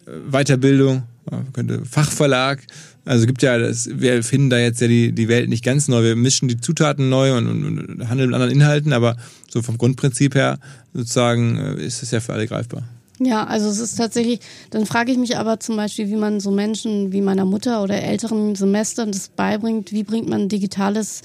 äh, 0.07 0.11
Weiterbildung, 0.31 1.05
könnte 1.53 1.85
Fachverlag, 1.85 2.67
also 3.05 3.27
gibt 3.27 3.43
ja, 3.43 3.59
das, 3.59 3.89
wir 3.93 4.23
finden 4.23 4.51
da 4.51 4.59
jetzt 4.59 4.81
ja 4.81 4.89
die, 4.89 5.13
die 5.13 5.29
Welt 5.29 5.49
nicht 5.49 5.65
ganz 5.65 5.89
neu. 5.89 6.03
Wir 6.03 6.17
mischen 6.17 6.49
die 6.49 6.61
Zutaten 6.61 7.09
neu 7.09 7.37
und, 7.37 7.49
und, 7.49 7.79
und 7.79 8.09
handeln 8.09 8.31
mit 8.31 8.35
anderen 8.35 8.53
Inhalten, 8.53 8.93
aber 8.93 9.17
so 9.49 9.63
vom 9.63 9.79
Grundprinzip 9.79 10.35
her 10.35 10.59
sozusagen 10.93 11.57
äh, 11.57 11.85
ist 11.85 12.03
es 12.03 12.11
ja 12.11 12.21
für 12.21 12.33
alle 12.33 12.47
greifbar. 12.47 12.83
Ja, 13.23 13.45
also 13.45 13.69
es 13.69 13.79
ist 13.79 13.97
tatsächlich, 13.97 14.41
dann 14.71 14.87
frage 14.87 15.13
ich 15.13 15.19
mich 15.19 15.37
aber 15.37 15.61
zum 15.61 15.77
Beispiel, 15.77 16.09
wie 16.09 16.17
man 16.17 16.41
so 16.41 16.51
Menschen 16.51 17.13
wie 17.13 17.21
meiner 17.21 17.45
Mutter 17.45 17.83
oder 17.83 18.03
älteren 18.03 18.55
Semestern 18.55 19.13
das 19.13 19.29
beibringt, 19.29 19.93
wie 19.93 20.05
bringt 20.05 20.29
man 20.29 20.49
digitales, 20.49 21.21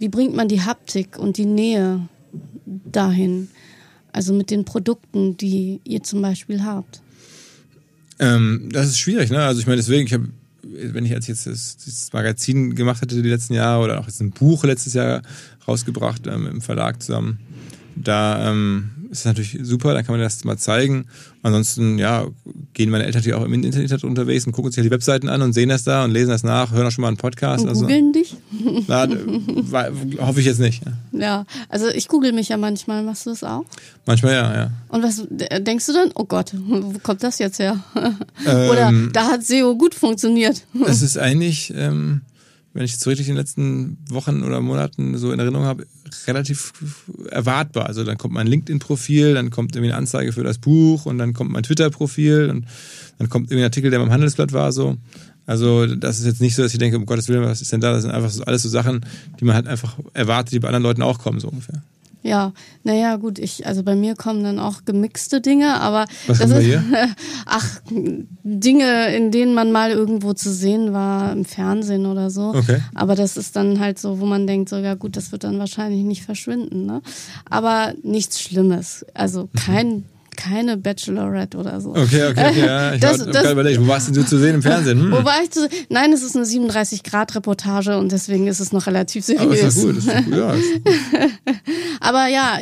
wie 0.00 0.08
bringt 0.08 0.34
man 0.34 0.48
die 0.48 0.62
Haptik 0.62 1.16
und 1.16 1.36
die 1.36 1.46
Nähe 1.46 2.08
dahin? 2.66 3.48
Also 4.10 4.32
mit 4.32 4.50
den 4.50 4.64
Produkten, 4.64 5.36
die 5.36 5.80
ihr 5.84 6.02
zum 6.02 6.22
Beispiel 6.22 6.64
habt. 6.64 7.02
Ähm, 8.18 8.68
das 8.72 8.88
ist 8.88 8.98
schwierig, 8.98 9.30
ne? 9.30 9.38
Also 9.44 9.60
ich 9.60 9.66
meine, 9.66 9.76
deswegen, 9.76 10.06
ich 10.06 10.12
habe 10.12 10.28
wenn 10.70 11.04
ich 11.04 11.10
jetzt 11.10 11.28
das, 11.28 11.44
das, 11.44 12.12
Magazin 12.12 12.74
gemacht 12.74 13.02
hätte 13.02 13.20
die 13.22 13.28
letzten 13.28 13.54
Jahre 13.54 13.84
oder 13.84 14.00
auch 14.00 14.06
jetzt 14.06 14.20
ein 14.20 14.30
Buch 14.30 14.64
letztes 14.64 14.94
Jahr 14.94 15.22
rausgebracht 15.66 16.26
ähm, 16.26 16.46
im 16.46 16.60
Verlag 16.60 17.02
zusammen, 17.02 17.40
da 17.96 18.50
ähm, 18.50 18.90
ist 19.10 19.24
natürlich 19.24 19.58
super, 19.62 19.94
dann 19.94 20.04
kann 20.04 20.14
man 20.14 20.20
das 20.20 20.44
mal 20.44 20.56
zeigen. 20.56 21.06
Ansonsten, 21.42 21.98
ja, 21.98 22.26
gehen 22.74 22.90
meine 22.90 23.04
Eltern 23.04 23.20
natürlich 23.20 23.38
auch 23.38 23.44
im 23.44 23.52
Internet 23.54 24.04
unterwegs 24.04 24.46
und 24.46 24.52
gucken 24.52 24.70
sich 24.70 24.82
die 24.82 24.90
Webseiten 24.90 25.28
an 25.28 25.42
und 25.42 25.52
sehen 25.52 25.68
das 25.68 25.84
da 25.84 26.04
und 26.04 26.10
lesen 26.10 26.30
das 26.30 26.42
nach, 26.42 26.72
hören 26.72 26.86
auch 26.86 26.90
schon 26.90 27.02
mal 27.02 27.08
einen 27.08 27.16
Podcast. 27.16 27.64
Und 27.64 27.70
also, 27.70 27.82
googeln 27.82 28.12
dich? 28.12 28.36
Na, 28.86 29.08
hoffe 30.18 30.40
ich 30.40 30.46
jetzt 30.46 30.60
nicht. 30.60 30.82
Ja. 31.12 31.46
also 31.68 31.88
ich 31.88 32.08
google 32.08 32.32
mich 32.32 32.48
ja 32.48 32.56
manchmal. 32.56 33.02
Machst 33.02 33.26
du 33.26 33.30
das 33.30 33.44
auch? 33.44 33.64
Manchmal 34.06 34.34
ja, 34.34 34.54
ja. 34.54 34.70
Und 34.88 35.02
was 35.02 35.26
denkst 35.30 35.86
du 35.86 35.92
dann? 35.92 36.10
Oh 36.14 36.24
Gott, 36.24 36.52
wo 36.54 36.98
kommt 37.02 37.22
das 37.22 37.38
jetzt 37.38 37.58
her? 37.58 37.82
Oder 38.44 38.88
ähm, 38.88 39.10
da 39.12 39.28
hat 39.28 39.44
SEO 39.44 39.76
gut 39.76 39.94
funktioniert. 39.94 40.64
Es 40.86 41.02
ist 41.02 41.18
eigentlich... 41.18 41.72
Ähm, 41.74 42.22
wenn 42.74 42.84
ich 42.84 42.94
es 42.94 43.00
so 43.00 43.10
richtig 43.10 43.28
in 43.28 43.34
den 43.34 43.40
letzten 43.40 43.98
Wochen 44.08 44.44
oder 44.44 44.60
Monaten 44.60 45.16
so 45.18 45.32
in 45.32 45.40
Erinnerung 45.40 45.66
habe, 45.66 45.86
relativ 46.26 46.72
erwartbar. 47.30 47.86
Also 47.86 48.04
dann 48.04 48.18
kommt 48.18 48.34
mein 48.34 48.46
LinkedIn-Profil, 48.46 49.34
dann 49.34 49.50
kommt 49.50 49.74
irgendwie 49.74 49.92
eine 49.92 49.98
Anzeige 49.98 50.32
für 50.32 50.44
das 50.44 50.58
Buch 50.58 51.06
und 51.06 51.18
dann 51.18 51.34
kommt 51.34 51.50
mein 51.50 51.62
Twitter-Profil 51.62 52.50
und 52.50 52.66
dann 53.18 53.28
kommt 53.28 53.46
irgendwie 53.46 53.62
ein 53.62 53.68
Artikel, 53.68 53.90
der 53.90 53.98
beim 53.98 54.10
Handelsblatt 54.10 54.52
war 54.52 54.72
so. 54.72 54.96
Also 55.46 55.86
das 55.86 56.18
ist 56.18 56.26
jetzt 56.26 56.40
nicht 56.40 56.54
so, 56.54 56.62
dass 56.62 56.72
ich 56.72 56.78
denke, 56.78 56.98
um 56.98 57.06
Gottes 57.06 57.28
Willen, 57.28 57.42
was 57.42 57.62
ist 57.62 57.72
denn 57.72 57.80
da? 57.80 57.92
Das 57.92 58.02
sind 58.02 58.10
einfach 58.10 58.30
so, 58.30 58.44
alles 58.44 58.62
so 58.62 58.68
Sachen, 58.68 59.04
die 59.40 59.44
man 59.44 59.54
halt 59.54 59.66
einfach 59.66 59.96
erwartet, 60.12 60.52
die 60.52 60.58
bei 60.58 60.68
anderen 60.68 60.82
Leuten 60.82 61.02
auch 61.02 61.18
kommen, 61.18 61.40
so 61.40 61.48
ungefähr. 61.48 61.82
Ja, 62.22 62.52
naja, 62.82 63.16
gut, 63.16 63.38
ich, 63.38 63.66
also 63.66 63.82
bei 63.84 63.94
mir 63.94 64.16
kommen 64.16 64.42
dann 64.42 64.58
auch 64.58 64.84
gemixte 64.84 65.40
Dinge, 65.40 65.80
aber 65.80 66.04
Was 66.26 66.38
das 66.38 66.40
haben 66.40 66.50
wir 66.50 66.58
ist, 66.58 66.64
hier? 66.66 67.08
ach, 67.46 67.80
Dinge, 68.42 69.14
in 69.14 69.30
denen 69.30 69.54
man 69.54 69.70
mal 69.70 69.90
irgendwo 69.92 70.32
zu 70.32 70.52
sehen 70.52 70.92
war, 70.92 71.32
im 71.32 71.44
Fernsehen 71.44 72.06
oder 72.06 72.30
so. 72.30 72.54
Okay. 72.54 72.80
Aber 72.94 73.14
das 73.14 73.36
ist 73.36 73.54
dann 73.56 73.78
halt 73.78 73.98
so, 73.98 74.20
wo 74.20 74.26
man 74.26 74.46
denkt, 74.46 74.68
so, 74.68 74.76
ja 74.76 74.94
gut, 74.94 75.16
das 75.16 75.30
wird 75.32 75.44
dann 75.44 75.58
wahrscheinlich 75.58 76.02
nicht 76.02 76.24
verschwinden, 76.24 76.86
ne? 76.86 77.02
Aber 77.48 77.94
nichts 78.02 78.40
Schlimmes. 78.40 79.06
Also 79.14 79.48
mhm. 79.52 80.04
Kein 80.38 80.58
keine 80.58 80.76
Bachelorette 80.76 81.56
oder 81.58 81.80
so. 81.80 81.90
Okay, 81.90 82.30
okay, 82.30 82.60
ja. 82.60 82.94
Ich 82.94 83.00
das, 83.02 83.24
das, 83.26 83.52
überlegt, 83.52 83.80
wo 83.80 83.88
warst 83.88 84.08
denn 84.08 84.14
du 84.14 84.24
zu 84.24 84.38
sehen 84.38 84.56
im 84.56 84.62
Fernsehen? 84.62 85.00
Hm. 85.00 85.12
Wo 85.12 85.24
war 85.24 85.42
ich 85.42 85.50
zu 85.50 85.68
Nein, 85.88 86.12
es 86.12 86.22
ist 86.22 86.36
eine 86.36 86.44
37-Grad-Reportage 86.44 87.98
und 87.98 88.12
deswegen 88.12 88.46
ist 88.46 88.60
es 88.60 88.72
noch 88.72 88.86
relativ 88.86 89.24
seriös. 89.24 89.42
Aber 89.42 89.54
ist 89.54 89.76
ja 89.76 89.84
gut, 89.84 89.96
ist 89.98 90.24
gut, 90.24 90.36
ja. 90.36 90.54
Aber 92.00 92.28
ja, 92.28 92.58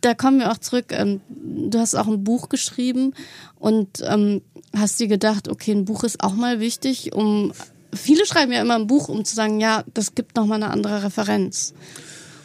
da 0.00 0.14
kommen 0.14 0.38
wir 0.38 0.50
auch 0.50 0.58
zurück. 0.58 0.86
Ähm, 0.90 1.20
du 1.28 1.78
hast 1.78 1.94
auch 1.94 2.06
ein 2.06 2.24
Buch 2.24 2.48
geschrieben 2.48 3.14
und 3.58 4.02
ähm, 4.06 4.42
hast 4.76 5.00
dir 5.00 5.08
gedacht, 5.08 5.48
okay, 5.48 5.72
ein 5.72 5.84
Buch 5.84 6.04
ist 6.04 6.22
auch 6.22 6.34
mal 6.34 6.60
wichtig, 6.60 7.14
um 7.14 7.52
viele 7.94 8.26
schreiben 8.26 8.52
ja 8.52 8.60
immer 8.60 8.74
ein 8.74 8.86
Buch, 8.86 9.08
um 9.08 9.24
zu 9.24 9.34
sagen, 9.34 9.60
ja, 9.60 9.84
das 9.94 10.14
gibt 10.14 10.36
noch 10.36 10.46
mal 10.46 10.56
eine 10.56 10.70
andere 10.70 11.04
Referenz. 11.04 11.74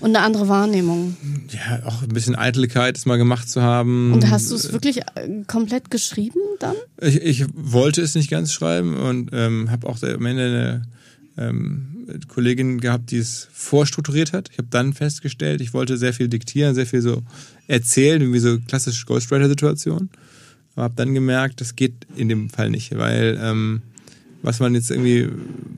Und 0.02 0.16
eine 0.16 0.26
andere 0.26 0.48
Wahrnehmung. 0.48 1.18
Ja, 1.50 1.86
auch 1.86 2.02
ein 2.02 2.10
bisschen 2.10 2.36
Eitelkeit, 2.36 2.98
es 2.98 3.06
mal 3.06 3.18
gemacht 3.18 3.50
zu 3.50 3.62
haben. 3.62 4.14
Und 4.14 4.30
hast 4.30 4.50
du 4.52 4.56
es 4.56 4.72
wirklich 4.72 5.02
äh, 5.16 5.44
komplett 5.46 5.92
geschrieben 5.92 6.40
dann? 6.60 6.76
Ich, 7.02 7.22
ich 7.22 7.46
wollte 7.54 8.02
es 8.02 8.16
nicht 8.16 8.30
ganz 8.30 8.54
schreiben 8.54 8.96
und 8.96 9.32
ähm, 9.34 9.70
habe 9.70 9.88
auch 9.88 10.02
am 10.02 10.26
Ende 10.26 10.44
eine 11.38 11.48
ähm, 11.48 12.18
Kollegin 12.28 12.80
gehabt, 12.80 13.12
die 13.12 13.18
es 13.18 13.48
vorstrukturiert 13.52 14.34
hat. 14.34 14.50
Ich 14.52 14.58
habe 14.58 14.70
dann 14.72 14.94
festgestellt, 14.94 15.62
ich 15.62 15.74
wollte 15.74 15.98
sehr 15.98 16.14
viel 16.14 16.28
diktieren, 16.28 16.76
sehr 16.76 16.86
viel 16.86 17.02
so 17.02 17.24
erzählen, 17.68 18.34
wie 18.34 18.40
so 18.40 18.58
klassische 18.60 19.06
Ghostwriter-Situation. 19.06 20.10
Aber 20.76 20.84
habe 20.84 20.96
dann 20.96 21.14
gemerkt, 21.14 21.62
das 21.62 21.76
geht 21.76 22.08
in 22.16 22.30
dem 22.30 22.50
Fall 22.50 22.70
nicht, 22.70 22.98
weil 22.98 23.38
ähm, 23.42 23.82
was 24.42 24.60
man 24.60 24.76
jetzt 24.76 24.92
irgendwie 24.92 25.30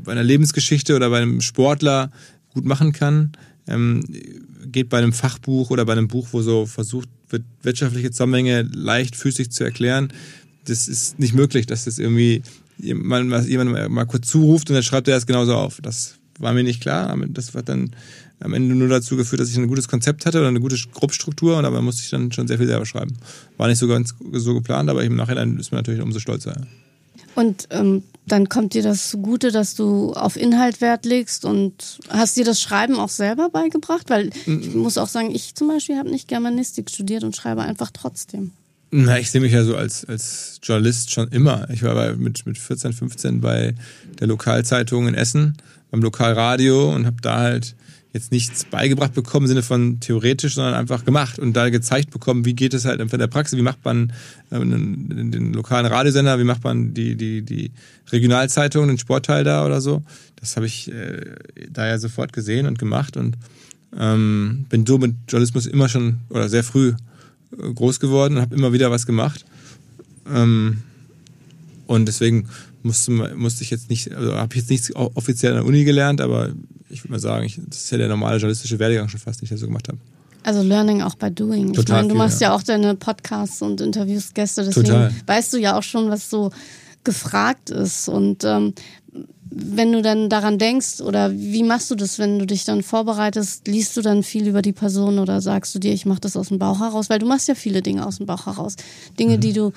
bei 0.03 0.11
einer 0.11 0.23
Lebensgeschichte 0.23 0.95
oder 0.95 1.09
bei 1.09 1.21
einem 1.21 1.41
Sportler 1.41 2.11
gut 2.53 2.65
machen 2.65 2.91
kann, 2.91 3.31
ähm, 3.67 4.03
geht 4.65 4.89
bei 4.89 4.97
einem 4.97 5.13
Fachbuch 5.13 5.69
oder 5.69 5.85
bei 5.85 5.93
einem 5.93 6.07
Buch, 6.07 6.29
wo 6.31 6.41
so 6.41 6.65
versucht 6.65 7.09
wird, 7.29 7.43
wirtschaftliche 7.63 8.11
Zusammenhänge 8.11 8.63
leichtfüßig 8.73 9.51
zu 9.51 9.63
erklären, 9.63 10.11
das 10.65 10.87
ist 10.87 11.19
nicht 11.19 11.33
möglich, 11.33 11.65
dass 11.65 11.85
das 11.85 11.97
irgendwie 11.97 12.43
jemand, 12.77 13.47
jemand 13.47 13.89
mal 13.89 14.05
kurz 14.05 14.27
zuruft 14.27 14.69
und 14.69 14.75
dann 14.75 14.83
schreibt 14.83 15.07
er 15.07 15.15
das 15.15 15.25
genauso 15.25 15.55
auf. 15.55 15.79
Das 15.81 16.15
war 16.39 16.53
mir 16.53 16.63
nicht 16.63 16.81
klar. 16.81 17.15
Das 17.29 17.53
hat 17.53 17.69
dann 17.69 17.91
am 18.39 18.53
Ende 18.53 18.75
nur 18.75 18.87
dazu 18.87 19.15
geführt, 19.15 19.39
dass 19.39 19.49
ich 19.49 19.57
ein 19.57 19.67
gutes 19.67 19.87
Konzept 19.87 20.25
hatte 20.25 20.39
oder 20.39 20.47
eine 20.47 20.59
gute 20.59 20.75
Gruppstruktur 20.93 21.57
und 21.57 21.63
dabei 21.63 21.81
musste 21.81 22.01
ich 22.03 22.09
dann 22.09 22.31
schon 22.31 22.47
sehr 22.47 22.57
viel 22.57 22.67
selber 22.67 22.85
schreiben. 22.85 23.15
War 23.57 23.67
nicht 23.67 23.77
so 23.77 23.87
ganz 23.87 24.15
so 24.33 24.53
geplant, 24.53 24.89
aber 24.89 25.03
im 25.03 25.15
Nachhinein 25.15 25.57
ist 25.57 25.71
man 25.71 25.79
natürlich 25.79 26.01
umso 26.01 26.19
stolzer. 26.19 26.59
Und 27.35 27.67
ähm, 27.69 28.03
dann 28.27 28.49
kommt 28.49 28.73
dir 28.73 28.83
das 28.83 29.09
zugute, 29.09 29.51
dass 29.51 29.75
du 29.75 30.13
auf 30.13 30.35
Inhalt 30.35 30.79
Wert 30.79 31.05
legst 31.05 31.43
und 31.43 31.99
hast 32.09 32.37
dir 32.37 32.45
das 32.45 32.61
Schreiben 32.61 32.95
auch 32.95 33.09
selber 33.09 33.49
beigebracht? 33.49 34.09
Weil 34.09 34.29
ich 34.45 34.73
muss 34.73 34.97
auch 34.97 35.07
sagen, 35.07 35.33
ich 35.33 35.55
zum 35.55 35.67
Beispiel 35.67 35.97
habe 35.97 36.09
nicht 36.09 36.27
Germanistik 36.27 36.89
studiert 36.89 37.23
und 37.23 37.35
schreibe 37.35 37.61
einfach 37.61 37.91
trotzdem. 37.91 38.51
Na, 38.91 39.17
ich 39.17 39.31
sehe 39.31 39.41
mich 39.41 39.53
ja 39.53 39.63
so 39.63 39.75
als, 39.75 40.05
als 40.05 40.59
Journalist 40.61 41.11
schon 41.11 41.29
immer. 41.29 41.69
Ich 41.69 41.81
war 41.81 41.95
bei, 41.95 42.13
mit, 42.13 42.45
mit 42.45 42.57
14, 42.57 42.93
15 42.93 43.41
bei 43.41 43.73
der 44.19 44.27
Lokalzeitung 44.27 45.07
in 45.07 45.13
Essen, 45.13 45.55
beim 45.89 46.01
Lokalradio 46.01 46.93
und 46.93 47.05
habe 47.05 47.17
da 47.21 47.39
halt 47.39 47.75
jetzt 48.13 48.31
nichts 48.31 48.65
beigebracht 48.65 49.13
bekommen 49.13 49.45
im 49.45 49.47
Sinne 49.47 49.63
von 49.63 49.99
theoretisch, 49.99 50.55
sondern 50.55 50.73
einfach 50.73 51.05
gemacht 51.05 51.39
und 51.39 51.53
da 51.53 51.69
gezeigt 51.69 52.11
bekommen, 52.11 52.43
wie 52.45 52.53
geht 52.53 52.73
es 52.73 52.85
halt 52.85 52.99
in 52.99 53.07
der 53.07 53.27
Praxis, 53.27 53.57
wie 53.57 53.63
macht 53.63 53.83
man 53.85 54.11
ähm, 54.51 55.31
den 55.31 55.53
lokalen 55.53 55.85
Radiosender, 55.85 56.37
wie 56.37 56.43
macht 56.43 56.63
man 56.63 56.93
die, 56.93 57.15
die, 57.15 57.41
die 57.41 57.71
Regionalzeitung, 58.11 58.87
den 58.87 58.97
Sportteil 58.97 59.43
da 59.43 59.65
oder 59.65 59.79
so. 59.79 60.03
Das 60.35 60.57
habe 60.57 60.65
ich 60.65 60.91
äh, 60.91 61.35
da 61.69 61.87
ja 61.87 61.97
sofort 61.99 62.33
gesehen 62.33 62.65
und 62.65 62.77
gemacht 62.79 63.15
und 63.15 63.37
ähm, 63.97 64.65
bin 64.69 64.85
so 64.85 64.97
mit 64.97 65.15
Journalismus 65.27 65.65
immer 65.65 65.87
schon 65.87 66.19
oder 66.29 66.49
sehr 66.49 66.63
früh 66.63 66.89
äh, 66.89 67.73
groß 67.73 67.99
geworden 67.99 68.35
und 68.35 68.41
habe 68.41 68.55
immer 68.55 68.73
wieder 68.73 68.91
was 68.91 69.05
gemacht. 69.05 69.45
Ähm, 70.29 70.83
und 71.87 72.07
deswegen 72.07 72.47
musste, 72.83 73.11
musste 73.11 73.63
ich 73.63 73.69
jetzt 73.69 73.89
nicht, 73.89 74.11
also 74.13 74.35
habe 74.35 74.53
ich 74.53 74.61
jetzt 74.61 74.69
nichts 74.69 74.95
offiziell 74.95 75.53
an 75.53 75.59
der 75.59 75.65
Uni 75.65 75.83
gelernt, 75.83 76.21
aber 76.21 76.49
ich 76.89 77.03
würde 77.03 77.13
mal 77.13 77.19
sagen, 77.19 77.45
ich, 77.45 77.59
das 77.67 77.83
ist 77.83 77.91
ja 77.91 77.97
der 77.97 78.07
normale 78.07 78.37
journalistische 78.37 78.79
Werdegang 78.79 79.09
schon 79.09 79.19
fast, 79.19 79.41
den 79.41 79.45
ich 79.45 79.49
da 79.49 79.57
so 79.57 79.67
gemacht 79.67 79.87
habe. 79.87 79.97
Also 80.43 80.61
Learning 80.61 81.01
auch 81.01 81.15
by 81.15 81.29
Doing. 81.29 81.73
Total 81.73 81.81
ich 81.81 81.89
meine, 81.89 82.03
du 82.03 82.09
viel, 82.09 82.17
machst 82.17 82.41
ja. 82.41 82.49
ja. 82.49 82.55
auch 82.55 82.63
deine 82.63 82.95
Podcasts 82.95 83.61
und 83.61 83.79
Interviews 83.79 84.33
Gäste, 84.33 84.63
deswegen 84.63 84.87
Total. 84.87 85.13
weißt 85.27 85.53
du 85.53 85.57
ja 85.57 85.77
auch 85.77 85.83
schon, 85.83 86.09
was 86.09 86.29
so 86.29 86.51
gefragt 87.03 87.69
ist. 87.69 88.09
Und 88.09 88.43
ähm, 88.43 88.73
wenn 89.51 89.91
du 89.91 90.01
dann 90.01 90.29
daran 90.29 90.57
denkst 90.57 91.01
oder 91.01 91.31
wie 91.31 91.63
machst 91.63 91.91
du 91.91 91.95
das, 91.95 92.17
wenn 92.17 92.39
du 92.39 92.45
dich 92.45 92.63
dann 92.63 92.83
vorbereitest, 92.83 93.67
liest 93.67 93.97
du 93.97 94.01
dann 94.01 94.23
viel 94.23 94.47
über 94.47 94.61
die 94.61 94.71
Person 94.71 95.19
oder 95.19 95.41
sagst 95.41 95.75
du 95.75 95.79
dir, 95.79 95.93
ich 95.93 96.05
mache 96.05 96.21
das 96.21 96.37
aus 96.37 96.47
dem 96.47 96.57
Bauch 96.57 96.79
heraus, 96.79 97.09
weil 97.09 97.19
du 97.19 97.25
machst 97.25 97.47
ja 97.47 97.55
viele 97.55 97.81
Dinge 97.81 98.05
aus 98.05 98.17
dem 98.17 98.25
Bauch 98.25 98.45
heraus. 98.45 98.75
Dinge, 99.19 99.37
mhm. 99.37 99.41
die 99.41 99.53
du 99.53 99.73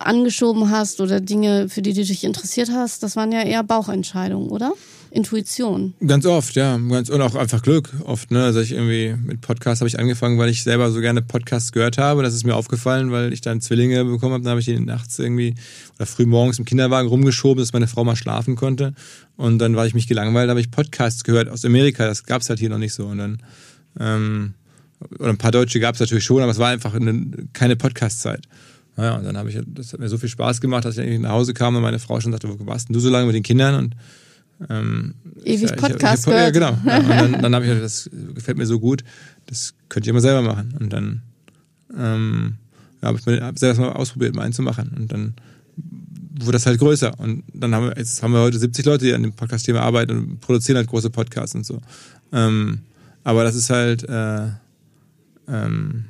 angeschoben 0.00 0.70
hast 0.70 1.00
oder 1.00 1.20
Dinge, 1.20 1.68
für 1.68 1.82
die 1.82 1.92
du 1.92 2.04
dich 2.04 2.24
interessiert 2.24 2.70
hast, 2.72 3.02
das 3.02 3.16
waren 3.16 3.32
ja 3.32 3.42
eher 3.42 3.62
Bauchentscheidungen, 3.62 4.48
oder? 4.48 4.72
Intuition. 5.10 5.94
Ganz 6.04 6.26
oft, 6.26 6.56
ja. 6.56 6.76
Ganz, 6.76 7.08
und 7.08 7.22
auch 7.22 7.36
einfach 7.36 7.62
Glück 7.62 7.92
oft. 8.04 8.32
Ne? 8.32 8.42
Also 8.42 8.58
ich 8.58 8.72
irgendwie 8.72 9.14
mit 9.24 9.40
Podcasts 9.42 9.80
habe 9.80 9.88
ich 9.88 10.00
angefangen, 10.00 10.38
weil 10.38 10.48
ich 10.48 10.64
selber 10.64 10.90
so 10.90 11.00
gerne 11.00 11.22
Podcasts 11.22 11.70
gehört 11.70 11.98
habe. 11.98 12.24
Das 12.24 12.34
ist 12.34 12.44
mir 12.44 12.56
aufgefallen, 12.56 13.12
weil 13.12 13.32
ich 13.32 13.40
dann 13.40 13.60
Zwillinge 13.60 14.04
bekommen 14.04 14.32
habe. 14.32 14.42
Dann 14.42 14.50
habe 14.50 14.60
ich 14.60 14.66
die 14.66 14.78
nachts 14.80 15.16
irgendwie 15.20 15.54
oder 15.94 16.06
früh 16.06 16.26
morgens 16.26 16.58
im 16.58 16.64
Kinderwagen 16.64 17.08
rumgeschoben, 17.08 17.62
dass 17.62 17.72
meine 17.72 17.86
Frau 17.86 18.02
mal 18.02 18.16
schlafen 18.16 18.56
konnte. 18.56 18.92
Und 19.36 19.60
dann 19.60 19.76
war 19.76 19.86
ich 19.86 19.94
mich 19.94 20.08
gelangweilt, 20.08 20.50
habe 20.50 20.60
ich 20.60 20.72
Podcasts 20.72 21.22
gehört 21.22 21.48
aus 21.48 21.64
Amerika. 21.64 22.06
Das 22.06 22.24
gab 22.24 22.42
es 22.42 22.48
halt 22.48 22.58
hier 22.58 22.70
noch 22.70 22.78
nicht 22.78 22.92
so. 22.92 23.06
Und 23.06 23.18
dann 23.18 23.42
ähm, 24.00 24.54
oder 25.18 25.30
ein 25.30 25.38
paar 25.38 25.52
Deutsche 25.52 25.80
gab 25.80 25.94
es 25.94 26.00
natürlich 26.00 26.24
schon, 26.24 26.42
aber 26.42 26.50
es 26.50 26.58
war 26.58 26.70
einfach 26.70 26.94
eine, 26.94 27.26
keine 27.52 27.76
Podcast-Zeit. 27.76 28.48
Naja, 28.96 29.16
und 29.16 29.24
dann 29.24 29.36
habe 29.36 29.50
ich, 29.50 29.58
das 29.66 29.92
hat 29.92 30.00
mir 30.00 30.08
so 30.08 30.18
viel 30.18 30.28
Spaß 30.28 30.60
gemacht, 30.60 30.84
dass 30.84 30.96
ich 30.96 31.02
eigentlich 31.02 31.20
nach 31.20 31.30
Hause 31.30 31.52
kam 31.52 31.74
und 31.74 31.82
meine 31.82 31.98
Frau 31.98 32.20
schon 32.20 32.32
sagte, 32.32 32.48
wo 32.48 32.66
warst 32.66 32.88
denn 32.88 32.94
du 32.94 33.00
so 33.00 33.10
lange 33.10 33.26
mit 33.26 33.34
den 33.34 33.42
Kindern? 33.42 33.74
Und 33.74 33.96
ähm, 34.70 35.14
Ewig 35.44 35.70
ja, 35.70 35.76
Podcast 35.76 36.26
ich, 36.26 36.32
ich, 36.32 36.38
Ja, 36.38 36.50
genau. 36.50 36.78
Ja, 36.86 36.98
und 36.98 37.08
dann, 37.08 37.42
dann 37.42 37.54
habe 37.54 37.64
ich 37.64 37.70
gedacht, 37.74 37.84
das 37.84 38.08
gefällt 38.34 38.56
mir 38.56 38.66
so 38.66 38.78
gut, 38.78 39.02
das 39.46 39.74
könnte 39.88 40.06
ich 40.06 40.10
immer 40.10 40.20
selber 40.20 40.42
machen. 40.42 40.74
Und 40.78 40.92
dann 40.92 41.22
ähm, 41.96 42.56
ja, 43.02 43.08
habe 43.08 43.18
ich 43.18 43.26
mir 43.26 43.42
hab 43.42 43.58
selber 43.58 43.80
mal 43.80 43.92
ausprobiert, 43.92 44.34
mal 44.34 44.42
einen 44.42 44.52
zu 44.52 44.62
machen. 44.62 44.92
Und 44.96 45.12
dann 45.12 45.34
wurde 46.38 46.52
das 46.52 46.66
halt 46.66 46.78
größer. 46.78 47.18
Und 47.18 47.44
dann 47.52 47.74
haben 47.74 47.88
wir, 47.88 47.96
jetzt 47.96 48.22
haben 48.22 48.32
wir 48.32 48.40
heute 48.40 48.58
70 48.58 48.84
Leute, 48.86 49.04
die 49.06 49.14
an 49.14 49.22
dem 49.22 49.32
Podcast-Thema 49.32 49.80
arbeiten 49.80 50.16
und 50.16 50.40
produzieren 50.40 50.76
halt 50.76 50.88
große 50.88 51.10
Podcasts 51.10 51.54
und 51.54 51.66
so. 51.66 51.80
Ähm, 52.32 52.80
aber 53.22 53.44
das 53.44 53.54
ist 53.54 53.70
halt, 53.70 54.08
äh, 54.08 54.48
ähm, 55.48 56.04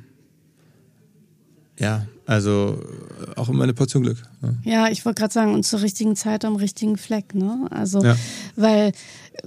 ja, 1.77 2.05
also 2.25 2.79
auch 3.35 3.49
immer 3.49 3.63
eine 3.63 3.73
Portion 3.73 4.03
Glück. 4.03 4.17
Ne? 4.41 4.57
Ja, 4.63 4.87
ich 4.89 5.05
wollte 5.05 5.19
gerade 5.19 5.33
sagen, 5.33 5.53
und 5.53 5.63
zur 5.63 5.81
richtigen 5.81 6.15
Zeit 6.15 6.43
am 6.43 6.55
richtigen 6.55 6.97
Fleck, 6.97 7.35
ne? 7.35 7.67
Also, 7.69 8.03
ja. 8.03 8.15
weil, 8.55 8.93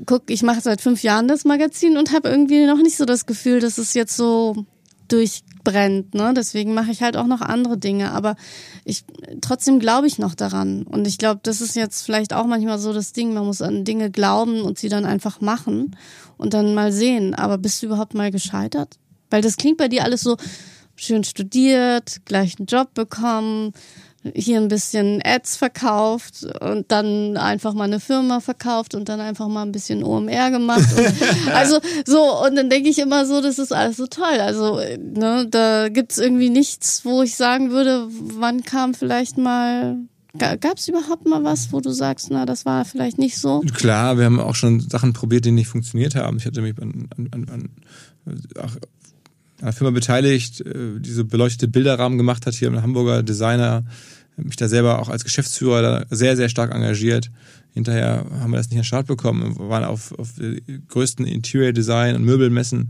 guck, 0.07 0.31
ich 0.31 0.43
mache 0.43 0.61
seit 0.61 0.81
fünf 0.81 1.03
Jahren 1.03 1.27
das 1.27 1.45
Magazin 1.45 1.97
und 1.97 2.13
habe 2.13 2.29
irgendwie 2.29 2.67
noch 2.67 2.79
nicht 2.79 2.97
so 2.97 3.05
das 3.05 3.27
Gefühl, 3.27 3.61
dass 3.61 3.79
es 3.79 3.95
jetzt 3.95 4.17
so 4.17 4.65
durchbrennt, 5.09 6.15
ne? 6.15 6.33
Deswegen 6.37 6.75
mache 6.75 6.93
ich 6.93 7.03
halt 7.03 7.17
auch 7.17 7.27
noch 7.27 7.41
andere 7.41 7.79
Dinge. 7.79 8.13
Aber 8.13 8.37
ich 8.85 9.05
trotzdem 9.41 9.81
glaube 9.81 10.07
ich 10.07 10.19
noch 10.19 10.35
daran. 10.35 10.85
Und 10.85 11.07
ich 11.07 11.19
glaube, 11.19 11.41
das 11.43 11.61
ist 11.61 11.75
jetzt 11.75 12.03
vielleicht 12.03 12.33
auch 12.33 12.47
manchmal 12.47 12.79
so 12.79 12.93
das 12.93 13.13
Ding, 13.13 13.35
man 13.35 13.47
muss 13.47 13.63
an 13.63 13.85
Dinge 13.85 14.11
glauben 14.11 14.63
und 14.63 14.79
sie 14.79 14.89
dann 14.89 15.05
einfach 15.05 15.41
machen 15.41 15.97
und 16.37 16.55
dann 16.55 16.75
mal 16.75 16.93
sehen. 16.93 17.35
Aber 17.35 17.59
bist 17.59 17.83
du 17.83 17.87
überhaupt 17.87 18.15
mal 18.15 18.31
gescheitert? 18.31 18.99
Weil 19.31 19.43
das 19.43 19.57
klingt 19.57 19.79
bei 19.79 19.89
dir 19.89 20.05
alles 20.05 20.21
so 20.21 20.37
schön 20.99 21.25
studiert, 21.25 22.21
gleich 22.25 22.59
einen 22.59 22.67
Job 22.67 22.95
bekommen, 22.95 23.73
hier 24.35 24.61
ein 24.61 24.69
bisschen 24.69 25.21
Ads 25.25 25.57
verkauft 25.57 26.45
und 26.61 26.91
dann 26.91 27.37
einfach 27.37 27.73
mal 27.73 27.85
eine 27.85 28.01
Firma 28.01 28.41
verkauft 28.41 28.95
und 28.95 29.09
dann 29.09 29.21
einfach 29.21 29.49
mal 29.49 29.63
ein 29.63 29.73
bisschen 29.73 30.03
OMR 30.03 30.51
gemacht. 30.51 30.89
Und, 30.97 31.15
also 31.55 31.79
so, 32.05 32.45
und 32.45 32.57
dann 32.57 32.69
denke 32.69 32.89
ich 32.89 32.99
immer 32.99 33.27
so, 33.27 33.41
das 33.41 33.59
ist 33.59 33.73
alles 33.73 33.97
so 33.97 34.07
toll. 34.07 34.41
Also, 34.41 34.81
ne, 34.99 35.47
da 35.49 35.89
gibt's 35.89 36.19
irgendwie 36.19 36.51
nichts, 36.51 37.05
wo 37.05 37.23
ich 37.23 37.37
sagen 37.37 37.71
würde, 37.71 38.09
wann 38.11 38.65
kam 38.65 38.95
vielleicht 38.95 39.39
mal 39.39 39.99
Gab 40.37 40.77
es 40.77 40.87
überhaupt 40.87 41.27
mal 41.27 41.43
was, 41.43 41.73
wo 41.73 41.81
du 41.81 41.91
sagst, 41.91 42.29
na, 42.31 42.47
das 42.47 42.65
war 42.65 42.85
vielleicht 42.85 43.19
nicht 43.19 43.39
so? 43.39 43.61
Klar, 43.75 44.19
wir 44.19 44.27
haben 44.27 44.39
auch 44.39 44.55
schon 44.55 44.79
Sachen 44.79 45.13
probiert, 45.13 45.45
die 45.45 45.51
nicht 45.51 45.69
funktioniert 45.69 46.15
haben. 46.15 46.37
Ich 46.37 46.47
hatte 46.47 46.61
mich 46.61 46.79
an, 46.81 47.09
an, 47.17 47.49
an, 47.49 47.71
einer 49.61 49.73
Firma 49.73 49.91
beteiligt, 49.91 50.61
äh, 50.61 51.01
diese 51.01 51.25
beleuchtete 51.25 51.69
Bilderrahmen 51.69 52.19
gemacht 52.19 52.47
hat, 52.47 52.55
hier 52.55 52.71
ein 52.71 52.83
Hamburger 52.83 53.23
Designer, 53.23 53.85
mich 54.37 54.57
da 54.57 54.69
selber 54.69 55.01
auch 55.01 55.09
als 55.09 55.25
Geschäftsführer 55.25 56.07
sehr, 56.11 56.37
sehr 56.37 56.49
stark 56.49 56.73
engagiert. 56.73 57.31
Hinterher 57.75 58.25
haben 58.41 58.53
wir 58.53 58.57
das 58.57 58.69
nicht 58.69 58.77
an 58.77 58.83
den 58.83 58.85
Start 58.85 59.07
bekommen. 59.07 59.59
Wir 59.59 59.69
waren 59.69 59.85
auf, 59.85 60.17
auf 60.19 60.35
die 60.39 60.63
größten 60.89 61.27
Interior 61.27 61.73
Design 61.73 62.15
und 62.15 62.25
Möbelmessen 62.25 62.89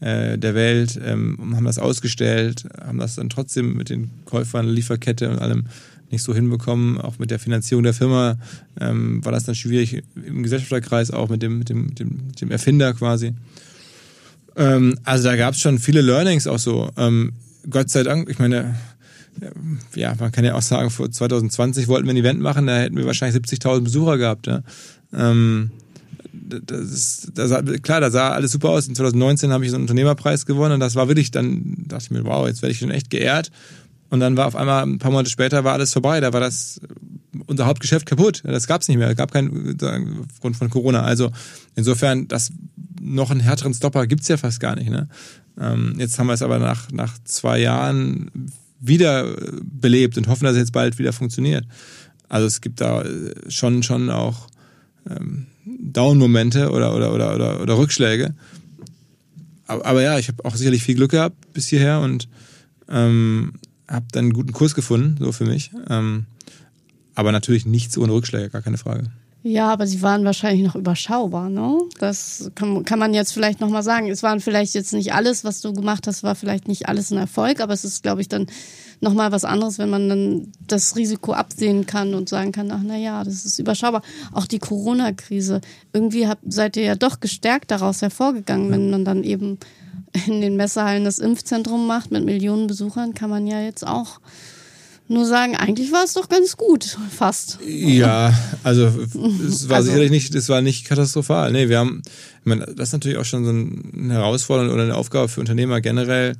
äh, 0.00 0.38
der 0.38 0.54
Welt 0.54 1.00
ähm, 1.02 1.38
und 1.38 1.56
haben 1.56 1.64
das 1.64 1.78
ausgestellt, 1.78 2.64
haben 2.80 2.98
das 2.98 3.16
dann 3.16 3.28
trotzdem 3.28 3.76
mit 3.76 3.90
den 3.90 4.10
Käufern, 4.24 4.68
Lieferkette 4.68 5.30
und 5.30 5.38
allem 5.38 5.66
nicht 6.10 6.22
so 6.22 6.34
hinbekommen. 6.34 7.00
Auch 7.00 7.18
mit 7.18 7.30
der 7.30 7.38
Finanzierung 7.38 7.82
der 7.84 7.94
Firma 7.94 8.38
ähm, 8.80 9.24
war 9.24 9.32
das 9.32 9.44
dann 9.44 9.54
schwierig 9.54 10.02
im 10.14 10.42
Gesellschafterkreis, 10.42 11.10
auch 11.10 11.28
mit 11.28 11.42
dem, 11.42 11.58
mit 11.58 11.68
dem, 11.68 11.94
dem, 11.94 12.26
mit 12.26 12.40
dem 12.40 12.50
Erfinder 12.50 12.92
quasi. 12.94 13.34
Ähm, 14.56 14.98
also 15.04 15.28
da 15.28 15.36
gab 15.36 15.54
es 15.54 15.60
schon 15.60 15.78
viele 15.78 16.00
Learnings 16.00 16.46
auch 16.46 16.58
so. 16.58 16.90
Ähm, 16.96 17.32
Gott 17.68 17.90
sei 17.90 18.02
Dank, 18.02 18.28
ich 18.28 18.38
meine, 18.38 18.74
ja, 19.94 20.14
man 20.18 20.32
kann 20.32 20.44
ja 20.44 20.54
auch 20.54 20.62
sagen, 20.62 20.90
vor 20.90 21.10
2020 21.10 21.88
wollten 21.88 22.06
wir 22.06 22.14
ein 22.14 22.16
Event 22.16 22.40
machen, 22.40 22.66
da 22.66 22.78
hätten 22.78 22.96
wir 22.96 23.06
wahrscheinlich 23.06 23.40
70.000 23.42 23.80
Besucher 23.80 24.18
gehabt. 24.18 24.46
Ja. 24.46 24.62
Ähm, 25.12 25.70
das 26.32 26.80
ist, 26.80 27.32
das 27.34 27.50
sah, 27.50 27.62
klar, 27.62 28.00
da 28.00 28.10
sah 28.10 28.30
alles 28.30 28.52
super 28.52 28.70
aus. 28.70 28.86
In 28.86 28.94
2019 28.94 29.52
habe 29.52 29.64
ich 29.64 29.70
so 29.70 29.76
einen 29.76 29.84
Unternehmerpreis 29.84 30.46
gewonnen 30.46 30.74
und 30.74 30.80
das 30.80 30.94
war 30.94 31.08
wirklich, 31.08 31.30
dann 31.30 31.84
dachte 31.86 32.04
ich 32.04 32.10
mir, 32.10 32.24
wow, 32.24 32.46
jetzt 32.46 32.62
werde 32.62 32.72
ich 32.72 32.78
schon 32.78 32.90
echt 32.90 33.10
geehrt. 33.10 33.50
Und 34.10 34.20
dann 34.20 34.36
war 34.36 34.46
auf 34.46 34.56
einmal, 34.56 34.82
ein 34.82 34.98
paar 34.98 35.12
Monate 35.12 35.30
später, 35.30 35.62
war 35.62 35.74
alles 35.74 35.92
vorbei. 35.92 36.20
Da 36.20 36.32
war 36.32 36.40
das, 36.40 36.80
unser 37.46 37.66
Hauptgeschäft 37.66 38.06
kaputt. 38.06 38.42
Das 38.44 38.66
gab 38.66 38.82
es 38.82 38.88
nicht 38.88 38.96
mehr. 38.96 39.08
Es 39.08 39.16
gab 39.16 39.32
keinen, 39.32 39.76
aufgrund 40.32 40.56
von 40.56 40.68
Corona. 40.68 41.02
Also 41.02 41.30
insofern, 41.76 42.26
das 42.26 42.50
noch 43.00 43.30
einen 43.30 43.40
härteren 43.40 43.74
Stopper 43.74 44.06
gibt's 44.06 44.28
ja 44.28 44.36
fast 44.36 44.60
gar 44.60 44.76
nicht. 44.76 44.90
Ne? 44.90 45.08
Ähm, 45.58 45.94
jetzt 45.98 46.18
haben 46.18 46.26
wir 46.26 46.34
es 46.34 46.42
aber 46.42 46.58
nach, 46.58 46.90
nach 46.92 47.18
zwei 47.24 47.58
Jahren 47.58 48.30
wieder 48.78 49.36
belebt 49.62 50.16
und 50.16 50.28
hoffen, 50.28 50.44
dass 50.44 50.52
es 50.52 50.58
jetzt 50.58 50.72
bald 50.72 50.98
wieder 50.98 51.12
funktioniert. 51.12 51.64
Also 52.28 52.46
es 52.46 52.60
gibt 52.60 52.80
da 52.80 53.02
äh, 53.02 53.34
schon, 53.48 53.82
schon 53.82 54.10
auch 54.10 54.48
ähm, 55.08 55.46
Down-Momente 55.64 56.70
oder, 56.70 56.94
oder, 56.94 57.12
oder, 57.12 57.34
oder, 57.34 57.60
oder 57.60 57.78
Rückschläge. 57.78 58.34
Aber, 59.66 59.84
aber 59.84 60.02
ja, 60.02 60.18
ich 60.18 60.28
habe 60.28 60.44
auch 60.44 60.54
sicherlich 60.54 60.82
viel 60.82 60.94
Glück 60.94 61.10
gehabt 61.10 61.52
bis 61.52 61.68
hierher 61.68 62.00
und 62.00 62.28
ähm, 62.88 63.54
habe 63.88 64.06
dann 64.12 64.26
einen 64.26 64.32
guten 64.32 64.52
Kurs 64.52 64.74
gefunden, 64.74 65.16
so 65.18 65.32
für 65.32 65.44
mich. 65.44 65.70
Ähm, 65.88 66.26
aber 67.14 67.32
natürlich 67.32 67.66
nichts 67.66 67.98
ohne 67.98 68.12
Rückschläge, 68.12 68.50
gar 68.50 68.62
keine 68.62 68.78
Frage. 68.78 69.10
Ja, 69.42 69.72
aber 69.72 69.86
sie 69.86 70.02
waren 70.02 70.24
wahrscheinlich 70.24 70.66
noch 70.66 70.76
überschaubar, 70.76 71.48
ne? 71.48 71.78
Das 71.98 72.50
kann, 72.54 72.84
kann 72.84 72.98
man 72.98 73.14
jetzt 73.14 73.32
vielleicht 73.32 73.60
nochmal 73.60 73.82
sagen. 73.82 74.10
Es 74.10 74.22
waren 74.22 74.40
vielleicht 74.40 74.74
jetzt 74.74 74.92
nicht 74.92 75.14
alles, 75.14 75.44
was 75.44 75.62
du 75.62 75.72
gemacht 75.72 76.06
hast, 76.06 76.22
war 76.22 76.34
vielleicht 76.34 76.68
nicht 76.68 76.88
alles 76.88 77.10
ein 77.10 77.16
Erfolg, 77.16 77.60
aber 77.60 77.72
es 77.72 77.84
ist, 77.84 78.02
glaube 78.02 78.20
ich, 78.20 78.28
dann 78.28 78.48
nochmal 79.00 79.32
was 79.32 79.46
anderes, 79.46 79.78
wenn 79.78 79.88
man 79.88 80.08
dann 80.10 80.52
das 80.66 80.94
Risiko 80.94 81.32
absehen 81.32 81.86
kann 81.86 82.12
und 82.12 82.28
sagen 82.28 82.52
kann, 82.52 82.70
ach 82.70 82.82
na 82.84 82.98
ja, 82.98 83.24
das 83.24 83.46
ist 83.46 83.58
überschaubar. 83.58 84.02
Auch 84.32 84.46
die 84.46 84.58
Corona-Krise, 84.58 85.62
irgendwie 85.94 86.28
habt, 86.28 86.42
seid 86.52 86.76
ihr 86.76 86.84
ja 86.84 86.94
doch 86.94 87.20
gestärkt 87.20 87.70
daraus 87.70 88.02
hervorgegangen, 88.02 88.66
ja. 88.66 88.72
wenn 88.72 88.90
man 88.90 89.04
dann 89.06 89.24
eben 89.24 89.58
in 90.26 90.42
den 90.42 90.56
Messehallen 90.56 91.04
das 91.04 91.18
Impfzentrum 91.18 91.86
macht 91.86 92.10
mit 92.10 92.26
Millionen 92.26 92.66
Besuchern, 92.66 93.14
kann 93.14 93.30
man 93.30 93.46
ja 93.46 93.62
jetzt 93.62 93.86
auch 93.86 94.20
nur 95.10 95.26
sagen, 95.26 95.56
eigentlich 95.56 95.92
war 95.92 96.04
es 96.04 96.12
doch 96.12 96.28
ganz 96.28 96.56
gut, 96.56 96.96
fast. 97.10 97.58
Ja, 97.66 98.32
also 98.62 98.86
es 99.46 99.68
war 99.68 99.78
also, 99.78 99.88
sicherlich 99.88 100.10
nicht, 100.10 100.34
es 100.34 100.48
war 100.48 100.62
nicht 100.62 100.86
katastrophal. 100.86 101.50
Nee, 101.50 101.68
wir 101.68 101.78
haben, 101.78 102.02
ich 102.06 102.46
meine, 102.46 102.66
das 102.66 102.88
ist 102.88 102.92
natürlich 102.92 103.18
auch 103.18 103.24
schon 103.24 103.44
so 103.44 103.50
eine 103.50 104.14
Herausforderung 104.14 104.72
oder 104.72 104.84
eine 104.84 104.94
Aufgabe 104.94 105.28
für 105.28 105.40
Unternehmer 105.40 105.80
generell, 105.80 106.36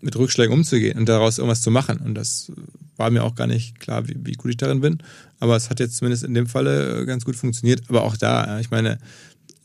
mit 0.00 0.16
Rückschlägen 0.16 0.52
umzugehen 0.52 0.98
und 0.98 1.08
daraus 1.08 1.38
irgendwas 1.38 1.62
zu 1.62 1.70
machen. 1.70 1.98
Und 1.98 2.14
das 2.16 2.50
war 2.96 3.10
mir 3.10 3.22
auch 3.22 3.36
gar 3.36 3.46
nicht 3.46 3.78
klar, 3.78 4.08
wie, 4.08 4.16
wie 4.24 4.32
gut 4.32 4.50
ich 4.50 4.56
darin 4.56 4.80
bin. 4.80 4.98
Aber 5.38 5.54
es 5.54 5.70
hat 5.70 5.78
jetzt 5.78 5.96
zumindest 5.96 6.24
in 6.24 6.34
dem 6.34 6.48
Falle 6.48 7.06
ganz 7.06 7.24
gut 7.24 7.36
funktioniert. 7.36 7.82
Aber 7.88 8.02
auch 8.02 8.16
da, 8.16 8.58
ich 8.58 8.72
meine, 8.72 8.98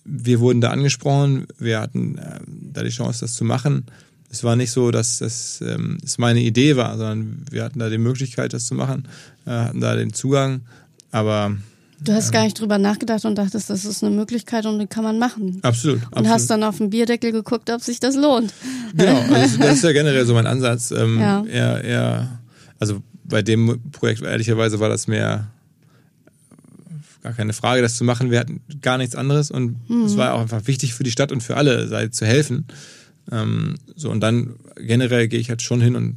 wir 0.06 0.40
wurden 0.40 0.62
da 0.62 0.70
angesprochen, 0.70 1.48
wir 1.58 1.82
hatten 1.82 2.20
äh, 2.20 2.40
da 2.48 2.84
die 2.84 2.92
Chance, 2.92 3.22
das 3.22 3.34
zu 3.34 3.46
machen 3.46 3.88
es 4.30 4.44
war 4.44 4.56
nicht 4.56 4.72
so, 4.72 4.92
dass 4.92 5.20
das 5.20 5.62
ähm, 5.62 5.98
es 6.04 6.18
meine 6.18 6.42
Idee 6.42 6.76
war, 6.76 6.98
sondern 6.98 7.46
wir 7.50 7.64
hatten 7.64 7.80
da 7.80 7.90
die 7.90 7.98
Möglichkeit, 7.98 8.54
das 8.54 8.66
zu 8.66 8.76
machen, 8.76 9.08
äh, 9.46 9.52
hatten 9.52 9.82
da 9.82 9.96
den 9.96 10.14
Zugang. 10.14 10.62
Aber 11.12 11.56
Du 12.00 12.14
hast 12.14 12.32
gar 12.32 12.44
nicht 12.44 12.60
drüber 12.60 12.78
nachgedacht 12.78 13.26
und 13.26 13.36
dachtest, 13.36 13.72
das 13.72 13.84
ist 13.84 14.04
eine 14.04 14.16
Möglichkeit 14.16 14.68
und 14.68 14.78
die 14.78 14.86
kann 14.86 15.04
man 15.04 15.18
machen. 15.18 15.60
Absolut. 15.64 15.98
Und 15.98 16.10
absolut. 16.10 16.30
hast 16.30 16.50
dann 16.52 16.64
auf 16.64 16.78
den 16.78 16.92
Bierdeckel 16.92 17.32
geguckt, 17.32 17.72
ob 17.72 17.82
sich 17.82 18.00
das 18.00 18.16
lohnt. 18.16 18.54
Genau, 18.96 19.20
also 19.34 19.58
das 19.58 19.78
ist 19.78 19.84
ja 19.84 19.94
generell 19.94 20.26
so 20.26 20.36
mein 20.36 20.46
Ansatz. 20.46 20.92
Ähm, 20.92 21.20
Ja. 21.20 21.44
eher, 21.46 21.84
eher, 21.84 22.40
also 22.78 23.02
bei 23.24 23.42
dem 23.42 23.82
Projekt 23.92 24.22
ehrlicherweise 24.22 24.80
war 24.80 24.90
das 24.90 25.08
mehr 25.08 25.48
gar 27.24 27.34
keine 27.34 27.54
Frage, 27.54 27.82
das 27.82 27.98
zu 27.98 28.04
machen. 28.04 28.30
Wir 28.30 28.40
hatten 28.40 28.62
gar 28.82 28.98
nichts 29.00 29.16
anderes 29.16 29.50
und 29.50 29.78
es 30.06 30.16
war 30.18 30.36
auch 30.36 30.42
einfach 30.42 30.68
wichtig 30.68 30.94
für 30.94 31.04
die 31.04 31.12
Stadt 31.12 31.32
und 31.32 31.42
für 31.42 31.58
alle 31.58 31.88
Seiten 31.88 32.14
zu 32.14 32.26
helfen. 32.26 32.66
Ähm, 33.32 33.76
so 33.96 34.10
und 34.10 34.22
dann 34.22 34.56
generell 34.78 35.28
gehe 35.28 35.40
ich 35.40 35.50
halt 35.50 35.62
schon 35.62 35.82
hin 35.82 35.96
und 35.96 36.16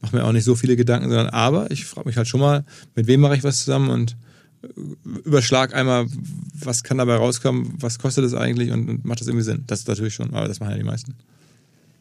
mache 0.00 0.16
mir 0.16 0.24
auch 0.24 0.32
nicht 0.32 0.44
so 0.44 0.54
viele 0.54 0.76
Gedanken, 0.76 1.08
sondern 1.08 1.30
aber 1.30 1.70
ich 1.70 1.84
frage 1.84 2.08
mich 2.08 2.16
halt 2.16 2.28
schon 2.28 2.40
mal, 2.40 2.64
mit 2.94 3.06
wem 3.06 3.20
mache 3.20 3.36
ich 3.36 3.44
was 3.44 3.64
zusammen 3.64 3.90
und 3.90 4.16
äh, 4.62 5.18
überschlag 5.24 5.74
einmal, 5.74 6.06
was 6.54 6.82
kann 6.82 6.98
dabei 6.98 7.16
rauskommen, 7.16 7.74
was 7.78 7.98
kostet 7.98 8.24
es 8.24 8.34
eigentlich 8.34 8.70
und, 8.70 8.88
und 8.88 9.04
macht 9.04 9.20
das 9.20 9.28
irgendwie 9.28 9.44
Sinn. 9.44 9.64
Das 9.66 9.80
ist 9.80 9.88
natürlich 9.88 10.14
schon, 10.14 10.34
aber 10.34 10.46
das 10.48 10.60
machen 10.60 10.72
ja 10.72 10.78
die 10.78 10.84
meisten. 10.84 11.14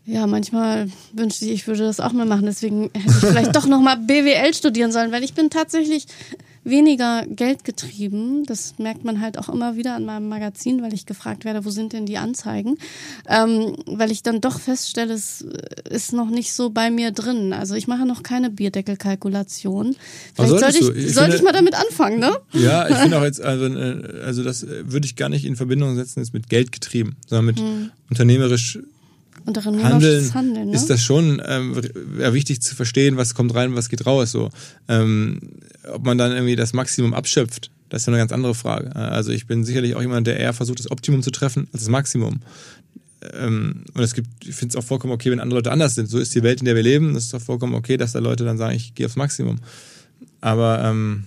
Ja, 0.05 0.27
manchmal 0.27 0.89
wünschte 1.13 1.45
ich, 1.45 1.51
ich 1.51 1.67
würde 1.67 1.83
das 1.83 2.01
auch 2.01 2.11
mal 2.11 2.25
machen. 2.25 2.45
Deswegen 2.45 2.89
hätte 2.93 3.07
ich 3.07 3.15
vielleicht 3.15 3.55
doch 3.55 3.65
nochmal 3.65 3.97
BWL 3.97 4.53
studieren 4.53 4.91
sollen, 4.91 5.13
weil 5.13 5.23
ich 5.23 5.33
bin 5.33 5.49
tatsächlich 5.49 6.07
weniger 6.63 7.26
geldgetrieben. 7.28 8.45
Das 8.45 8.76
merkt 8.78 9.04
man 9.04 9.21
halt 9.21 9.38
auch 9.38 9.49
immer 9.49 9.76
wieder 9.76 9.95
an 9.95 10.06
meinem 10.06 10.30
Magazin, 10.30 10.82
weil 10.82 10.93
ich 10.93 11.06
gefragt 11.06 11.45
werde, 11.45 11.65
wo 11.65 11.69
sind 11.69 11.93
denn 11.93 12.06
die 12.06 12.17
Anzeigen? 12.17 12.78
Ähm, 13.28 13.76
weil 13.86 14.12
ich 14.12 14.23
dann 14.23 14.41
doch 14.41 14.60
feststelle, 14.60 15.13
es 15.13 15.45
ist 15.89 16.13
noch 16.13 16.30
nicht 16.30 16.54
so 16.54 16.69
bei 16.69 16.89
mir 16.89 17.12
drin. 17.12 17.54
Also 17.54 17.76
ich 17.76 17.88
mache 17.88 18.06
noch 18.06 18.23
keine 18.23 18.49
Bierdeckelkalkulation. 18.49 19.95
Vielleicht 20.34 20.60
sollte 20.60 20.80
ich. 20.80 21.06
Ich 21.08 21.13
sollte 21.13 21.36
ich 21.36 21.41
mal 21.41 21.52
damit 21.52 21.76
anfangen, 21.76 22.19
ne? 22.19 22.36
Ja, 22.54 22.88
ich 22.89 22.95
finde 22.95 23.17
auch 23.17 23.23
jetzt, 23.23 23.41
also, 23.41 23.65
äh, 23.65 24.21
also 24.23 24.43
das 24.43 24.63
äh, 24.63 24.91
würde 24.91 25.06
ich 25.06 25.15
gar 25.15 25.30
nicht 25.30 25.45
in 25.45 25.56
Verbindung 25.56 25.95
setzen, 25.95 26.19
jetzt 26.19 26.34
mit 26.34 26.49
Geld 26.49 26.71
getrieben, 26.71 27.17
sondern 27.28 27.45
mit 27.45 27.62
unternehmerisch 28.10 28.80
Unternehmerisches 29.45 30.34
Handeln, 30.34 30.34
Handeln, 30.34 30.69
ne? 30.69 30.75
ist 30.75 30.89
das 30.89 31.01
schon 31.01 31.41
ähm, 31.45 31.75
wichtig 31.75 32.62
zu 32.62 32.75
verstehen, 32.75 33.17
was 33.17 33.36
kommt 33.36 33.53
rein, 33.53 33.75
was 33.75 33.89
geht 33.89 34.06
raus. 34.06 34.32
So, 34.32 34.49
ähm, 34.88 35.39
ob 35.91 36.06
man 36.06 36.17
dann 36.17 36.32
irgendwie 36.32 36.56
das 36.56 36.71
Maximum 36.73 37.13
abschöpft, 37.13 37.69
das 37.89 38.03
ist 38.03 38.06
ja 38.08 38.13
eine 38.13 38.19
ganz 38.19 38.32
andere 38.32 38.56
Frage. 38.56 38.95
Also 38.95 39.32
ich 39.32 39.45
bin 39.45 39.65
sicherlich 39.65 39.95
auch 39.95 40.01
jemand, 40.01 40.27
der 40.27 40.39
eher 40.39 40.53
versucht, 40.53 40.79
das 40.79 40.89
Optimum 40.89 41.21
zu 41.21 41.32
treffen 41.32 41.67
als 41.73 41.84
das 41.84 41.89
Maximum. 41.89 42.39
Ähm, 43.34 43.84
und 43.93 44.01
es 44.01 44.13
gibt, 44.13 44.29
ich 44.45 44.56
finde 44.56 44.77
es 44.77 44.84
auch 44.84 44.88
vollkommen 44.88 45.13
okay, 45.13 45.32
wenn 45.32 45.39
andere 45.39 45.60
Leute 45.60 45.71
anders 45.71 45.95
sind. 45.95 46.10
So 46.10 46.19
ist 46.19 46.36
die 46.36 46.43
Welt, 46.43 46.60
in 46.60 46.65
der 46.65 46.75
wir 46.75 46.84
leben. 46.84 47.13
Das 47.13 47.23
ist 47.25 47.36
auch 47.36 47.41
vollkommen 47.41 47.75
okay, 47.75 47.97
dass 47.97 48.13
da 48.13 48.19
Leute 48.19 48.45
dann 48.45 48.58
sagen, 48.58 48.75
ich 48.75 48.95
gehe 48.95 49.06
aufs 49.06 49.15
Maximum. 49.15 49.60
Aber 50.41 50.84
ähm, 50.84 51.25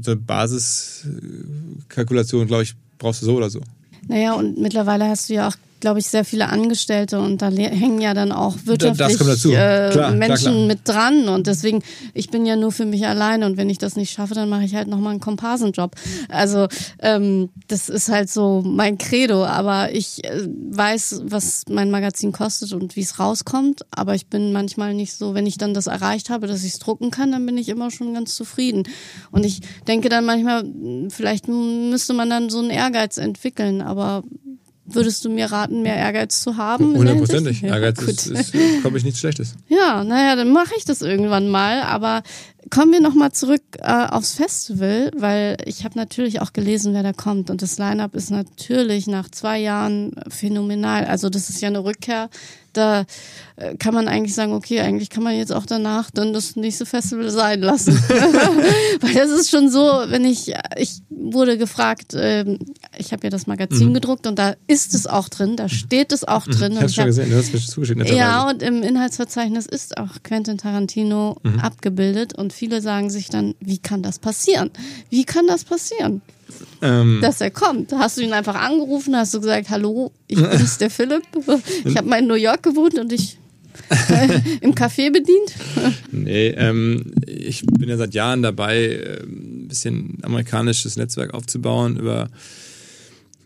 so 0.00 0.12
eine 0.12 0.20
Basiskalkulation, 0.20 2.46
glaube 2.46 2.62
ich, 2.64 2.74
brauchst 2.98 3.22
du 3.22 3.26
so 3.26 3.36
oder 3.36 3.50
so. 3.50 3.60
Naja, 4.08 4.34
und 4.34 4.58
mittlerweile 4.58 5.08
hast 5.08 5.28
du 5.28 5.34
ja 5.34 5.48
auch, 5.48 5.56
glaube 5.86 6.00
ich, 6.00 6.08
sehr 6.08 6.24
viele 6.24 6.48
Angestellte 6.48 7.20
und 7.20 7.42
da 7.42 7.48
hängen 7.48 8.00
ja 8.00 8.12
dann 8.12 8.32
auch 8.32 8.56
wirtschaftlich 8.64 9.20
äh, 9.52 9.90
Klar, 9.92 10.10
Menschen 10.10 10.36
klar, 10.36 10.54
klar. 10.54 10.66
mit 10.66 10.80
dran 10.88 11.28
und 11.28 11.46
deswegen, 11.46 11.80
ich 12.12 12.28
bin 12.28 12.44
ja 12.44 12.56
nur 12.56 12.72
für 12.72 12.86
mich 12.86 13.06
alleine 13.06 13.46
und 13.46 13.56
wenn 13.56 13.70
ich 13.70 13.78
das 13.78 13.94
nicht 13.94 14.10
schaffe, 14.10 14.34
dann 14.34 14.48
mache 14.48 14.64
ich 14.64 14.74
halt 14.74 14.88
nochmal 14.88 15.12
einen 15.12 15.20
Komparsenjob. 15.20 15.94
Also 16.28 16.66
ähm, 16.98 17.50
das 17.68 17.88
ist 17.88 18.08
halt 18.08 18.30
so 18.30 18.64
mein 18.66 18.98
Credo, 18.98 19.44
aber 19.44 19.92
ich 19.92 20.24
äh, 20.24 20.48
weiß, 20.72 21.20
was 21.26 21.62
mein 21.70 21.92
Magazin 21.92 22.32
kostet 22.32 22.72
und 22.72 22.96
wie 22.96 23.02
es 23.02 23.20
rauskommt, 23.20 23.82
aber 23.92 24.16
ich 24.16 24.26
bin 24.26 24.52
manchmal 24.52 24.92
nicht 24.92 25.12
so, 25.12 25.34
wenn 25.34 25.46
ich 25.46 25.56
dann 25.56 25.72
das 25.72 25.86
erreicht 25.86 26.30
habe, 26.30 26.48
dass 26.48 26.64
ich 26.64 26.72
es 26.72 26.78
drucken 26.80 27.12
kann, 27.12 27.30
dann 27.30 27.46
bin 27.46 27.56
ich 27.58 27.68
immer 27.68 27.92
schon 27.92 28.12
ganz 28.12 28.34
zufrieden. 28.34 28.82
Und 29.30 29.46
ich 29.46 29.60
denke 29.86 30.08
dann 30.08 30.24
manchmal, 30.24 30.64
mh, 30.64 31.10
vielleicht 31.10 31.46
müsste 31.46 32.12
man 32.12 32.28
dann 32.28 32.50
so 32.50 32.58
einen 32.58 32.70
Ehrgeiz 32.70 33.18
entwickeln, 33.18 33.82
aber 33.82 34.24
würdest 34.86 35.24
du 35.24 35.30
mir 35.30 35.50
raten, 35.50 35.82
mehr 35.82 35.96
Ehrgeiz 35.96 36.40
zu 36.40 36.56
haben? 36.56 36.96
Hundertprozentig. 36.96 37.60
Ja, 37.62 37.74
Ehrgeiz 37.74 37.98
gut. 37.98 38.08
ist, 38.08 38.26
ist 38.26 38.52
glaube 38.80 38.98
ich, 38.98 39.04
nichts 39.04 39.20
Schlechtes. 39.20 39.54
Ja, 39.68 40.04
naja, 40.04 40.36
dann 40.36 40.52
mache 40.52 40.74
ich 40.76 40.84
das 40.84 41.02
irgendwann 41.02 41.48
mal. 41.48 41.82
Aber 41.82 42.22
kommen 42.70 42.92
wir 42.92 43.00
nochmal 43.00 43.32
zurück 43.32 43.62
äh, 43.78 44.06
aufs 44.06 44.34
Festival, 44.34 45.10
weil 45.16 45.56
ich 45.64 45.84
habe 45.84 45.98
natürlich 45.98 46.40
auch 46.40 46.52
gelesen, 46.52 46.94
wer 46.94 47.02
da 47.02 47.12
kommt. 47.12 47.50
Und 47.50 47.62
das 47.62 47.78
Line-up 47.78 48.14
ist 48.14 48.30
natürlich 48.30 49.06
nach 49.06 49.30
zwei 49.30 49.58
Jahren 49.58 50.12
phänomenal. 50.28 51.04
Also 51.04 51.28
das 51.28 51.50
ist 51.50 51.60
ja 51.60 51.68
eine 51.68 51.84
Rückkehr. 51.84 52.30
Da 52.76 53.04
äh, 53.56 53.74
kann 53.76 53.94
man 53.94 54.08
eigentlich 54.08 54.34
sagen, 54.34 54.52
okay, 54.52 54.80
eigentlich 54.80 55.10
kann 55.10 55.22
man 55.22 55.36
jetzt 55.36 55.52
auch 55.52 55.66
danach 55.66 56.10
dann 56.10 56.32
das 56.32 56.56
nächste 56.56 56.86
Festival 56.86 57.30
sein 57.30 57.60
lassen. 57.60 57.94
weil 59.00 59.14
das 59.14 59.30
ist 59.30 59.50
schon 59.50 59.70
so, 59.70 59.80
wenn 60.08 60.24
ich, 60.24 60.52
ich 60.76 61.00
wurde 61.08 61.58
gefragt, 61.58 62.12
ähm, 62.14 62.58
ich 62.98 63.12
habe 63.12 63.24
ja 63.24 63.30
das 63.30 63.46
Magazin 63.46 63.94
gedruckt 63.94 64.26
und 64.26 64.38
da 64.38 64.54
ist 64.66 64.94
es 64.94 65.06
auch 65.06 65.28
drin, 65.28 65.56
da 65.56 65.68
steht 65.68 66.12
es 66.12 66.24
auch 66.24 66.46
drin. 66.46 66.72
Ich 66.72 66.78
habe 66.80 66.88
schon 66.90 67.00
hab- 67.02 67.06
gesehen, 67.08 67.30
du 67.30 67.36
hast 67.36 67.52
mir 67.52 67.60
zugeschickt. 67.60 68.10
ja, 68.10 68.48
und 68.48 68.62
im 68.62 68.82
Inhaltsverzeichnis 68.82 69.66
ist 69.66 69.96
auch 69.96 70.22
Quentin 70.22 70.58
Tarantino 70.58 71.36
Mhm. 71.42 71.60
abgebildet 71.60 72.34
und 72.34 72.52
viele 72.52 72.80
sagen 72.80 73.10
sich 73.10 73.28
dann, 73.28 73.54
wie 73.60 73.78
kann 73.78 74.02
das 74.02 74.18
passieren? 74.18 74.70
Wie 75.10 75.24
kann 75.24 75.46
das 75.46 75.64
passieren, 75.64 76.22
ähm, 76.82 77.18
dass 77.22 77.40
er 77.40 77.50
kommt? 77.50 77.92
Hast 77.92 78.16
du 78.16 78.22
ihn 78.22 78.32
einfach 78.32 78.54
angerufen, 78.54 79.16
hast 79.16 79.34
du 79.34 79.40
gesagt, 79.40 79.70
hallo, 79.70 80.12
ich 80.28 80.36
bin's, 80.36 80.78
der 80.78 80.90
Philipp, 80.90 81.22
ich 81.84 81.96
habe 81.96 82.08
mal 82.08 82.18
in 82.20 82.26
New 82.26 82.34
York 82.34 82.62
gewohnt 82.62 82.98
und 82.98 83.12
ich 83.12 83.38
äh, 83.90 84.40
im 84.60 84.74
Café 84.74 85.12
bedient? 85.12 85.54
nee, 86.10 86.48
ähm, 86.48 87.12
ich 87.26 87.64
bin 87.66 87.88
ja 87.88 87.96
seit 87.96 88.14
Jahren 88.14 88.42
dabei, 88.42 88.84
äh, 88.84 89.22
ein 89.22 89.68
bisschen 89.68 90.18
amerikanisches 90.22 90.96
Netzwerk 90.96 91.34
aufzubauen 91.34 91.96
über 91.96 92.28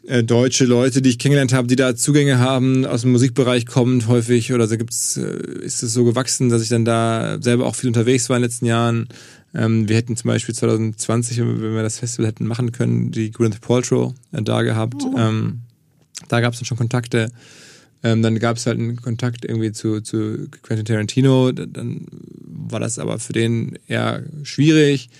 äh, 0.07 0.25
deutsche 0.25 0.65
Leute, 0.65 1.03
die 1.03 1.11
ich 1.11 1.19
kennengelernt 1.19 1.53
habe, 1.53 1.69
die 1.69 1.77
da 1.77 1.95
Zugänge 1.95 2.39
haben, 2.39 2.87
aus 2.87 3.03
dem 3.03 3.13
Musikbereich 3.13 3.67
kommend 3.67 4.09
häufig 4.09 4.53
oder 4.53 4.67
so 4.67 4.77
gibt's, 4.77 5.17
äh, 5.17 5.63
ist 5.63 5.83
es 5.83 5.93
so 5.93 6.05
gewachsen, 6.05 6.49
dass 6.49 6.63
ich 6.63 6.69
dann 6.69 6.85
da 6.85 7.39
selber 7.41 7.67
auch 7.67 7.75
viel 7.75 7.89
unterwegs 7.89 8.29
war 8.29 8.37
in 8.37 8.43
den 8.43 8.49
letzten 8.49 8.67
Jahren. 8.67 9.09
Ähm, 9.55 9.89
wir 9.89 9.97
hätten 9.97 10.17
zum 10.17 10.29
Beispiel 10.29 10.55
2020, 10.55 11.39
wenn 11.39 11.75
wir 11.75 11.83
das 11.83 11.99
Festival 11.99 12.29
hätten 12.29 12.47
machen 12.47 12.73
können, 12.73 13.11
die 13.11 13.31
Gwyneth 13.31 13.61
Paltrow 13.61 14.15
äh, 14.33 14.43
da 14.43 14.63
gehabt. 14.63 15.03
Ähm, 15.17 15.61
da 16.29 16.41
gab 16.41 16.53
es 16.53 16.61
dann 16.61 16.67
schon 16.67 16.79
Kontakte. 16.79 17.31
Ähm, 18.03 18.23
dann 18.23 18.39
gab 18.39 18.57
es 18.57 18.67
halt 18.67 18.79
einen 18.79 18.97
Kontakt 18.97 19.45
irgendwie 19.45 19.73
zu, 19.73 20.01
zu 20.01 20.49
Quentin 20.63 20.87
Tarantino. 20.87 21.53
Dann 21.53 22.07
war 22.11 22.81
das 22.81 22.99
aber 22.99 23.19
für 23.19 23.33
den 23.33 23.79
eher 23.87 24.23
schwierig. 24.43 25.11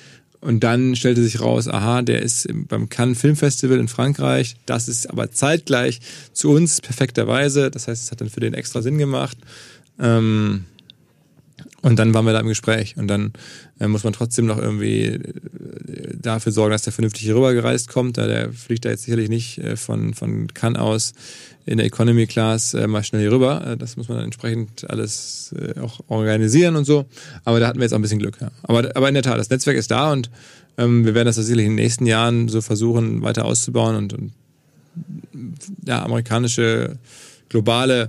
Und 0.41 0.61
dann 0.65 0.97
stellte 0.97 1.23
sich 1.23 1.41
raus, 1.41 1.69
aha, 1.69 2.01
der 2.03 2.23
ist 2.23 2.47
im- 2.47 2.67
beim 2.67 2.89
Cannes 2.89 3.21
Film 3.21 3.37
Festival 3.37 3.79
in 3.79 3.89
Frankreich. 3.89 4.57
Das 4.65 4.89
ist 4.89 5.09
aber 5.11 5.31
zeitgleich 5.31 6.01
zu 6.33 6.51
uns 6.51 6.81
perfekterweise. 6.81 7.71
Das 7.71 7.89
heißt, 7.89 8.05
es 8.05 8.11
hat 8.11 8.21
dann 8.23 8.31
für 8.31 8.41
den 8.41 8.55
extra 8.55 8.81
Sinn 8.81 8.97
gemacht. 8.97 9.37
Ähm, 9.99 10.65
und 11.83 11.99
dann 11.99 12.13
waren 12.15 12.25
wir 12.25 12.33
da 12.33 12.41
im 12.41 12.49
Gespräch. 12.49 12.97
Und 12.97 13.09
dann 13.09 13.33
äh, 13.79 13.87
muss 13.89 14.05
man 14.05 14.13
trotzdem 14.13 14.47
noch 14.47 14.59
irgendwie 14.59 15.05
äh, 15.05 15.21
dafür 16.21 16.53
sorgen, 16.53 16.73
dass 16.73 16.83
der 16.83 16.93
vernünftig 16.93 17.23
hier 17.23 17.37
rübergereist 17.37 17.89
kommt. 17.89 18.17
Da 18.19 18.27
der 18.27 18.53
fliegt 18.53 18.85
da 18.85 18.91
jetzt 18.91 19.05
sicherlich 19.05 19.29
nicht 19.29 19.59
äh, 19.59 19.77
von, 19.77 20.15
von 20.15 20.49
Cannes 20.55 20.79
aus 20.79 21.13
in 21.71 21.77
der 21.77 21.87
Economy 21.87 22.27
Class 22.27 22.75
äh, 22.75 22.89
mal 22.89 23.05
schnell 23.05 23.23
hier 23.23 23.31
rüber. 23.31 23.65
Äh, 23.65 23.77
das 23.77 23.97
muss 23.97 24.09
man 24.09 24.19
dann 24.19 24.25
entsprechend 24.25 24.91
alles 24.91 25.55
äh, 25.57 25.79
auch 25.79 26.01
organisieren 26.09 26.75
und 26.75 26.85
so. 26.85 27.07
Aber 27.45 27.61
da 27.61 27.69
hatten 27.69 27.79
wir 27.79 27.85
jetzt 27.85 27.93
auch 27.93 27.99
ein 27.99 28.03
bisschen 28.03 28.19
Glück. 28.19 28.39
Ja. 28.41 28.51
Aber, 28.65 28.91
aber 28.97 29.09
in 29.09 29.15
der 29.15 29.23
Tat, 29.23 29.39
das 29.39 29.51
Netzwerk 29.51 29.77
ist 29.77 29.93
da 29.93 30.11
und 30.11 30.31
ähm, 30.79 31.05
wir 31.05 31.15
werden 31.15 31.27
das 31.27 31.37
sicherlich 31.37 31.67
in 31.67 31.77
den 31.77 31.85
nächsten 31.85 32.07
Jahren 32.07 32.49
so 32.49 32.61
versuchen, 32.61 33.23
weiter 33.23 33.45
auszubauen 33.45 33.95
und, 33.95 34.13
und 34.15 34.33
ja, 35.87 36.03
amerikanische, 36.05 36.99
globale 37.49 38.09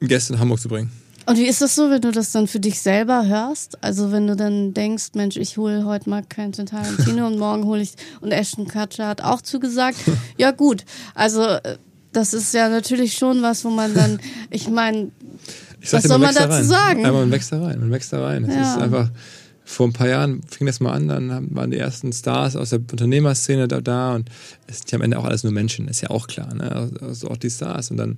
Gäste 0.00 0.34
in 0.34 0.38
Hamburg 0.38 0.60
zu 0.60 0.68
bringen. 0.68 0.90
Und 1.24 1.38
wie 1.38 1.46
ist 1.46 1.62
das 1.62 1.74
so, 1.74 1.88
wenn 1.88 2.02
du 2.02 2.10
das 2.10 2.32
dann 2.32 2.46
für 2.46 2.60
dich 2.60 2.80
selber 2.80 3.26
hörst? 3.26 3.82
Also 3.82 4.12
wenn 4.12 4.26
du 4.26 4.36
dann 4.36 4.74
denkst, 4.74 5.12
Mensch, 5.14 5.38
ich 5.38 5.56
hole 5.56 5.86
heute 5.86 6.10
mal 6.10 6.22
Quentin 6.28 6.66
Tarantino 6.66 7.26
und 7.26 7.38
morgen 7.38 7.64
hole 7.64 7.80
ich 7.80 7.94
und 8.20 8.32
Ashton 8.32 8.68
Kutcher 8.68 9.08
hat 9.08 9.22
auch 9.22 9.40
zugesagt. 9.40 9.96
Ja 10.36 10.50
gut, 10.50 10.84
also 11.14 11.42
äh, 11.42 11.78
das 12.12 12.34
ist 12.34 12.52
ja 12.54 12.68
natürlich 12.68 13.14
schon 13.14 13.42
was, 13.42 13.64
wo 13.64 13.70
man 13.70 13.94
dann, 13.94 14.20
ich 14.50 14.68
meine, 14.68 15.10
Was 15.90 16.02
soll 16.04 16.18
man 16.18 16.34
da 16.34 16.46
dazu 16.46 16.54
rein. 16.56 16.64
sagen? 16.64 17.06
Einmal, 17.06 17.22
man 17.22 17.30
wächst 17.32 17.52
da 17.52 17.62
rein, 17.62 17.80
man 17.80 17.90
wächst 17.90 18.12
da 18.12 18.22
rein. 18.24 18.44
Es 18.44 18.54
Ja. 18.54 18.74
ist 18.74 18.80
einfach, 18.82 19.10
vor 19.64 19.86
ein 19.86 19.92
paar 19.92 20.08
Jahren 20.08 20.42
fing 20.50 20.66
das 20.66 20.80
mal 20.80 20.92
an, 20.92 21.06
dann 21.08 21.54
waren 21.54 21.70
die 21.70 21.78
ersten 21.78 22.12
Stars 22.12 22.56
aus 22.56 22.70
der 22.70 22.80
Unternehmerszene 22.80 23.68
da, 23.68 23.80
da 23.80 24.14
und 24.16 24.28
es 24.66 24.78
sind 24.78 24.90
ja 24.90 24.96
am 24.98 25.02
Ende 25.02 25.18
auch 25.18 25.24
alles 25.24 25.44
nur 25.44 25.52
Menschen, 25.52 25.86
ist 25.88 26.00
ja 26.00 26.10
auch 26.10 26.26
klar, 26.26 26.52
ne? 26.52 26.90
Also 27.00 27.28
auch 27.28 27.36
die 27.36 27.48
Stars 27.48 27.90
und 27.92 27.96
dann 27.96 28.16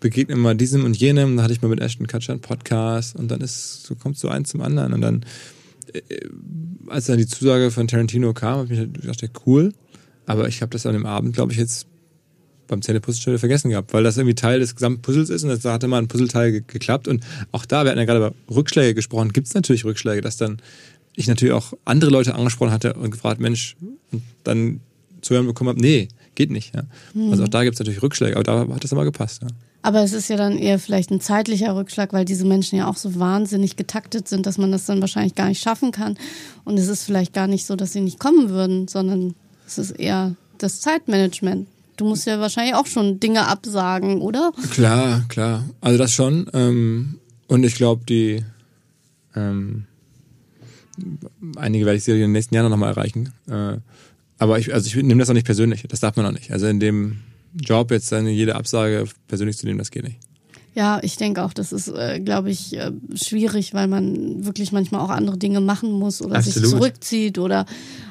begegnen 0.00 0.40
wir 0.40 0.54
diesem 0.54 0.84
und 0.84 0.96
jenem, 0.96 1.36
dann 1.36 1.44
hatte 1.44 1.52
ich 1.52 1.60
mal 1.62 1.68
mit 1.68 1.80
Ashton 1.80 2.06
Kutcher 2.06 2.32
einen 2.32 2.40
Podcast 2.40 3.14
und 3.14 3.30
dann 3.30 3.42
ist, 3.42 3.84
so 3.84 3.94
kommt 3.94 4.18
so 4.18 4.28
eins 4.30 4.48
zum 4.48 4.62
anderen 4.62 4.94
und 4.94 5.02
dann, 5.02 5.26
äh, 5.92 6.00
als 6.88 7.06
dann 7.06 7.18
die 7.18 7.26
Zusage 7.26 7.70
von 7.70 7.86
Tarantino 7.86 8.32
kam, 8.32 8.60
habe 8.60 8.72
ich 8.72 8.78
mir 8.80 8.88
gedacht, 8.88 9.20
ja, 9.22 9.28
cool, 9.46 9.74
aber 10.24 10.48
ich 10.48 10.62
habe 10.62 10.70
das 10.70 10.86
an 10.86 10.94
dem 10.94 11.04
Abend, 11.06 11.34
glaube 11.34 11.52
ich, 11.52 11.58
jetzt 11.58 11.86
beim 12.68 12.82
Zähneputzen 12.82 13.22
schon 13.22 13.32
wieder 13.32 13.40
vergessen 13.40 13.70
gehabt, 13.70 13.92
weil 13.92 14.02
das 14.02 14.16
irgendwie 14.16 14.34
Teil 14.34 14.60
des 14.60 14.74
gesamten 14.74 15.02
Puzzles 15.02 15.30
ist 15.30 15.44
und 15.44 15.64
da 15.64 15.72
hatte 15.72 15.88
mal 15.88 15.98
ein 15.98 16.08
Puzzleteil 16.08 16.52
ge 16.52 16.62
geklappt 16.66 17.08
und 17.08 17.24
auch 17.52 17.66
da, 17.66 17.84
wir 17.84 17.90
hatten 17.90 17.98
ja 17.98 18.04
gerade 18.04 18.18
über 18.18 18.34
Rückschläge 18.54 18.94
gesprochen, 18.94 19.32
gibt 19.32 19.46
es 19.46 19.54
natürlich 19.54 19.84
Rückschläge, 19.84 20.20
dass 20.20 20.36
dann 20.36 20.58
ich 21.14 21.28
natürlich 21.28 21.54
auch 21.54 21.72
andere 21.84 22.10
Leute 22.10 22.34
angesprochen 22.34 22.72
hatte 22.72 22.94
und 22.94 23.10
gefragt, 23.10 23.40
Mensch, 23.40 23.76
und 24.12 24.22
dann 24.44 24.80
zu 25.22 25.34
hören 25.34 25.46
bekommen 25.46 25.70
habe, 25.70 25.80
nee, 25.80 26.08
geht 26.34 26.50
nicht. 26.50 26.74
Ja. 26.74 26.82
Hm. 27.14 27.30
Also 27.30 27.44
auch 27.44 27.48
da 27.48 27.64
gibt 27.64 27.74
es 27.74 27.80
natürlich 27.80 28.02
Rückschläge, 28.02 28.36
aber 28.36 28.44
da 28.44 28.74
hat 28.74 28.84
das 28.84 28.92
immer 28.92 29.04
gepasst. 29.04 29.42
Ja. 29.42 29.48
Aber 29.82 30.02
es 30.02 30.12
ist 30.12 30.28
ja 30.28 30.36
dann 30.36 30.58
eher 30.58 30.78
vielleicht 30.78 31.10
ein 31.10 31.20
zeitlicher 31.20 31.76
Rückschlag, 31.76 32.12
weil 32.12 32.24
diese 32.24 32.44
Menschen 32.44 32.76
ja 32.76 32.88
auch 32.88 32.96
so 32.96 33.18
wahnsinnig 33.18 33.76
getaktet 33.76 34.28
sind, 34.28 34.44
dass 34.44 34.58
man 34.58 34.72
das 34.72 34.84
dann 34.84 35.00
wahrscheinlich 35.00 35.34
gar 35.34 35.48
nicht 35.48 35.62
schaffen 35.62 35.92
kann. 35.92 36.18
Und 36.64 36.78
es 36.78 36.88
ist 36.88 37.04
vielleicht 37.04 37.32
gar 37.32 37.46
nicht 37.46 37.66
so, 37.66 37.76
dass 37.76 37.92
sie 37.92 38.00
nicht 38.00 38.18
kommen 38.18 38.50
würden, 38.50 38.88
sondern 38.88 39.34
es 39.66 39.78
ist 39.78 39.92
eher 39.92 40.34
das 40.58 40.80
Zeitmanagement. 40.80 41.68
Du 41.96 42.06
musst 42.06 42.26
ja 42.26 42.38
wahrscheinlich 42.40 42.74
auch 42.74 42.86
schon 42.86 43.20
Dinge 43.20 43.46
absagen, 43.46 44.20
oder? 44.20 44.52
Klar, 44.70 45.24
klar. 45.28 45.64
Also 45.80 45.98
das 45.98 46.12
schon. 46.12 46.46
Ähm, 46.52 47.18
und 47.48 47.64
ich 47.64 47.74
glaube, 47.74 48.04
die 48.06 48.44
ähm, 49.34 49.86
einige 51.56 51.86
werde 51.86 51.96
ich 51.96 52.04
sicher 52.04 52.16
in 52.16 52.22
den 52.22 52.32
nächsten 52.32 52.54
Jahren 52.54 52.70
noch 52.70 52.76
mal 52.76 52.88
erreichen. 52.88 53.32
Äh, 53.48 53.78
aber 54.38 54.58
ich, 54.58 54.72
also 54.74 54.86
ich 54.86 55.02
nehme 55.02 55.20
das 55.20 55.30
auch 55.30 55.34
nicht 55.34 55.46
persönlich. 55.46 55.84
Das 55.88 56.00
darf 56.00 56.16
man 56.16 56.26
auch 56.26 56.32
nicht. 56.32 56.50
Also 56.50 56.66
in 56.66 56.80
dem 56.80 57.18
Job 57.54 57.90
jetzt 57.90 58.12
dann 58.12 58.26
jede 58.26 58.54
Absage 58.56 59.06
persönlich 59.28 59.56
zu 59.56 59.66
nehmen, 59.66 59.78
das 59.78 59.90
geht 59.90 60.04
nicht. 60.04 60.18
Ja, 60.76 60.98
ich 61.02 61.16
denke 61.16 61.42
auch, 61.42 61.54
das 61.54 61.72
ist, 61.72 61.88
äh, 61.88 62.20
glaube 62.20 62.50
ich, 62.50 62.76
äh, 62.76 62.92
schwierig, 63.14 63.72
weil 63.72 63.88
man 63.88 64.44
wirklich 64.44 64.72
manchmal 64.72 65.00
auch 65.00 65.08
andere 65.08 65.38
Dinge 65.38 65.62
machen 65.62 65.90
muss 65.90 66.20
oder 66.20 66.36
Absolut. 66.36 66.54
sich 66.54 66.70
zurückzieht 66.70 67.38
oder 67.38 67.64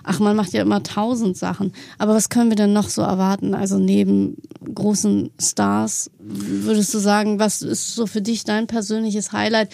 ach, 0.04 0.20
man 0.20 0.36
macht 0.36 0.52
ja 0.52 0.64
immer 0.64 0.82
tausend 0.82 1.38
Sachen. 1.38 1.74
Aber 2.00 2.16
was 2.16 2.30
können 2.30 2.50
wir 2.50 2.56
denn 2.56 2.74
noch 2.74 2.90
so 2.90 3.04
erwarten? 3.04 3.54
Also 3.54 3.78
neben 3.78 4.38
großen 4.74 5.30
Stars, 5.40 6.10
würdest 6.18 6.92
du 6.92 6.98
sagen, 6.98 7.38
was 7.38 7.62
ist 7.62 7.94
so 7.94 8.08
für 8.08 8.24
dich 8.24 8.46
dein 8.46 8.66
persönliches 8.66 9.32
Highlight, 9.32 9.70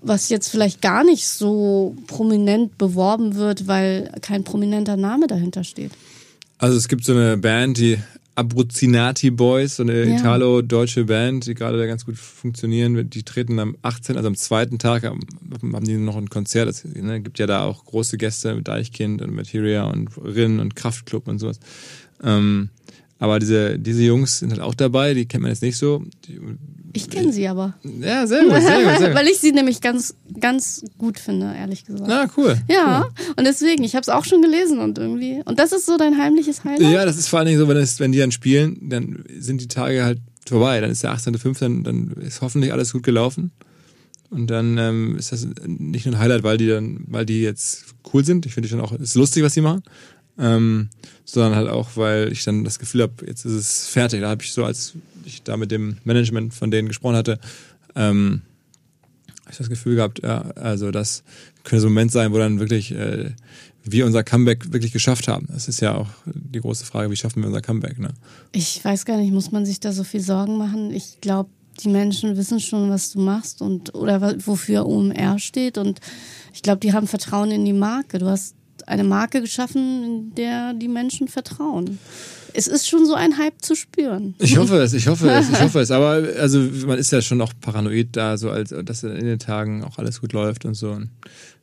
was 0.00 0.30
jetzt 0.30 0.48
vielleicht 0.48 0.80
gar 0.80 1.04
nicht 1.04 1.28
so 1.28 1.94
prominent 2.06 2.78
beworben 2.78 3.34
wird, 3.34 3.66
weil 3.66 4.10
kein 4.22 4.44
prominenter 4.44 4.96
Name 4.96 5.26
dahinter 5.26 5.62
steht? 5.62 5.92
Also 6.56 6.78
es 6.78 6.88
gibt 6.88 7.04
so 7.04 7.12
eine 7.12 7.36
Band, 7.36 7.76
die 7.76 7.98
Abruzzinati 8.38 9.30
Boys, 9.30 9.76
so 9.76 9.82
eine 9.82 10.04
Ja. 10.04 10.16
italo-deutsche 10.16 11.04
Band, 11.06 11.46
die 11.46 11.54
gerade 11.54 11.76
da 11.76 11.86
ganz 11.86 12.04
gut 12.06 12.16
funktionieren. 12.16 13.10
Die 13.10 13.22
treten 13.24 13.58
am 13.58 13.76
18., 13.82 14.16
also 14.16 14.28
am 14.28 14.36
zweiten 14.36 14.78
Tag, 14.78 15.04
am- 15.04 15.20
haben 15.72 15.84
die 15.84 15.96
noch 15.96 16.16
ein 16.16 16.30
Konzert. 16.30 16.68
Es 16.68 16.84
ne, 16.84 17.20
gibt 17.20 17.38
ja 17.40 17.46
da 17.46 17.64
auch 17.64 17.84
große 17.84 18.16
Gäste 18.16 18.54
mit 18.54 18.68
Deichkind 18.68 19.22
und 19.22 19.34
Materia 19.34 19.84
und 19.84 20.10
Rin 20.22 20.60
und 20.60 20.76
Kraftklub 20.76 21.26
und 21.26 21.40
sowas. 21.40 21.58
Ähm, 22.22 22.70
aber 23.18 23.40
diese, 23.40 23.78
diese 23.78 24.04
Jungs 24.04 24.38
sind 24.38 24.50
halt 24.52 24.60
auch 24.60 24.76
dabei, 24.76 25.14
die 25.14 25.26
kennt 25.26 25.42
man 25.42 25.50
jetzt 25.50 25.62
nicht 25.62 25.76
so. 25.76 26.04
Die, 26.28 26.38
Ich 26.92 27.10
kenne 27.10 27.32
sie 27.32 27.46
aber. 27.48 27.74
ja, 27.82 28.26
sehr 28.26 28.44
gut, 28.44 28.62
sehr 28.62 28.84
gut, 28.84 28.98
sehr 28.98 29.08
gut. 29.08 29.16
weil 29.16 29.28
ich 29.28 29.38
sie 29.38 29.52
nämlich 29.52 29.80
ganz, 29.80 30.14
ganz 30.40 30.84
gut 30.96 31.18
finde, 31.18 31.54
ehrlich 31.54 31.84
gesagt. 31.84 32.10
Ah, 32.10 32.26
cool. 32.36 32.56
Ja, 32.68 33.08
und 33.36 33.46
deswegen, 33.46 33.84
ich 33.84 33.94
habe 33.94 34.02
es 34.02 34.08
auch 34.08 34.24
schon 34.24 34.42
gelesen 34.42 34.78
und 34.78 34.98
irgendwie. 34.98 35.42
Und 35.44 35.58
das 35.58 35.72
ist 35.72 35.86
so 35.86 35.96
dein 35.96 36.16
heimliches 36.16 36.64
Highlight? 36.64 36.92
Ja, 36.92 37.04
das 37.04 37.18
ist 37.18 37.28
vor 37.28 37.40
allen 37.40 37.46
Dingen 37.46 37.58
so, 37.58 37.68
wenn, 37.68 37.76
es, 37.76 38.00
wenn 38.00 38.12
die 38.12 38.18
dann 38.18 38.32
spielen, 38.32 38.88
dann 38.88 39.24
sind 39.38 39.60
die 39.60 39.68
Tage 39.68 40.04
halt 40.04 40.18
vorbei. 40.46 40.80
Dann 40.80 40.90
ist 40.90 41.02
der 41.02 41.14
18.05., 41.14 41.58
dann, 41.60 41.84
dann 41.84 42.12
ist 42.20 42.40
hoffentlich 42.40 42.72
alles 42.72 42.92
gut 42.92 43.02
gelaufen. 43.02 43.52
Und 44.30 44.48
dann 44.48 44.76
ähm, 44.78 45.16
ist 45.16 45.32
das 45.32 45.46
nicht 45.66 46.06
nur 46.06 46.14
ein 46.14 46.18
Highlight, 46.18 46.42
weil 46.42 46.58
die 46.58 46.68
dann, 46.68 47.04
weil 47.06 47.24
die 47.24 47.42
jetzt 47.42 47.86
cool 48.12 48.24
sind. 48.24 48.44
Ich 48.46 48.54
finde 48.54 48.68
schon 48.68 48.80
auch, 48.80 48.92
es 48.92 49.00
ist 49.00 49.14
lustig, 49.14 49.42
was 49.42 49.54
sie 49.54 49.62
machen. 49.62 49.82
Ähm, 50.38 50.90
sondern 51.24 51.56
halt 51.56 51.68
auch, 51.68 51.90
weil 51.96 52.30
ich 52.30 52.44
dann 52.44 52.62
das 52.62 52.78
Gefühl 52.78 53.02
habe, 53.02 53.26
jetzt 53.26 53.44
ist 53.44 53.52
es 53.52 53.88
fertig. 53.88 54.20
Da 54.20 54.28
habe 54.28 54.42
ich 54.42 54.52
so, 54.52 54.64
als 54.64 54.94
ich 55.28 55.42
da 55.42 55.56
mit 55.56 55.70
dem 55.70 55.98
Management 56.04 56.54
von 56.54 56.70
denen 56.70 56.88
gesprochen 56.88 57.16
hatte, 57.16 57.38
ähm, 57.94 58.42
hab 59.44 59.52
ich 59.52 59.58
das 59.58 59.68
Gefühl 59.68 59.96
gehabt, 59.96 60.22
ja, 60.22 60.42
also 60.56 60.90
das 60.90 61.22
könnte 61.64 61.82
so 61.82 61.86
ein 61.88 61.92
Moment 61.92 62.12
sein, 62.12 62.32
wo 62.32 62.38
dann 62.38 62.60
wirklich 62.60 62.92
äh, 62.92 63.32
wir 63.82 64.06
unser 64.06 64.24
Comeback 64.24 64.72
wirklich 64.72 64.92
geschafft 64.92 65.28
haben. 65.28 65.48
Das 65.50 65.68
ist 65.68 65.80
ja 65.80 65.94
auch 65.94 66.08
die 66.26 66.60
große 66.60 66.84
Frage, 66.84 67.10
wie 67.10 67.16
schaffen 67.16 67.42
wir 67.42 67.46
unser 67.48 67.62
Comeback, 67.62 67.98
ne? 67.98 68.10
Ich 68.52 68.84
weiß 68.84 69.04
gar 69.04 69.16
nicht, 69.16 69.32
muss 69.32 69.52
man 69.52 69.64
sich 69.64 69.80
da 69.80 69.92
so 69.92 70.04
viel 70.04 70.20
Sorgen 70.20 70.58
machen? 70.58 70.92
Ich 70.92 71.20
glaube, 71.20 71.50
die 71.80 71.88
Menschen 71.88 72.36
wissen 72.36 72.60
schon, 72.60 72.90
was 72.90 73.12
du 73.12 73.20
machst 73.20 73.62
und 73.62 73.94
oder 73.94 74.20
wofür 74.44 74.86
OMR 74.86 75.38
steht. 75.38 75.78
Und 75.78 76.00
ich 76.52 76.62
glaube, 76.62 76.80
die 76.80 76.92
haben 76.92 77.06
Vertrauen 77.06 77.50
in 77.50 77.64
die 77.64 77.72
Marke. 77.72 78.18
Du 78.18 78.26
hast 78.26 78.54
eine 78.88 79.04
Marke 79.04 79.40
geschaffen, 79.40 80.04
in 80.04 80.34
der 80.34 80.74
die 80.74 80.88
Menschen 80.88 81.28
vertrauen. 81.28 81.98
Es 82.54 82.66
ist 82.66 82.88
schon 82.88 83.06
so 83.06 83.14
ein 83.14 83.36
Hype 83.36 83.60
zu 83.60 83.74
spüren. 83.74 84.34
Ich 84.38 84.56
hoffe 84.56 84.78
es, 84.78 84.94
ich 84.94 85.06
hoffe 85.06 85.30
es, 85.30 85.50
ich 85.50 85.60
hoffe 85.62 85.80
es. 85.80 85.90
Aber 85.90 86.22
also 86.40 86.60
man 86.86 86.98
ist 86.98 87.12
ja 87.12 87.20
schon 87.20 87.40
auch 87.40 87.52
paranoid 87.60 88.08
da, 88.12 88.36
so 88.36 88.50
als 88.50 88.74
dass 88.84 89.02
in 89.04 89.24
den 89.24 89.38
Tagen 89.38 89.84
auch 89.84 89.98
alles 89.98 90.20
gut 90.20 90.32
läuft 90.32 90.64
und 90.64 90.74
so. 90.74 90.98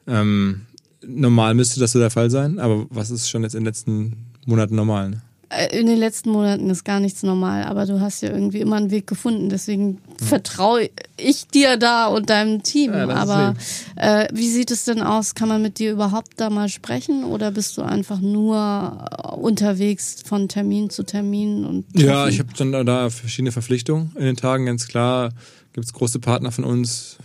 Ähm, 0.07 0.61
normal 1.05 1.55
müsste 1.55 1.79
das 1.79 1.91
so 1.91 1.99
der 1.99 2.11
Fall 2.11 2.29
sein, 2.29 2.59
aber 2.59 2.85
was 2.89 3.09
ist 3.09 3.29
schon 3.29 3.43
jetzt 3.43 3.55
in 3.55 3.61
den 3.61 3.65
letzten 3.65 4.17
Monaten 4.45 4.75
normal? 4.75 5.09
Ne? 5.09 5.21
Äh, 5.55 5.79
In 5.79 5.87
den 5.87 5.97
letzten 5.97 6.31
Monaten 6.31 6.69
ist 6.69 6.83
gar 6.83 6.99
nichts 6.99 7.23
normal, 7.23 7.63
aber 7.63 7.85
du 7.85 7.99
hast 7.99 8.21
ja 8.21 8.29
irgendwie 8.29 8.59
immer 8.59 8.75
einen 8.75 8.91
Weg 8.91 9.07
gefunden. 9.07 9.49
Deswegen 9.49 9.99
vertraue 10.17 10.89
ich 11.17 11.47
dir 11.47 11.77
da 11.77 12.07
und 12.07 12.29
deinem 12.29 12.63
Team. 12.63 12.93
Ja, 12.93 13.09
aber 13.09 13.55
äh, 13.95 14.27
wie 14.33 14.49
sieht 14.49 14.71
es 14.71 14.85
denn 14.85 15.01
aus? 15.01 15.35
Kann 15.35 15.49
man 15.49 15.61
mit 15.61 15.79
dir 15.79 15.91
überhaupt 15.91 16.31
da 16.37 16.49
mal 16.49 16.69
sprechen 16.69 17.23
oder 17.23 17.51
bist 17.51 17.77
du 17.77 17.81
einfach 17.81 18.19
nur 18.19 19.07
äh, 19.11 19.35
unterwegs 19.35 20.17
von 20.25 20.47
Termin 20.47 20.89
zu 20.89 21.03
Termin? 21.03 21.65
Und 21.65 21.85
Ja, 21.99 22.27
ich 22.27 22.39
habe 22.39 22.49
dann 22.57 22.85
da 22.85 23.09
verschiedene 23.09 23.51
Verpflichtungen 23.51 24.11
in 24.15 24.25
den 24.25 24.35
Tagen, 24.37 24.65
ganz 24.65 24.87
klar. 24.87 25.31
Gibt 25.73 25.85
es 25.85 25.93
große 25.93 26.19
Partner 26.19 26.51
von 26.51 26.63
uns, 26.63 27.17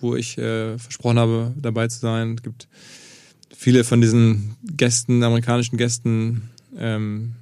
wo 0.00 0.16
ich 0.16 0.36
äh, 0.36 0.78
versprochen 0.78 1.18
habe, 1.18 1.52
dabei 1.56 1.88
zu 1.88 2.00
sein. 2.00 2.34
Es 2.34 2.42
gibt 2.42 2.68
viele 3.56 3.84
von 3.84 4.00
diesen 4.00 4.56
Gästen, 4.76 5.22
amerikanischen 5.22 5.76
Gästen, 5.76 6.50
ähm, 6.78 7.34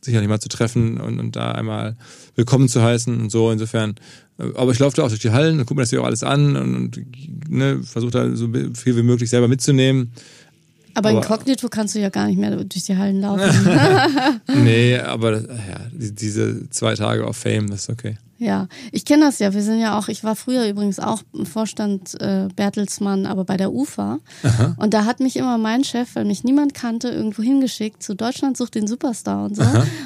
sicherlich 0.00 0.28
mal 0.28 0.40
zu 0.40 0.48
treffen 0.48 1.00
und, 1.00 1.18
und 1.18 1.36
da 1.36 1.52
einmal 1.52 1.96
willkommen 2.34 2.68
zu 2.68 2.82
heißen 2.82 3.20
und 3.20 3.30
so. 3.30 3.50
Insofern, 3.50 3.96
äh, 4.38 4.50
aber 4.54 4.72
ich 4.72 4.78
laufe 4.78 4.96
da 4.96 5.04
auch 5.04 5.08
durch 5.08 5.20
die 5.20 5.30
Hallen 5.30 5.58
und 5.58 5.66
gucke 5.66 5.76
mir 5.76 5.82
das 5.82 5.90
hier 5.90 6.02
auch 6.02 6.06
alles 6.06 6.22
an 6.22 6.56
und, 6.56 6.74
und 6.74 7.50
ne, 7.50 7.80
versuche 7.82 8.12
da 8.12 8.36
so 8.36 8.48
viel 8.74 8.96
wie 8.96 9.02
möglich 9.02 9.30
selber 9.30 9.48
mitzunehmen. 9.48 10.12
Aber 10.98 11.08
aber- 11.10 11.18
inkognito 11.18 11.68
kannst 11.68 11.94
du 11.94 11.98
ja 12.00 12.08
gar 12.10 12.26
nicht 12.26 12.38
mehr 12.38 12.50
durch 12.56 12.84
die 12.84 12.96
Hallen 12.96 13.20
laufen. 13.20 13.42
Nee, 14.62 14.98
aber 14.98 15.40
ja, 15.40 15.80
die- 15.92 16.14
diese 16.14 16.68
zwei 16.70 16.94
Tage 16.94 17.26
auf 17.26 17.36
Fame, 17.36 17.68
das 17.70 17.82
ist 17.82 17.90
okay. 17.90 18.16
Ja, 18.40 18.68
ich 18.92 19.04
kenne 19.04 19.24
das 19.24 19.40
ja. 19.40 19.52
Wir 19.52 19.62
sind 19.62 19.80
ja 19.80 19.98
auch, 19.98 20.06
ich 20.06 20.22
war 20.22 20.36
früher 20.36 20.68
übrigens 20.68 21.00
auch 21.00 21.22
im 21.34 21.44
Vorstand 21.44 22.14
äh, 22.20 22.46
Bertelsmann, 22.54 23.26
aber 23.26 23.42
bei 23.44 23.56
der 23.56 23.72
UFA. 23.72 24.20
Und 24.76 24.94
da 24.94 25.06
hat 25.06 25.18
mich 25.18 25.34
immer 25.34 25.58
mein 25.58 25.82
Chef, 25.82 26.10
weil 26.14 26.24
mich 26.24 26.44
niemand 26.44 26.72
kannte, 26.72 27.08
irgendwo 27.08 27.42
hingeschickt 27.42 28.00
zu 28.00 28.14
Deutschland 28.14 28.56
sucht 28.56 28.76
den 28.76 28.86
Superstar 28.86 29.44
und 29.46 29.56
so. 29.56 29.64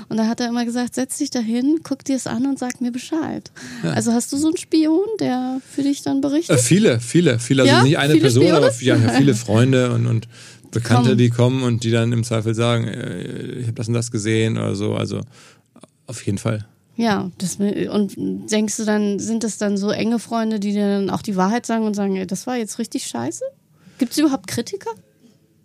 Und 0.08 0.16
da 0.16 0.28
hat 0.28 0.40
er 0.40 0.48
immer 0.48 0.64
gesagt, 0.64 0.94
setz 0.94 1.18
dich 1.18 1.28
dahin, 1.28 1.80
guck 1.82 2.04
dir 2.06 2.16
es 2.16 2.26
an 2.26 2.46
und 2.46 2.58
sag 2.58 2.80
mir 2.80 2.90
Bescheid. 2.90 3.50
Also 3.82 4.12
hast 4.14 4.32
du 4.32 4.38
so 4.38 4.46
einen 4.46 4.56
Spion, 4.56 5.04
der 5.20 5.60
für 5.70 5.82
dich 5.82 6.00
dann 6.00 6.16
Äh, 6.16 6.20
berichtet? 6.22 6.58
viele, 6.60 7.00
viele, 7.00 7.38
viele. 7.38 7.64
Also 7.64 7.74
Ja? 7.74 7.82
nicht 7.82 7.98
eine 7.98 8.12
Viele 8.14 8.22
Person, 8.22 8.44
Spione? 8.44 8.56
aber 8.66 8.72
ja, 8.80 8.96
ja, 8.96 9.08
viele 9.10 9.34
Freunde 9.34 9.92
und, 9.92 10.06
und 10.06 10.26
Bekannte, 10.72 11.10
Kommen. 11.10 11.18
die 11.18 11.30
kommen 11.30 11.62
und 11.62 11.84
die 11.84 11.90
dann 11.90 12.12
im 12.12 12.24
Zweifel 12.24 12.54
sagen, 12.54 12.88
äh, 12.88 13.60
ich 13.60 13.66
habe 13.66 13.74
das 13.74 13.88
und 13.88 13.94
das 13.94 14.10
gesehen 14.10 14.56
oder 14.56 14.74
so. 14.74 14.94
Also 14.94 15.20
auf 16.06 16.24
jeden 16.26 16.38
Fall. 16.38 16.66
Ja, 16.96 17.30
das, 17.38 17.56
und 17.56 18.14
denkst 18.50 18.76
du 18.76 18.84
dann, 18.84 19.18
sind 19.18 19.44
das 19.44 19.58
dann 19.58 19.76
so 19.76 19.90
enge 19.90 20.18
Freunde, 20.18 20.60
die 20.60 20.72
dir 20.72 20.88
dann 20.88 21.10
auch 21.10 21.22
die 21.22 21.36
Wahrheit 21.36 21.64
sagen 21.64 21.84
und 21.84 21.94
sagen, 21.94 22.16
ey, 22.16 22.26
das 22.26 22.46
war 22.46 22.56
jetzt 22.56 22.78
richtig 22.78 23.06
scheiße? 23.06 23.44
Gibt 23.98 24.12
es 24.12 24.18
überhaupt 24.18 24.46
Kritiker? 24.46 24.90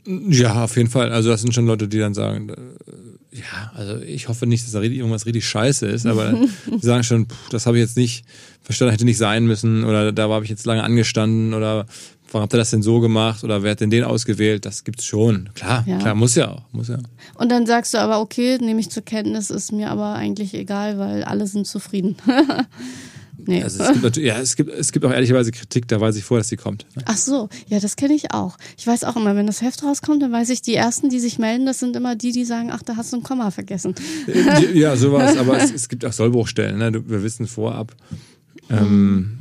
Ja, 0.05 0.63
auf 0.63 0.77
jeden 0.77 0.89
Fall. 0.89 1.11
Also 1.11 1.29
das 1.29 1.41
sind 1.41 1.53
schon 1.53 1.67
Leute, 1.67 1.87
die 1.87 1.99
dann 1.99 2.13
sagen, 2.13 2.49
äh, 2.49 3.37
ja, 3.37 3.71
also 3.75 4.01
ich 4.01 4.29
hoffe 4.29 4.47
nicht, 4.47 4.63
dass 4.63 4.71
da 4.71 4.81
irgendwas 4.81 5.25
richtig 5.25 5.47
scheiße 5.47 5.85
ist, 5.85 6.05
aber 6.05 6.33
die 6.65 6.85
sagen 6.85 7.03
schon, 7.03 7.27
puh, 7.27 7.35
das 7.49 7.65
habe 7.65 7.77
ich 7.77 7.81
jetzt 7.81 7.97
nicht 7.97 8.25
verstanden, 8.61 8.91
hätte 8.91 9.05
nicht 9.05 9.17
sein 9.17 9.45
müssen 9.45 9.83
oder 9.83 10.11
da 10.11 10.29
habe 10.29 10.45
ich 10.45 10.49
jetzt 10.49 10.65
lange 10.65 10.83
angestanden 10.83 11.53
oder 11.53 11.87
warum 12.31 12.43
habt 12.43 12.53
ihr 12.53 12.57
das 12.57 12.69
denn 12.71 12.81
so 12.81 12.99
gemacht 12.99 13.43
oder 13.43 13.63
wer 13.63 13.71
hat 13.71 13.79
denn 13.81 13.89
den 13.89 14.03
ausgewählt? 14.03 14.65
Das 14.65 14.83
gibt's 14.83 15.05
schon. 15.05 15.49
Klar, 15.55 15.83
Ja. 15.87 15.97
klar, 15.97 16.15
muss 16.15 16.35
ja 16.35 16.49
auch, 16.51 16.63
muss 16.71 16.87
ja. 16.89 16.97
Und 17.35 17.49
dann 17.51 17.65
sagst 17.65 17.93
du 17.93 17.97
aber, 17.99 18.19
okay, 18.21 18.57
nehme 18.59 18.79
ich 18.79 18.89
zur 18.89 19.03
Kenntnis, 19.03 19.49
ist 19.49 19.71
mir 19.71 19.89
aber 19.91 20.13
eigentlich 20.15 20.53
egal, 20.53 20.97
weil 20.99 21.23
alle 21.23 21.47
sind 21.47 21.67
zufrieden. 21.67 22.15
nee. 23.37 23.63
Also 23.63 23.83
es 23.83 24.01
gibt 24.01 24.17
ja, 24.17 24.39
es 24.39 24.55
gibt, 24.55 24.69
es 24.71 24.91
gibt 24.91 25.05
auch 25.05 25.11
ehrlicherweise 25.11 25.51
Kritik, 25.51 25.87
da 25.87 26.01
weiß 26.01 26.15
ich 26.17 26.23
vorher, 26.23 26.41
dass 26.41 26.49
die 26.49 26.57
kommt. 26.57 26.85
Ach 27.05 27.17
so, 27.17 27.49
ja, 27.67 27.79
das 27.79 27.95
kenne 27.95 28.13
ich 28.13 28.33
auch. 28.33 28.57
Ich 28.77 28.85
weiß 28.85 29.03
auch 29.05 29.15
immer, 29.15 29.35
wenn 29.35 29.47
das 29.47 29.61
Heft 29.61 29.83
rauskommt, 29.83 30.21
dann 30.21 30.31
weiß 30.31 30.49
ich, 30.49 30.61
die 30.61 30.75
ersten, 30.75 31.09
die 31.09 31.19
sich 31.19 31.39
melden, 31.39 31.65
das 31.65 31.79
sind 31.79 31.95
immer 31.95 32.15
die, 32.15 32.31
die 32.31 32.45
sagen, 32.45 32.69
ach, 32.71 32.83
da 32.83 32.97
hast 32.97 33.13
du 33.13 33.17
ein 33.17 33.23
Komma 33.23 33.51
vergessen. 33.51 33.95
Äh, 34.27 34.77
Ja, 34.77 34.95
sowas, 34.97 35.37
aber 35.37 35.57
es, 35.61 35.71
es 35.75 35.87
gibt 35.89 36.03
auch 36.05 36.13
Sollbruchstellen. 36.13 36.77
Ne? 36.77 37.03
Wir 37.07 37.23
wissen 37.23 37.47
vorab, 37.47 37.95
ähm, 38.69 39.36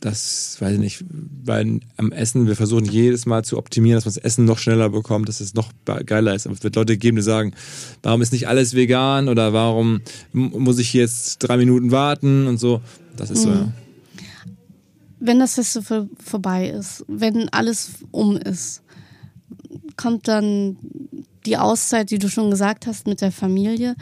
das 0.00 0.56
weiß 0.60 0.74
ich 0.74 0.78
nicht, 0.78 1.04
weil 1.44 1.80
am 1.96 2.12
Essen, 2.12 2.46
wir 2.46 2.56
versuchen 2.56 2.84
jedes 2.84 3.26
Mal 3.26 3.44
zu 3.44 3.58
optimieren, 3.58 3.96
dass 3.96 4.04
man 4.04 4.14
das 4.14 4.22
Essen 4.22 4.44
noch 4.44 4.58
schneller 4.58 4.90
bekommt, 4.90 5.28
dass 5.28 5.40
es 5.40 5.54
noch 5.54 5.70
geiler 6.06 6.34
ist. 6.34 6.46
Aber 6.46 6.54
es 6.54 6.62
wird 6.62 6.76
Leute 6.76 6.96
geben, 6.96 7.16
die 7.16 7.22
sagen, 7.22 7.52
warum 8.02 8.22
ist 8.22 8.32
nicht 8.32 8.48
alles 8.48 8.74
vegan 8.74 9.28
oder 9.28 9.52
warum 9.52 10.00
muss 10.32 10.78
ich 10.78 10.92
jetzt 10.92 11.38
drei 11.38 11.56
Minuten 11.56 11.90
warten 11.90 12.46
und 12.46 12.58
so. 12.58 12.80
Das 13.16 13.30
ist 13.30 13.42
so, 13.42 13.50
ja. 13.50 13.72
Wenn 15.20 15.40
das 15.40 15.54
Festival 15.54 16.08
vorbei 16.24 16.68
ist, 16.68 17.04
wenn 17.08 17.48
alles 17.48 17.90
um 18.12 18.36
ist, 18.36 18.82
kommt 19.98 20.28
dann 20.28 20.78
die 21.44 21.56
Auszeit, 21.56 22.10
die 22.10 22.18
du 22.18 22.28
schon 22.28 22.50
gesagt 22.50 22.86
hast, 22.86 23.06
mit 23.06 23.20
der 23.20 23.32
Familie. 23.32 23.96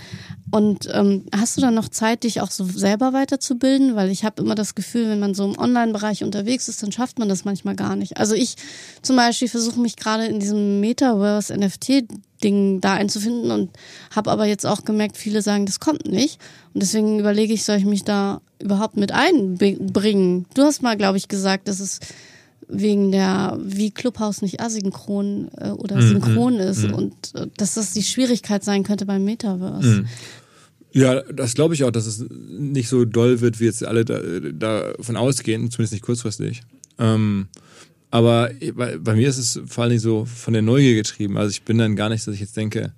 Und 0.51 0.89
ähm, 0.93 1.25
hast 1.35 1.57
du 1.57 1.61
dann 1.61 1.75
noch 1.75 1.89
Zeit, 1.89 2.25
dich 2.25 2.41
auch 2.41 2.51
so 2.51 2.65
selber 2.65 3.13
weiterzubilden? 3.13 3.95
Weil 3.95 4.11
ich 4.11 4.25
habe 4.25 4.43
immer 4.43 4.55
das 4.55 4.75
Gefühl, 4.75 5.09
wenn 5.09 5.21
man 5.21 5.35
so 5.35 5.45
im 5.45 5.59
Online-Bereich 5.59 6.25
unterwegs 6.25 6.69
ist, 6.69 6.83
dann 6.83 6.93
schafft 6.93 7.19
man 7.19 7.29
das 7.29 7.45
manchmal 7.45 7.77
gar 7.77 7.97
nicht. 7.97 8.17
Also 8.17 8.35
ich 8.35 8.57
zum 9.03 9.17
Beispiel 9.17 9.49
versuche 9.49 9.81
mich 9.81 9.97
gerade 9.97 10.27
in 10.27 10.41
diesem 10.41 10.81
Metaverse 10.81 11.57
NFT-Ding 11.57 12.81
da 12.81 12.95
einzufinden 12.95 13.51
und 13.51 13.71
habe 14.15 14.31
aber 14.31 14.47
jetzt 14.47 14.67
auch 14.67 14.85
gemerkt, 14.85 15.17
viele 15.17 15.43
sagen, 15.43 15.67
das 15.67 15.81
kommt 15.81 16.07
nicht. 16.07 16.41
Und 16.75 16.83
deswegen 16.83 17.19
überlege 17.19 17.53
ich, 17.53 17.65
soll 17.65 17.77
ich 17.77 17.85
mich 17.85 18.05
da 18.05 18.41
überhaupt 18.61 18.97
mit 18.97 19.13
einbringen? 19.13 20.47
Du 20.55 20.63
hast 20.63 20.83
mal, 20.83 20.97
glaube 20.97 21.19
ich, 21.19 21.29
gesagt, 21.29 21.69
dass 21.69 21.81
es 21.81 22.01
wegen 22.69 23.13
der, 23.13 23.59
wie 23.63 23.91
Clubhouse 23.91 24.43
nicht 24.43 24.61
asynchron 24.61 25.49
äh, 25.57 25.71
oder 25.71 25.97
mhm, 25.97 26.09
synchron 26.09 26.57
mm, 26.57 26.61
ist 26.61 26.89
mm. 26.89 26.95
und 26.95 27.35
äh, 27.35 27.47
dass 27.57 27.75
das 27.75 27.93
die 27.93 28.03
Schwierigkeit 28.03 28.65
sein 28.65 28.83
könnte 28.83 29.07
beim 29.07 29.25
Metaverse. 29.25 30.03
Mm. 30.03 30.07
Ja, 30.93 31.23
das 31.23 31.55
glaube 31.55 31.75
ich 31.75 31.85
auch, 31.85 31.91
dass 31.91 32.07
es 32.07 32.25
nicht 32.31 32.89
so 32.89 33.05
doll 33.05 33.41
wird, 33.41 33.61
wie 33.61 33.67
jetzt 33.67 33.85
alle 33.85 34.05
da, 34.05 34.19
davon 34.53 35.17
ausgehen, 35.17 35.71
zumindest 35.71 35.93
nicht 35.93 36.05
kurzfristig. 36.05 36.63
Ähm, 36.99 37.49
aber 38.11 38.51
bei, 38.75 38.97
bei, 38.97 39.15
mir 39.15 39.29
ist 39.29 39.39
es 39.39 39.61
vor 39.67 39.85
allem 39.85 39.99
so 39.99 40.25
von 40.25 40.55
der 40.55 40.63
Neugier 40.63 40.95
getrieben. 40.95 41.37
Also 41.37 41.51
ich 41.51 41.63
bin 41.63 41.77
dann 41.77 41.97
gar 41.97 42.09
nicht, 42.09 42.27
dass 42.27 42.35
ich 42.35 42.41
jetzt 42.41 42.57
denke, 42.57 42.93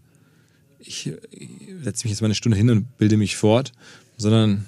ich, 0.79 1.13
ich 1.31 1.51
setze 1.83 2.07
mich 2.07 2.13
jetzt 2.13 2.21
mal 2.21 2.27
eine 2.27 2.35
Stunde 2.35 2.57
hin 2.57 2.71
und 2.71 2.97
bilde 2.99 3.17
mich 3.17 3.37
fort, 3.37 3.73
sondern 4.17 4.65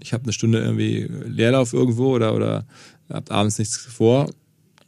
ich 0.00 0.12
habe 0.12 0.24
eine 0.24 0.32
Stunde 0.32 0.58
irgendwie 0.58 1.08
Leerlauf 1.26 1.72
irgendwo 1.72 2.14
oder, 2.14 2.34
oder 2.34 2.66
habe 3.10 3.30
abends 3.30 3.58
nichts 3.58 3.76
vor. 3.76 4.26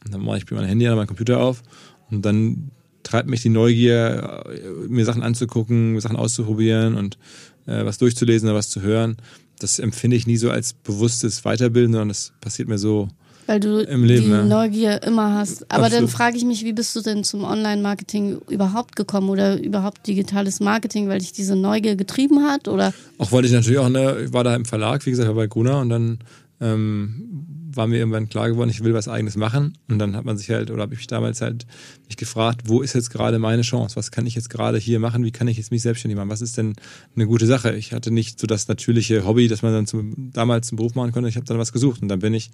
Und 0.05 0.15
dann 0.15 0.23
mache 0.23 0.39
ich 0.39 0.51
mein 0.51 0.65
Handy 0.65 0.87
an, 0.87 0.97
meinen 0.97 1.07
Computer 1.07 1.41
auf 1.41 1.63
und 2.11 2.25
dann 2.25 2.71
treibt 3.03 3.29
mich 3.29 3.43
die 3.43 3.49
Neugier, 3.49 4.45
mir 4.89 5.05
Sachen 5.05 5.23
anzugucken, 5.23 6.01
Sachen 6.01 6.17
auszuprobieren 6.17 6.95
und 6.95 7.19
äh, 7.67 7.85
was 7.85 7.99
durchzulesen 7.99 8.49
oder 8.49 8.59
was 8.59 8.71
zu 8.71 8.83
hören. 8.83 9.17
Das 9.59 9.79
empfinde 9.79 10.17
ich 10.17 10.27
nie 10.27 10.37
so 10.37 10.51
als 10.51 10.73
bewusstes 10.73 11.45
Weiterbilden, 11.45 11.93
sondern 11.93 12.09
das 12.09 12.33
passiert 12.41 12.69
mir 12.69 12.79
so 12.79 13.09
weil 13.49 13.61
du 13.61 13.79
im 13.79 14.05
Leben, 14.05 14.27
die 14.27 14.31
ja. 14.31 14.45
Neugier 14.45 15.03
immer 15.05 15.33
hast. 15.33 15.63
Aber 15.73 15.87
Absolut. 15.87 16.03
dann 16.03 16.09
frage 16.09 16.37
ich 16.37 16.45
mich, 16.45 16.67
wie 16.67 16.75
bist 16.75 16.95
du 16.95 17.01
denn 17.01 17.25
zum 17.25 17.45
Online-Marketing 17.45 18.41
überhaupt 18.51 18.95
gekommen 18.95 19.31
oder 19.31 19.59
überhaupt 19.59 20.07
digitales 20.07 20.61
Marketing, 20.61 21.09
weil 21.09 21.21
dich 21.21 21.33
diese 21.33 21.57
Neugier 21.57 21.97
getrieben 21.97 22.43
hat? 22.43 22.69
Oder? 22.69 22.93
Auch 23.17 23.33
weil 23.33 23.47
ich 23.47 23.53
natürlich 23.53 23.79
auch, 23.79 23.89
ne, 23.89 24.25
ich 24.27 24.35
war 24.35 24.45
da 24.45 24.55
im 24.55 24.67
Verlag, 24.67 25.07
wie 25.07 25.11
gesagt, 25.11 25.35
bei 25.35 25.47
Gruner 25.47 25.81
und 25.81 25.89
dann 25.89 26.19
ähm, 26.61 27.47
war 27.79 27.87
mir 27.87 27.99
irgendwann 27.99 28.29
klar 28.29 28.51
geworden, 28.51 28.69
ich 28.69 28.83
will 28.83 28.93
was 28.93 29.09
eigenes 29.09 29.37
machen. 29.37 29.79
Und 29.89 30.01
dann 30.01 30.17
hat 30.17 30.25
man 30.25 30.37
sich 30.37 30.51
halt, 30.51 30.71
oder 30.71 30.83
habe 30.83 30.95
ich 30.95 30.99
mich 30.99 31.07
damals 31.07 31.41
halt 31.41 31.65
mich 32.09 32.17
gefragt, 32.17 32.63
wo 32.65 32.83
ist 32.83 32.95
jetzt 32.95 33.11
gerade 33.11 33.39
meine 33.39 33.63
Chance? 33.63 33.95
Was 33.95 34.11
kann 34.11 34.27
ich 34.27 34.35
jetzt 34.35 34.51
gerade 34.51 34.79
hier 34.79 34.99
machen? 34.99 35.25
Wie 35.25 35.31
kann 35.31 35.47
ich 35.47 35.57
jetzt 35.57 35.71
mich 35.71 35.83
selbstständig 35.83 36.17
machen? 36.17 36.29
Was 36.29 36.43
ist 36.43 36.59
denn 36.59 36.75
eine 37.15 37.27
gute 37.27 37.47
Sache? 37.47 37.75
Ich 37.77 37.93
hatte 37.93 38.11
nicht 38.11 38.41
so 38.41 38.49
das 38.49 38.67
natürliche 38.67 39.25
Hobby, 39.25 39.47
dass 39.47 39.63
man 39.63 39.73
dann 39.73 39.87
zum, 39.87 40.33
damals 40.33 40.67
zum 40.67 40.77
Beruf 40.77 40.97
machen 40.97 41.13
konnte. 41.13 41.29
Ich 41.29 41.37
habe 41.37 41.47
dann 41.47 41.59
was 41.59 41.73
gesucht. 41.73 42.03
Und 42.03 42.09
dann 42.09 42.19
bin 42.19 42.35
ich 42.35 42.51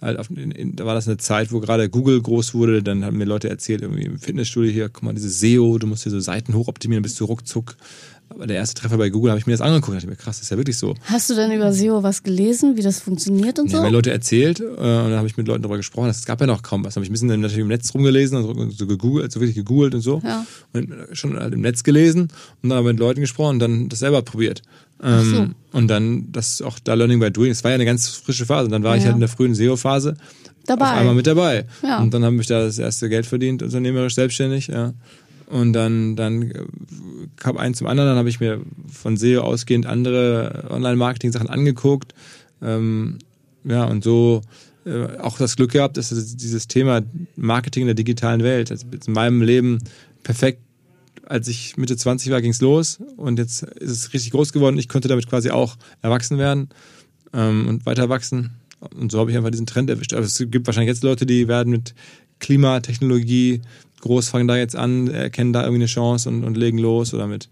halt 0.00 0.18
auf, 0.18 0.30
in, 0.30 0.50
in, 0.50 0.74
da 0.74 0.86
war 0.86 0.94
das 0.94 1.06
eine 1.06 1.18
Zeit, 1.18 1.52
wo 1.52 1.60
gerade 1.60 1.90
Google 1.90 2.20
groß 2.22 2.54
wurde. 2.54 2.82
Dann 2.82 3.04
haben 3.04 3.18
mir 3.18 3.26
Leute 3.26 3.50
erzählt, 3.50 3.82
irgendwie 3.82 4.06
im 4.06 4.18
Fitnessstudio 4.18 4.72
hier, 4.72 4.88
guck 4.88 5.02
mal, 5.02 5.14
diese 5.14 5.28
SEO, 5.28 5.78
du 5.78 5.86
musst 5.86 6.04
hier 6.04 6.12
so 6.12 6.18
Seiten 6.18 6.54
hochoptimieren, 6.54 7.02
bist 7.02 7.20
du 7.20 7.26
ruckzuck 7.26 7.76
aber 8.34 8.46
der 8.46 8.56
erste 8.56 8.80
Treffer 8.80 8.98
bei 8.98 9.10
Google 9.10 9.30
habe 9.30 9.38
ich 9.38 9.46
mir 9.46 9.52
das 9.52 9.60
angeguckt 9.60 9.90
und 9.90 9.94
dachte 9.96 10.08
mir, 10.08 10.16
krass, 10.16 10.36
das 10.36 10.44
ist 10.44 10.50
ja 10.50 10.56
wirklich 10.56 10.76
so. 10.76 10.94
Hast 11.04 11.30
du 11.30 11.34
denn 11.34 11.52
über 11.52 11.72
SEO 11.72 12.02
was 12.02 12.22
gelesen, 12.22 12.76
wie 12.76 12.82
das 12.82 13.00
funktioniert 13.00 13.58
und 13.58 13.70
so? 13.70 13.76
Ja, 13.76 13.82
mir 13.82 13.90
Leute 13.90 14.10
erzählt 14.10 14.60
äh, 14.60 14.64
und 14.64 14.76
dann 14.78 15.16
habe 15.16 15.26
ich 15.26 15.36
mit 15.36 15.46
Leuten 15.46 15.62
darüber 15.62 15.76
gesprochen. 15.76 16.08
Es 16.08 16.24
gab 16.24 16.40
ja 16.40 16.46
noch 16.46 16.62
kaum 16.62 16.84
was. 16.84 16.96
Habe 16.96 17.04
ich 17.04 17.10
ein 17.10 17.12
bisschen 17.12 17.28
natürlich 17.28 17.58
im 17.58 17.68
Netz 17.68 17.92
rumgelesen 17.94 18.38
und 18.44 18.72
so 18.72 18.86
gegoogelt, 18.86 19.32
so 19.32 19.40
wirklich 19.40 19.56
gegoogelt 19.56 19.94
und 19.94 20.00
so. 20.00 20.20
Ja. 20.24 20.46
Und 20.72 20.92
schon 21.12 21.38
halt 21.38 21.54
im 21.54 21.60
Netz 21.60 21.82
gelesen 21.82 22.28
und 22.62 22.70
dann 22.70 22.84
mit 22.84 22.98
Leuten 22.98 23.20
gesprochen 23.20 23.54
und 23.54 23.58
dann 23.58 23.88
das 23.88 24.00
selber 24.00 24.22
probiert. 24.22 24.62
Ähm, 25.02 25.54
so. 25.72 25.78
Und 25.78 25.88
dann 25.88 26.30
das 26.30 26.62
auch 26.62 26.78
da 26.78 26.94
Learning 26.94 27.18
by 27.18 27.30
Doing. 27.30 27.50
Es 27.50 27.64
war 27.64 27.72
ja 27.72 27.74
eine 27.76 27.84
ganz 27.84 28.08
frische 28.08 28.46
Phase. 28.46 28.66
Und 28.66 28.72
dann 28.72 28.82
war 28.82 28.94
ja. 28.94 28.98
ich 28.98 29.04
halt 29.04 29.14
in 29.14 29.20
der 29.20 29.28
frühen 29.28 29.54
SEO-Phase 29.54 30.16
dabei. 30.66 30.84
Auf 30.84 30.96
einmal 30.98 31.14
mit 31.14 31.26
dabei. 31.26 31.64
Ja. 31.82 32.00
Und 32.00 32.14
dann 32.14 32.24
habe 32.24 32.36
ich 32.36 32.46
da 32.46 32.64
das 32.64 32.78
erste 32.78 33.08
Geld 33.08 33.26
verdient, 33.26 33.62
unternehmerisch 33.62 34.14
selbstständig. 34.14 34.68
Ja. 34.68 34.92
Und 35.46 35.72
dann, 35.72 36.16
dann 36.16 36.52
kam 37.36 37.56
eins 37.56 37.78
zum 37.78 37.86
anderen, 37.86 38.10
dann 38.10 38.18
habe 38.18 38.28
ich 38.28 38.40
mir 38.40 38.60
von 38.90 39.16
SEO 39.16 39.42
ausgehend 39.42 39.86
andere 39.86 40.68
Online-Marketing-Sachen 40.70 41.48
angeguckt. 41.48 42.14
Ähm, 42.62 43.18
ja, 43.64 43.84
und 43.84 44.02
so 44.02 44.42
äh, 44.84 45.18
auch 45.18 45.38
das 45.38 45.56
Glück 45.56 45.72
gehabt, 45.72 45.96
dass 45.96 46.08
dieses 46.08 46.68
Thema 46.68 47.02
Marketing 47.36 47.82
in 47.82 47.88
der 47.88 47.94
digitalen 47.94 48.42
Welt, 48.42 48.70
also 48.70 48.86
in 49.06 49.12
meinem 49.12 49.42
Leben 49.42 49.78
perfekt, 50.22 50.60
als 51.24 51.48
ich 51.48 51.76
Mitte 51.76 51.96
20 51.96 52.30
war, 52.32 52.42
ging 52.42 52.50
es 52.50 52.60
los 52.60 52.98
und 53.16 53.38
jetzt 53.38 53.62
ist 53.62 53.90
es 53.90 54.12
richtig 54.12 54.32
groß 54.32 54.52
geworden. 54.52 54.78
Ich 54.78 54.88
konnte 54.88 55.08
damit 55.08 55.28
quasi 55.28 55.50
auch 55.50 55.76
erwachsen 56.02 56.38
werden 56.38 56.68
ähm, 57.32 57.68
und 57.68 57.86
weiter 57.86 58.08
wachsen. 58.08 58.50
Und 58.80 59.12
so 59.12 59.20
habe 59.20 59.30
ich 59.30 59.36
einfach 59.36 59.50
diesen 59.50 59.66
Trend 59.66 59.88
erwischt. 59.88 60.12
Aber 60.12 60.24
es 60.24 60.38
gibt 60.38 60.66
wahrscheinlich 60.66 60.88
jetzt 60.88 61.04
Leute, 61.04 61.24
die 61.24 61.46
werden 61.46 61.70
mit 61.70 61.94
Klimatechnologie 62.42 63.62
groß, 64.02 64.28
fangen 64.28 64.48
da 64.48 64.56
jetzt 64.56 64.76
an, 64.76 65.08
erkennen 65.08 65.52
da 65.52 65.62
irgendwie 65.62 65.82
eine 65.82 65.86
Chance 65.86 66.28
und, 66.28 66.44
und 66.44 66.56
legen 66.56 66.78
los 66.78 67.14
oder 67.14 67.26
mit 67.26 67.48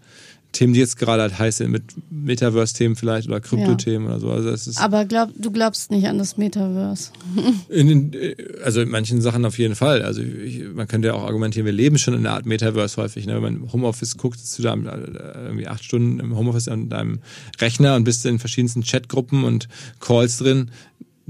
Themen, 0.51 0.73
die 0.73 0.81
jetzt 0.81 0.97
gerade 0.97 1.21
halt 1.21 1.39
heiß 1.39 1.57
sind, 1.57 1.71
mit 1.71 1.83
Metaverse-Themen 2.09 2.97
vielleicht 2.97 3.29
oder 3.29 3.39
Krypto-Themen 3.39 4.05
ja. 4.05 4.11
oder 4.11 4.19
so. 4.19 4.31
Also 4.31 4.49
es 4.49 4.67
ist 4.67 4.81
Aber 4.81 5.05
glaub, 5.05 5.29
du 5.37 5.49
glaubst 5.49 5.91
nicht 5.91 6.07
an 6.07 6.17
das 6.17 6.35
Metaverse? 6.35 7.11
in, 7.69 7.89
in, 7.89 8.35
also 8.61 8.81
in 8.81 8.89
manchen 8.89 9.21
Sachen 9.21 9.45
auf 9.45 9.57
jeden 9.57 9.75
Fall. 9.75 10.01
Also 10.01 10.21
ich, 10.21 10.63
man 10.73 10.89
könnte 10.89 11.07
ja 11.07 11.13
auch 11.13 11.23
argumentieren, 11.23 11.65
wir 11.65 11.71
leben 11.71 11.97
schon 11.97 12.15
in 12.15 12.25
einer 12.25 12.35
Art 12.35 12.45
Metaverse 12.45 13.01
häufig. 13.01 13.25
Ne? 13.27 13.35
Wenn 13.35 13.41
man 13.41 13.71
Homeoffice 13.71 14.17
guckt, 14.17 14.39
sitzt 14.39 14.59
du 14.59 14.63
da 14.63 14.73
äh, 14.73 15.45
irgendwie 15.45 15.67
acht 15.67 15.85
Stunden 15.85 16.19
im 16.19 16.35
Homeoffice 16.35 16.67
an 16.67 16.89
deinem 16.89 17.19
Rechner 17.61 17.95
und 17.95 18.03
bist 18.03 18.25
in 18.25 18.37
verschiedensten 18.37 18.83
Chatgruppen 18.83 19.45
und 19.45 19.69
Calls 20.01 20.39
drin 20.39 20.71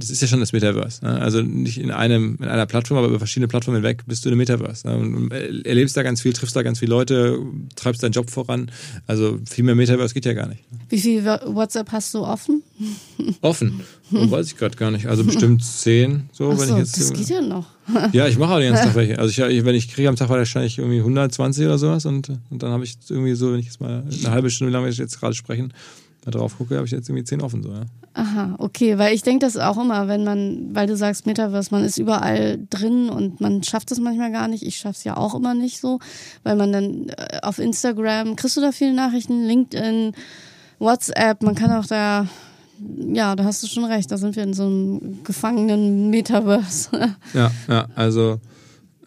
das 0.01 0.09
ist 0.09 0.21
ja 0.21 0.27
schon 0.27 0.39
das 0.39 0.51
Metaverse. 0.51 1.05
Ne? 1.05 1.19
Also 1.21 1.41
nicht 1.41 1.77
in 1.77 1.91
einem, 1.91 2.37
in 2.41 2.47
einer 2.47 2.65
Plattform, 2.65 2.97
aber 2.97 3.07
über 3.07 3.19
verschiedene 3.19 3.47
Plattformen 3.47 3.77
hinweg 3.77 4.03
bist 4.07 4.25
du 4.25 4.29
in 4.29 4.33
einem 4.33 4.39
Metaverse. 4.39 4.87
Ne? 4.87 4.97
Und 4.97 5.31
erlebst 5.31 5.95
da 5.95 6.03
ganz 6.03 6.21
viel, 6.21 6.33
triffst 6.33 6.55
da 6.55 6.63
ganz 6.63 6.79
viele 6.79 6.89
Leute, 6.89 7.39
treibst 7.75 8.03
deinen 8.03 8.11
Job 8.11 8.29
voran. 8.29 8.71
Also 9.07 9.39
viel 9.49 9.63
mehr 9.63 9.75
Metaverse 9.75 10.13
geht 10.13 10.25
ja 10.25 10.33
gar 10.33 10.47
nicht. 10.47 10.63
Wie 10.89 10.99
viel 10.99 11.23
WhatsApp 11.23 11.91
hast 11.91 12.13
du 12.13 12.19
offen? 12.19 12.63
Offen? 13.41 13.81
Oh, 14.11 14.29
weiß 14.29 14.47
ich 14.47 14.57
gerade 14.57 14.75
gar 14.75 14.91
nicht. 14.91 15.05
Also 15.05 15.23
bestimmt 15.23 15.63
zehn. 15.63 16.29
So, 16.33 16.51
Ach 16.51 16.59
wenn 16.59 16.67
so, 16.67 16.73
ich 16.73 16.79
jetzt, 16.79 16.99
das 16.99 17.13
geht 17.13 17.29
ja 17.29 17.41
noch. 17.41 17.67
ja, 18.11 18.27
ich 18.27 18.37
mache 18.37 18.53
auch 18.53 18.59
den 18.59 18.73
ganzen 18.73 18.87
Tag 18.87 18.95
welche. 18.95 19.19
Also 19.19 19.29
ich, 19.29 19.65
wenn 19.65 19.75
ich 19.75 19.93
kriege 19.93 20.09
am 20.09 20.15
Tag 20.15 20.29
wahrscheinlich 20.29 20.77
irgendwie 20.77 20.99
120 20.99 21.65
oder 21.65 21.77
sowas 21.77 22.05
und, 22.05 22.29
und 22.49 22.63
dann 22.63 22.71
habe 22.71 22.83
ich 22.83 22.97
irgendwie 23.09 23.33
so, 23.35 23.51
wenn 23.53 23.59
ich 23.59 23.67
jetzt 23.67 23.79
mal 23.79 24.03
eine 24.03 24.31
halbe 24.31 24.49
Stunde, 24.49 24.71
wie 24.71 24.73
lange 24.73 24.87
wir 24.87 24.93
jetzt 24.93 25.19
gerade 25.19 25.33
sprechen, 25.33 25.73
da 26.21 26.31
drauf 26.31 26.57
gucke, 26.57 26.75
habe 26.75 26.85
ich 26.85 26.91
jetzt 26.91 27.09
irgendwie 27.09 27.23
zehn 27.23 27.41
offen 27.41 27.63
so, 27.63 27.69
ja. 27.69 27.81
Aha, 28.13 28.55
okay, 28.59 28.97
weil 28.97 29.15
ich 29.15 29.23
denke 29.23 29.45
das 29.45 29.57
auch 29.57 29.81
immer, 29.81 30.07
wenn 30.07 30.23
man, 30.23 30.75
weil 30.75 30.85
du 30.85 30.97
sagst 30.97 31.25
Metaverse, 31.25 31.69
man 31.71 31.83
ist 31.83 31.97
überall 31.97 32.59
drin 32.69 33.09
und 33.09 33.39
man 33.39 33.63
schafft 33.63 33.91
es 33.91 33.99
manchmal 33.99 34.31
gar 34.31 34.47
nicht. 34.47 34.63
Ich 34.63 34.77
schaff's 34.77 35.03
ja 35.03 35.15
auch 35.15 35.33
immer 35.33 35.53
nicht 35.53 35.79
so, 35.79 35.99
weil 36.43 36.57
man 36.57 36.71
dann 36.73 37.09
äh, 37.09 37.39
auf 37.41 37.57
Instagram, 37.57 38.35
kriegst 38.35 38.57
du 38.57 38.61
da 38.61 38.71
viele 38.71 38.93
Nachrichten, 38.93 39.45
LinkedIn, 39.45 40.13
WhatsApp, 40.77 41.41
man 41.41 41.55
kann 41.55 41.71
auch 41.71 41.85
da, 41.85 42.27
ja, 43.13 43.35
da 43.35 43.45
hast 43.45 43.63
du 43.63 43.67
schon 43.67 43.85
recht, 43.85 44.11
da 44.11 44.17
sind 44.17 44.35
wir 44.35 44.43
in 44.43 44.53
so 44.53 44.65
einem 44.65 45.23
gefangenen 45.23 46.09
Metaverse. 46.09 47.15
ja, 47.33 47.51
ja, 47.67 47.87
also 47.95 48.39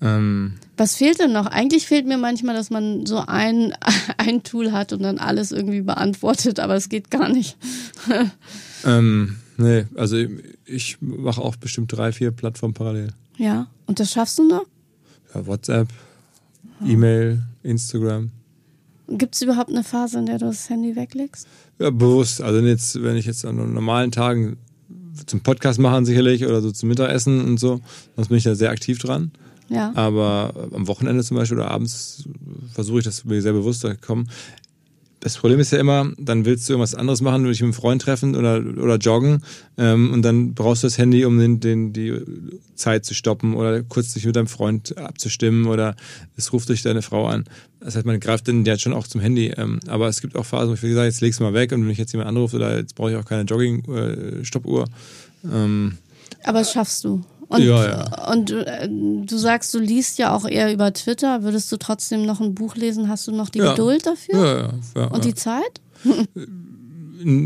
ähm, 0.01 0.55
was 0.77 0.97
fehlt 0.97 1.21
denn 1.21 1.33
noch? 1.33 1.47
Eigentlich 1.47 1.87
fehlt 1.87 2.07
mir 2.07 2.19
manchmal, 2.19 2.55
dass 2.55 2.71
man 2.71 3.07
so 3.07 3.19
ein, 3.27 3.75
ein 4.19 4.43
Tool 4.43 4.73
hat 4.73 4.93
und 4.93 5.03
dann 5.03 5.19
alles 5.19 5.53
irgendwie 5.53 5.83
beantwortet, 5.83 6.59
aber 6.61 6.75
es 6.75 6.89
geht 6.89 7.11
gar 7.11 7.29
nicht. 7.29 7.57
Ähm, 8.87 9.37
nee, 9.57 9.87
also 9.95 10.19
ich 10.67 10.99
mache 11.01 11.41
auch 11.41 11.57
bestimmt 11.57 11.91
drei, 11.91 12.13
vier 12.13 12.33
Plattformen 12.33 12.75
parallel. 12.75 13.15
Ja, 13.39 13.69
und 13.87 13.99
das 13.99 14.13
schaffst 14.13 14.39
du 14.39 14.47
noch? 14.47 14.67
Ja, 15.35 15.47
WhatsApp, 15.47 15.89
oh. 16.83 16.87
E-Mail, 16.87 17.43
Instagram. 17.63 18.31
Gibt 19.09 19.35
es 19.35 19.41
überhaupt 19.41 19.71
eine 19.71 19.85
Phase, 19.85 20.19
in 20.19 20.27
der 20.27 20.39
du 20.39 20.45
das 20.45 20.69
Handy 20.69 20.97
weglegst? 20.97 21.47
Ja, 21.79 21.89
bewusst. 21.89 22.43
Also 22.43 22.61
jetzt, 22.61 23.03
wenn 23.03 23.17
ich 23.17 23.27
jetzt 23.27 23.45
an 23.45 23.73
normalen 23.73 24.11
Tagen 24.11 24.59
zum 25.27 25.41
Podcast 25.41 25.79
machen 25.79 26.05
sicherlich 26.05 26.45
oder 26.45 26.61
so 26.61 26.71
zum 26.71 26.89
Mittagessen 26.89 27.45
und 27.45 27.59
so, 27.59 27.81
dann 28.17 28.27
bin 28.27 28.37
ich 28.37 28.45
da 28.45 28.55
sehr 28.55 28.71
aktiv 28.71 28.99
dran. 28.99 29.33
Ja. 29.69 29.93
Aber 29.95 30.53
am 30.73 30.87
Wochenende 30.87 31.25
zum 31.25 31.37
Beispiel 31.37 31.59
oder 31.59 31.71
abends 31.71 32.25
versuche 32.73 32.99
ich 32.99 33.05
das 33.05 33.25
mir 33.25 33.41
sehr 33.41 33.53
bewusst 33.53 33.81
zu 33.81 33.97
kommen 33.97 34.29
das 35.25 35.39
Problem 35.39 35.59
ist 35.59 35.73
ja 35.73 35.79
immer, 35.79 36.13
dann 36.19 36.45
willst 36.45 36.69
du 36.69 36.75
irgendwas 36.75 36.95
anderes 36.95 37.23
machen, 37.23 37.45
dich 37.45 37.61
mit 37.61 37.65
einem 37.65 37.73
Freund 37.73 38.03
treffen 38.03 38.37
oder, 38.37 38.59
oder 38.59 38.97
joggen 38.97 39.43
ähm, 39.79 40.13
und 40.13 40.21
dann 40.21 40.53
brauchst 40.53 40.83
du 40.83 40.87
das 40.87 40.99
Handy, 40.99 41.25
um 41.25 41.39
den, 41.39 41.61
den, 41.61 41.95
die 41.95 42.15
Zeit 42.75 43.07
zu 43.07 43.15
stoppen 43.15 43.55
oder 43.55 43.83
kurz 43.83 44.13
dich 44.13 44.27
mit 44.27 44.37
deinem 44.37 44.49
Freund 44.49 44.99
abzustimmen 44.99 45.65
oder 45.65 45.97
es 46.37 46.53
ruft 46.53 46.69
dich 46.69 46.83
deine 46.83 47.01
Frau 47.01 47.27
an. 47.27 47.45
Das 47.81 47.97
heißt, 47.97 48.05
man 48.05 48.21
greift 48.21 48.49
dann 48.49 48.67
ja 48.67 48.79
schon 48.79 48.93
auch 48.93 49.07
zum 49.07 49.23
Handy. 49.23 49.47
Ähm, 49.57 49.81
aber 49.87 50.09
es 50.09 50.21
gibt 50.21 50.37
auch 50.37 50.45
Phasen, 50.45 50.69
wo 50.69 50.75
ich 50.75 50.81
gesagt 50.83 51.07
jetzt 51.07 51.23
leg's 51.23 51.41
mal 51.41 51.55
weg 51.55 51.73
und 51.73 51.81
wenn 51.81 51.89
mich 51.89 51.97
jetzt 51.97 52.13
jemand 52.13 52.29
anruft 52.29 52.53
oder 52.53 52.77
jetzt 52.77 52.95
brauche 52.95 53.13
ich 53.13 53.17
auch 53.17 53.25
keine 53.25 53.45
Jogging-Stoppuhr. 53.45 54.85
Äh, 55.45 55.49
ähm, 55.55 55.97
aber 56.45 56.59
das 56.59 56.73
schaffst 56.73 57.03
du. 57.03 57.25
Und, 57.49 57.63
Ja, 57.63 57.87
ja. 57.87 58.31
und 58.33 58.51
äh, 58.51 58.89
du 58.89 59.37
sagst, 59.39 59.73
du 59.75 59.79
liest 59.79 60.19
ja 60.19 60.35
auch 60.35 60.47
eher 60.47 60.73
über 60.73 60.93
Twitter. 60.93 61.43
Würdest 61.43 61.71
du 61.71 61.77
trotzdem 61.77 62.25
noch 62.27 62.41
ein 62.41 62.55
Buch 62.55 62.75
lesen? 62.77 63.09
Hast 63.09 63.27
du 63.27 63.33
noch 63.33 63.49
die 63.51 63.59
Ja. 63.59 63.71
Geduld 63.73 64.07
dafür? 64.07 64.35
Ja, 64.39 64.57
ja, 64.59 64.71
ja, 64.97 65.05
Und 65.09 65.25
ja. 65.25 65.31
die 65.31 65.35
Zeit? 65.35 65.81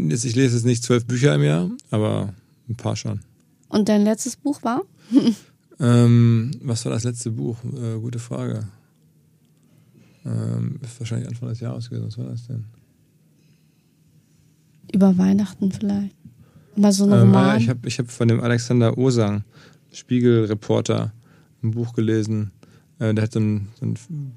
Jetzt, 0.08 0.24
Ich 0.24 0.34
lese 0.36 0.56
jetzt 0.56 0.64
nicht 0.66 0.82
zwölf 0.82 1.04
Bücher 1.06 1.34
im 1.34 1.42
Jahr, 1.42 1.70
aber 1.90 2.32
ein 2.68 2.76
paar 2.76 2.96
schon. 2.96 3.20
Und 3.68 3.88
dein 3.88 4.04
letztes 4.04 4.36
Buch 4.36 4.62
war? 4.62 4.82
Ähm, 5.80 6.50
was 6.60 6.84
war 6.84 6.90
das 6.90 7.04
letzte 7.04 7.30
Buch? 7.30 7.56
Äh, 7.62 8.00
gute 8.00 8.18
Frage. 8.18 8.66
Ähm, 10.26 10.80
ist 10.82 10.98
wahrscheinlich 10.98 11.28
Anfang 11.28 11.50
des 11.50 11.60
Jahres 11.60 11.88
gewesen. 11.88 12.08
Was 12.08 12.18
war 12.18 12.24
das 12.24 12.48
denn? 12.48 12.64
Über 14.92 15.16
Weihnachten 15.18 15.70
vielleicht. 15.70 16.16
Mal 16.74 16.90
so 16.90 17.04
ein 17.04 17.12
Ähm, 17.12 17.18
Roman. 17.20 17.44
ah, 17.50 17.56
ich 17.56 17.68
habe 17.68 17.86
ich 17.86 17.96
hab 18.00 18.10
von 18.10 18.26
dem 18.26 18.40
Alexander 18.40 18.98
Osang, 18.98 19.44
Spiegelreporter, 19.92 21.12
ein 21.62 21.70
Buch 21.72 21.94
gelesen. 21.94 22.52
Äh, 22.98 23.14
der 23.14 23.24
hat 23.24 23.32
so 23.32 23.40
ein, 23.40 23.68
ein 23.80 23.96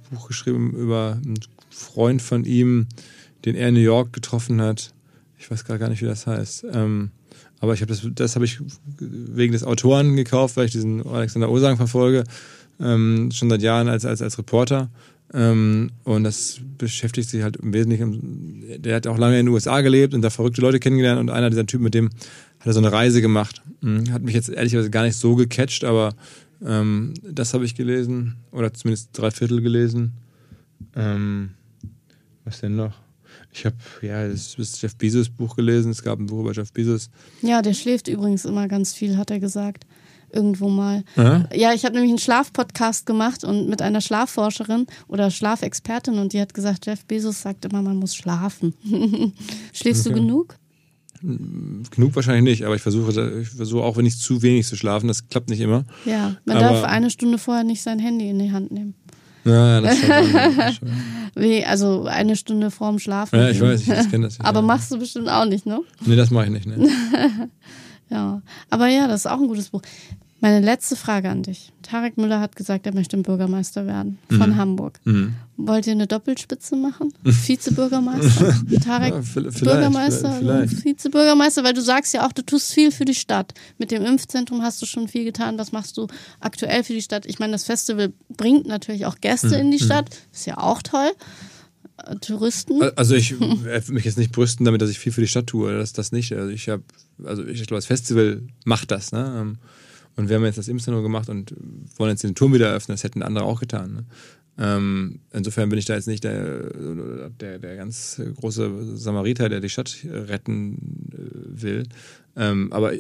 Buch 0.10 0.28
geschrieben 0.28 0.72
über 0.74 1.20
einen 1.24 1.40
Freund 1.70 2.22
von 2.22 2.46
ihm, 2.46 2.88
den 3.46 3.56
er 3.56 3.70
in 3.70 3.76
New 3.76 3.82
York 3.82 4.14
getroffen 4.14 4.62
hat. 4.62 4.94
Ich 5.38 5.50
weiß 5.50 5.66
gar 5.66 5.90
nicht, 5.90 6.02
wie 6.02 6.06
das 6.06 6.28
heißt. 6.28 6.66
Ähm, 6.72 7.12
aber 7.60 7.74
ich 7.74 7.82
habe 7.82 7.94
das, 7.94 8.08
das 8.14 8.36
habe 8.36 8.46
ich 8.46 8.60
wegen 9.00 9.54
des 9.54 9.64
Autoren 9.64 10.16
gekauft, 10.16 10.58
weil 10.58 10.66
ich 10.66 10.72
diesen 10.72 11.06
Alexander 11.06 11.50
Osang 11.50 11.78
verfolge, 11.78 12.24
ähm, 12.80 13.30
schon 13.32 13.50
seit 13.50 13.62
Jahren 13.62 13.88
als, 13.88 14.06
als, 14.06 14.22
als 14.22 14.38
Reporter. 14.38 14.90
Ähm, 15.34 15.92
und 16.04 16.24
das 16.24 16.60
beschäftigt 16.78 17.30
sich 17.30 17.44
halt 17.44 17.58
im 17.58 17.74
Wesentlichen, 17.74 18.82
der 18.82 18.96
hat 18.96 19.08
auch 19.08 19.18
lange 19.18 19.40
in 19.40 19.46
den 19.46 19.54
USA 19.54 19.82
gelebt 19.82 20.14
und 20.14 20.22
da 20.22 20.30
verrückte 20.30 20.62
Leute 20.62 20.80
kennengelernt 20.80 21.20
und 21.20 21.30
einer 21.30 21.50
dieser 21.50 21.66
Typen, 21.66 21.84
mit 21.84 21.94
dem 21.94 22.10
hat 22.62 22.68
er 22.68 22.74
so 22.74 22.80
eine 22.80 22.92
Reise 22.92 23.22
gemacht. 23.22 23.62
Mhm, 23.82 24.12
Hat 24.14 24.22
mich 24.22 24.34
jetzt 24.36 24.50
ehrlicherweise 24.50 24.90
gar 24.90 25.04
nicht 25.04 25.18
so 25.18 25.36
gecatcht, 25.36 25.84
aber 25.84 26.14
ähm, 26.66 27.14
das 27.24 27.54
habe 27.54 27.66
ich 27.66 27.76
gelesen 27.76 28.38
oder 28.52 28.74
zumindest 28.74 29.10
drei 29.14 29.32
Viertel 29.32 29.62
gelesen. 29.62 30.14
Ähm, 30.96 31.52
was 32.46 32.62
denn 32.62 32.76
noch? 32.76 32.94
Ich 33.54 33.66
habe 33.66 33.76
ja 34.02 34.28
das, 34.28 34.56
das 34.58 34.82
Jeff 34.82 34.96
Bezos 34.96 35.30
Buch 35.30 35.56
gelesen. 35.56 35.92
Es 35.92 36.02
gab 36.04 36.20
ein 36.20 36.26
Buch 36.28 36.40
über 36.42 36.54
Jeff 36.54 36.72
Bezos. 36.72 37.10
ja, 37.42 37.62
der 37.62 37.74
schläft 37.74 38.08
übrigens 38.08 38.46
immer 38.46 38.68
ganz 38.68 38.94
viel, 38.94 39.18
hat 39.18 39.30
er 39.32 39.40
gesagt. 39.40 39.86
Irgendwo 40.34 40.70
mal. 40.70 41.04
Ja? 41.18 41.50
Ja, 41.54 41.74
ich 41.74 41.84
habe 41.84 41.96
nämlich 41.96 42.12
einen 42.12 42.18
Schlafpodcast 42.20 43.06
gemacht 43.06 43.44
und 43.44 43.68
mit 43.68 43.82
einer 43.82 44.00
Schlafforscherin 44.00 44.88
oder 45.10 45.30
Schlafexpertin 45.30 46.14
und 46.20 46.32
die 46.32 46.40
hat 46.40 46.54
gesagt, 46.54 46.86
Jeff 46.86 47.04
Bezos 47.06 47.42
sagt 47.42 47.66
immer, 47.66 47.82
man 47.82 47.98
muss 47.98 48.16
schlafen. 48.16 48.74
Schläfst 49.74 50.06
du 50.06 50.12
Okay. 50.12 50.20
genug? 50.22 50.56
Genug 51.22 52.16
wahrscheinlich 52.16 52.44
nicht, 52.44 52.66
aber 52.66 52.76
ich 52.76 52.82
versuche, 52.82 53.42
ich 53.42 53.50
versuche 53.50 53.84
auch, 53.84 53.98
wenn 53.98 54.04
nicht 54.06 54.20
zu 54.20 54.42
wenig 54.42 54.66
zu 54.68 54.76
schlafen. 54.76 55.08
Das 55.08 55.28
klappt 55.28 55.50
nicht 55.50 55.60
immer. 55.62 55.86
Ja, 56.06 56.36
man 56.46 56.58
Aber- 56.58 56.68
darf 56.70 56.84
eine 56.84 57.10
Stunde 57.10 57.38
vorher 57.38 57.64
nicht 57.64 57.82
sein 57.82 58.00
Handy 58.00 58.30
in 58.30 58.40
die 58.40 58.52
Hand 58.52 58.72
nehmen. 58.72 58.96
Ja, 59.44 59.82
das 59.82 59.98
schon. 59.98 60.90
Wie, 61.36 61.66
also 61.66 62.04
eine 62.06 62.36
Stunde 62.36 62.70
vorm 62.70 63.00
Schlafen. 63.00 63.40
ja 63.40 63.50
ich 63.50 63.60
weiß, 63.60 63.82
ich, 63.82 63.90
ich 63.90 64.10
kenne 64.12 64.26
das. 64.28 64.40
Aber 64.42 64.60
ja. 64.60 64.66
machst 64.66 64.92
du 64.92 65.00
bestimmt 65.00 65.30
auch 65.30 65.46
nicht, 65.46 65.66
ne? 65.66 65.80
Nee, 66.06 66.16
das 66.16 66.30
mache 66.30 66.46
ich 66.46 66.52
nicht. 66.52 66.68
Ne? 66.68 66.88
Ja. 68.10 68.42
Aber 68.70 68.88
ja, 68.88 69.08
das 69.08 69.22
ist 69.22 69.28
auch 69.32 69.40
ein 69.40 69.48
gutes 69.48 69.70
Buch. 69.70 69.82
Meine 70.44 70.60
letzte 70.60 70.96
Frage 70.96 71.30
an 71.30 71.44
dich. 71.44 71.72
Tarek 71.84 72.18
Müller 72.18 72.40
hat 72.40 72.56
gesagt, 72.56 72.88
er 72.88 72.96
möchte 72.96 73.16
Bürgermeister 73.16 73.86
werden 73.86 74.18
von 74.28 74.56
Hamburg. 74.56 75.00
Mhm. 75.04 75.36
Wollt 75.56 75.86
ihr 75.86 75.94
eine 75.94 76.08
Doppelspitze 76.08 76.76
machen? 76.76 77.14
Vizebürgermeister? 77.24 78.56
Tarek 78.84 79.14
Ja, 79.14 79.22
vielleicht, 79.22 79.64
Bürgermeister, 79.64 80.34
Vielleicht. 80.40 80.84
Vizebürgermeister, 80.84 81.64
weil 81.64 81.74
du 81.74 81.82
sagst 81.82 82.16
ja 82.16 82.26
auch, 82.26 82.32
du 82.32 82.42
tust 82.42 82.74
viel 82.74 82.92
für 82.92 83.06
die 83.06 83.14
Stadt. 83.14 83.54
Mit 83.78 83.92
dem 83.92 84.04
Impfzentrum 84.04 84.64
hast 84.64 84.82
du 84.82 84.88
schon 84.88 85.08
viel 85.08 85.26
getan. 85.26 85.60
Was 85.60 85.72
machst 85.72 85.98
du 85.98 86.08
aktuell 86.40 86.84
für 86.84 86.94
die 86.94 87.04
Stadt? 87.04 87.28
Ich 87.28 87.38
meine, 87.38 87.52
das 87.52 87.66
Festival 87.66 88.12
bringt 88.36 88.66
natürlich 88.66 89.06
auch 89.06 89.22
Gäste 89.22 89.56
in 89.58 89.70
die 89.70 89.80
Stadt. 89.80 90.10
Ist 90.34 90.48
ja 90.48 90.58
auch 90.58 90.82
toll. 90.82 91.12
Äh, 91.98 92.16
Touristen. 92.16 92.82
Also 92.96 93.14
ich 93.14 93.40
will 93.40 93.82
mich 93.90 94.06
jetzt 94.06 94.18
nicht 94.18 94.32
brüsten 94.32 94.66
damit, 94.66 94.82
dass 94.82 94.90
ich 94.90 94.98
viel 94.98 95.12
für 95.12 95.22
die 95.22 95.28
Stadt 95.28 95.46
tue. 95.46 95.78
Das, 95.78 95.94
das 95.94 96.12
nicht. 96.12 96.34
Also 96.34 96.50
ich 96.50 96.68
habe, 96.68 96.82
also 97.24 97.46
ich 97.46 97.68
glaube, 97.68 97.78
das 97.78 97.86
Festival 97.86 98.42
macht 98.66 98.90
das. 98.90 99.12
Ne? 99.12 99.56
Und 100.16 100.30
wir 100.30 100.36
haben 100.36 100.46
jetzt 100.46 100.58
das 100.58 100.68
Impfzentrum 100.68 101.04
gemacht 101.04 101.30
und 101.30 101.56
wollen 101.98 102.12
jetzt 102.12 102.24
den 102.24 102.36
Turm 102.36 102.54
wieder 102.54 102.70
eröffnen. 102.70 102.96
Das 102.96 103.04
hätten 103.04 103.24
andere 103.24 103.46
auch 103.46 103.60
getan. 103.60 103.94
Ne? 103.94 104.06
Ähm, 104.58 105.20
insofern 105.32 105.70
bin 105.70 105.80
ich 105.80 105.86
da 105.86 105.96
jetzt 105.96 106.08
nicht 106.08 106.24
der, 106.24 106.70
der, 107.40 107.60
der 107.60 107.76
ganz 107.78 108.22
große 108.40 108.98
Samariter, 108.98 109.50
der 109.50 109.62
die 109.62 109.70
Stadt 109.70 109.96
retten 110.06 111.10
äh, 111.14 111.62
will. 111.62 111.88
Ähm, 112.36 112.72
aber 112.72 112.94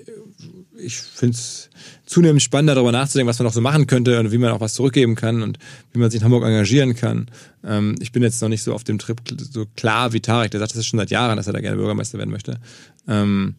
ich 0.77 0.97
finde 0.97 1.35
es 1.35 1.69
zunehmend 2.05 2.41
spannender, 2.41 2.75
darüber 2.75 2.91
nachzudenken, 2.91 3.29
was 3.29 3.39
man 3.39 3.45
noch 3.45 3.53
so 3.53 3.61
machen 3.61 3.87
könnte 3.87 4.19
und 4.19 4.31
wie 4.31 4.37
man 4.37 4.51
auch 4.51 4.59
was 4.59 4.73
zurückgeben 4.73 5.15
kann 5.15 5.41
und 5.41 5.57
wie 5.93 5.99
man 5.99 6.09
sich 6.09 6.19
in 6.19 6.25
Hamburg 6.25 6.43
engagieren 6.43 6.95
kann. 6.95 7.27
Ähm, 7.63 7.95
ich 7.99 8.11
bin 8.11 8.23
jetzt 8.23 8.41
noch 8.41 8.49
nicht 8.49 8.63
so 8.63 8.73
auf 8.73 8.83
dem 8.83 8.97
Trip 8.97 9.21
so 9.39 9.65
klar 9.75 10.13
wie 10.13 10.19
Tarek, 10.19 10.51
der 10.51 10.59
sagt 10.59 10.71
das 10.71 10.79
ist 10.79 10.87
schon 10.87 10.99
seit 10.99 11.11
Jahren, 11.11 11.37
dass 11.37 11.47
er 11.47 11.53
da 11.53 11.61
gerne 11.61 11.77
Bürgermeister 11.77 12.17
werden 12.17 12.31
möchte. 12.31 12.59
Ähm, 13.07 13.55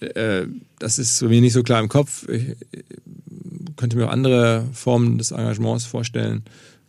äh, 0.00 0.46
das 0.78 0.98
ist 0.98 1.22
mir 1.22 1.40
nicht 1.40 1.52
so 1.52 1.62
klar 1.62 1.80
im 1.80 1.88
Kopf. 1.88 2.28
Ich, 2.28 2.56
könnte 3.78 3.96
mir 3.96 4.06
auch 4.06 4.12
andere 4.12 4.66
Formen 4.72 5.16
des 5.16 5.30
Engagements 5.30 5.86
vorstellen. 5.86 6.42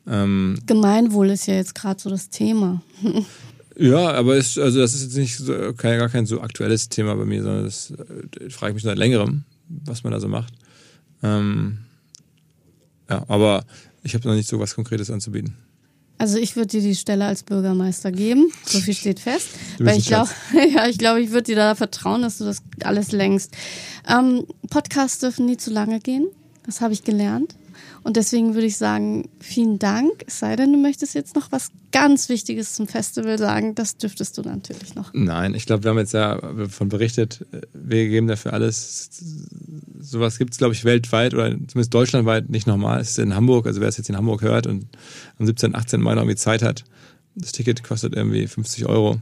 Ähm, 0.07 0.59
Gemeinwohl 0.65 1.29
ist 1.29 1.45
ja 1.45 1.53
jetzt 1.53 1.75
gerade 1.75 2.01
so 2.01 2.09
das 2.09 2.29
Thema. 2.29 2.81
ja, 3.77 4.11
aber 4.11 4.35
ist, 4.35 4.57
also 4.57 4.79
das 4.79 4.95
ist 4.95 5.03
jetzt 5.03 5.17
nicht 5.17 5.37
so, 5.37 5.73
kein, 5.73 5.99
gar 5.99 6.09
kein 6.09 6.25
so 6.25 6.41
aktuelles 6.41 6.89
Thema 6.89 7.15
bei 7.15 7.25
mir, 7.25 7.43
sondern 7.43 7.65
das 7.65 7.91
äh, 7.91 8.49
frage 8.49 8.71
ich 8.71 8.75
mich 8.75 8.83
seit 8.83 8.97
längerem, 8.97 9.43
was 9.69 10.03
man 10.03 10.11
da 10.11 10.19
so 10.19 10.27
macht. 10.27 10.53
Ähm, 11.21 11.79
ja, 13.09 13.23
aber 13.27 13.63
ich 14.03 14.15
habe 14.15 14.27
noch 14.27 14.35
nicht 14.35 14.49
so 14.49 14.59
was 14.59 14.75
Konkretes 14.75 15.11
anzubieten. 15.11 15.55
Also 16.19 16.37
ich 16.37 16.57
würde 16.57 16.67
dir 16.67 16.81
die 16.81 16.95
Stelle 16.95 17.25
als 17.25 17.43
Bürgermeister 17.43 18.11
geben. 18.11 18.51
So 18.65 18.79
viel 18.79 18.93
steht 18.93 19.21
fest. 19.21 19.47
Weil 19.79 19.97
ich 19.97 20.07
glaube, 20.07 20.29
ja, 20.75 20.85
ich 20.85 20.97
glaube, 20.97 21.21
ich 21.21 21.31
würde 21.31 21.43
dir 21.43 21.55
da 21.55 21.75
vertrauen, 21.75 22.21
dass 22.21 22.37
du 22.37 22.43
das 22.43 22.61
alles 22.83 23.13
längst. 23.13 23.55
Ähm, 24.07 24.45
Podcasts 24.69 25.19
dürfen 25.19 25.45
nie 25.45 25.55
zu 25.55 25.71
lange 25.71 26.01
gehen. 26.01 26.27
Das 26.65 26.81
habe 26.81 26.93
ich 26.93 27.05
gelernt. 27.05 27.55
Und 28.03 28.15
deswegen 28.15 28.53
würde 28.53 28.65
ich 28.67 28.77
sagen, 28.77 29.27
vielen 29.39 29.77
Dank. 29.77 30.23
Es 30.25 30.39
sei 30.39 30.55
denn, 30.55 30.71
du 30.71 30.79
möchtest 30.79 31.13
jetzt 31.15 31.35
noch 31.35 31.51
was 31.51 31.69
ganz 31.91 32.29
Wichtiges 32.29 32.73
zum 32.73 32.87
Festival 32.87 33.37
sagen. 33.37 33.75
Das 33.75 33.97
dürftest 33.97 34.37
du 34.37 34.41
natürlich 34.41 34.95
noch. 34.95 35.11
Nein, 35.13 35.53
ich 35.53 35.65
glaube, 35.65 35.83
wir 35.83 35.91
haben 35.91 35.97
jetzt 35.97 36.13
ja 36.13 36.37
davon 36.37 36.87
berichtet, 36.89 37.45
wir 37.73 38.07
geben 38.07 38.27
dafür 38.27 38.53
alles. 38.53 39.09
Sowas 39.99 40.37
gibt 40.37 40.53
es, 40.53 40.57
glaube 40.57 40.73
ich, 40.73 40.85
weltweit 40.85 41.33
oder 41.33 41.49
zumindest 41.51 41.93
deutschlandweit 41.93 42.49
nicht 42.49 42.67
nochmal. 42.67 43.01
Es 43.01 43.11
ist 43.11 43.19
in 43.19 43.35
Hamburg, 43.35 43.67
also 43.67 43.81
wer 43.81 43.89
es 43.89 43.97
jetzt 43.97 44.09
in 44.09 44.15
Hamburg 44.17 44.41
hört 44.41 44.65
und 44.65 44.85
am 45.37 45.45
17., 45.45 45.75
18. 45.75 46.01
Mai 46.01 46.13
noch 46.15 46.21
irgendwie 46.21 46.37
Zeit 46.37 46.61
hat, 46.61 46.85
das 47.35 47.51
Ticket 47.51 47.83
kostet 47.83 48.15
irgendwie 48.15 48.47
50 48.47 48.85
Euro. 48.85 49.19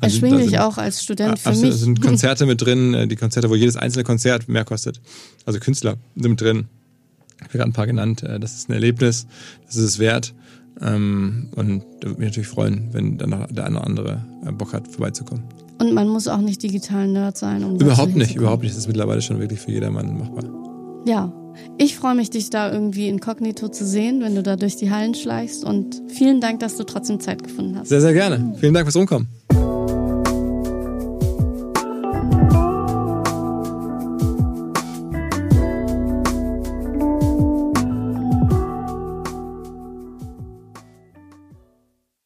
Also, 0.00 0.16
Erschwinglich 0.16 0.50
sind- 0.50 0.58
auch 0.60 0.78
als 0.78 1.02
Student 1.02 1.38
für 1.38 1.48
Absolut, 1.50 1.66
mich. 1.68 1.74
es 1.74 1.80
sind 1.80 2.00
Konzerte 2.02 2.46
mit 2.46 2.60
drin, 2.60 2.94
äh, 2.94 3.06
die 3.08 3.16
Konzerte, 3.16 3.50
wo 3.50 3.54
jedes 3.54 3.76
einzelne 3.76 4.04
Konzert 4.04 4.48
mehr 4.48 4.64
kostet. 4.64 5.00
Also 5.46 5.58
Künstler 5.58 5.96
sind 6.16 6.30
mit 6.30 6.40
drin. 6.40 6.66
Ich 7.38 7.42
habe 7.44 7.58
gerade 7.58 7.70
ein 7.70 7.72
paar 7.72 7.86
genannt. 7.86 8.22
Äh, 8.22 8.38
Das 8.40 8.54
ist 8.54 8.68
ein 8.68 8.72
Erlebnis, 8.72 9.26
das 9.66 9.76
ist 9.76 9.84
es 9.84 9.98
wert. 9.98 10.34
Ähm, 10.80 11.48
Und 11.54 11.82
da 12.00 12.08
würde 12.08 12.20
mich 12.20 12.30
natürlich 12.30 12.48
freuen, 12.48 12.88
wenn 12.92 13.16
dann 13.18 13.30
noch 13.30 13.46
der 13.46 13.64
eine 13.66 13.76
oder 13.78 13.86
andere 13.86 14.24
äh, 14.46 14.52
Bock 14.52 14.72
hat, 14.72 14.88
vorbeizukommen. 14.88 15.44
Und 15.80 15.92
man 15.94 16.08
muss 16.08 16.28
auch 16.28 16.38
nicht 16.40 16.62
digital 16.62 17.08
Nerd 17.08 17.36
sein. 17.36 17.64
Um 17.64 17.76
Überhaupt 17.80 18.14
nicht, 18.16 18.36
überhaupt 18.36 18.62
nicht. 18.62 18.72
Das 18.74 18.78
ist 18.80 18.86
mittlerweile 18.88 19.22
schon 19.22 19.40
wirklich 19.40 19.60
für 19.60 19.72
jedermann 19.72 20.18
machbar. 20.18 20.44
Ja, 21.06 21.32
ich 21.78 21.96
freue 21.96 22.14
mich, 22.14 22.30
dich 22.30 22.50
da 22.50 22.72
irgendwie 22.72 23.08
inkognito 23.08 23.68
zu 23.68 23.84
sehen, 23.84 24.20
wenn 24.22 24.34
du 24.34 24.42
da 24.42 24.56
durch 24.56 24.76
die 24.76 24.90
Hallen 24.90 25.14
schleichst. 25.14 25.64
Und 25.64 26.00
vielen 26.08 26.40
Dank, 26.40 26.60
dass 26.60 26.76
du 26.76 26.84
trotzdem 26.84 27.20
Zeit 27.20 27.42
gefunden 27.42 27.76
hast. 27.78 27.88
Sehr, 27.88 28.00
sehr 28.00 28.12
gerne. 28.12 28.54
Vielen 28.58 28.74
Dank 28.74 28.86
fürs 28.86 28.96
Rumkommen. 28.96 29.28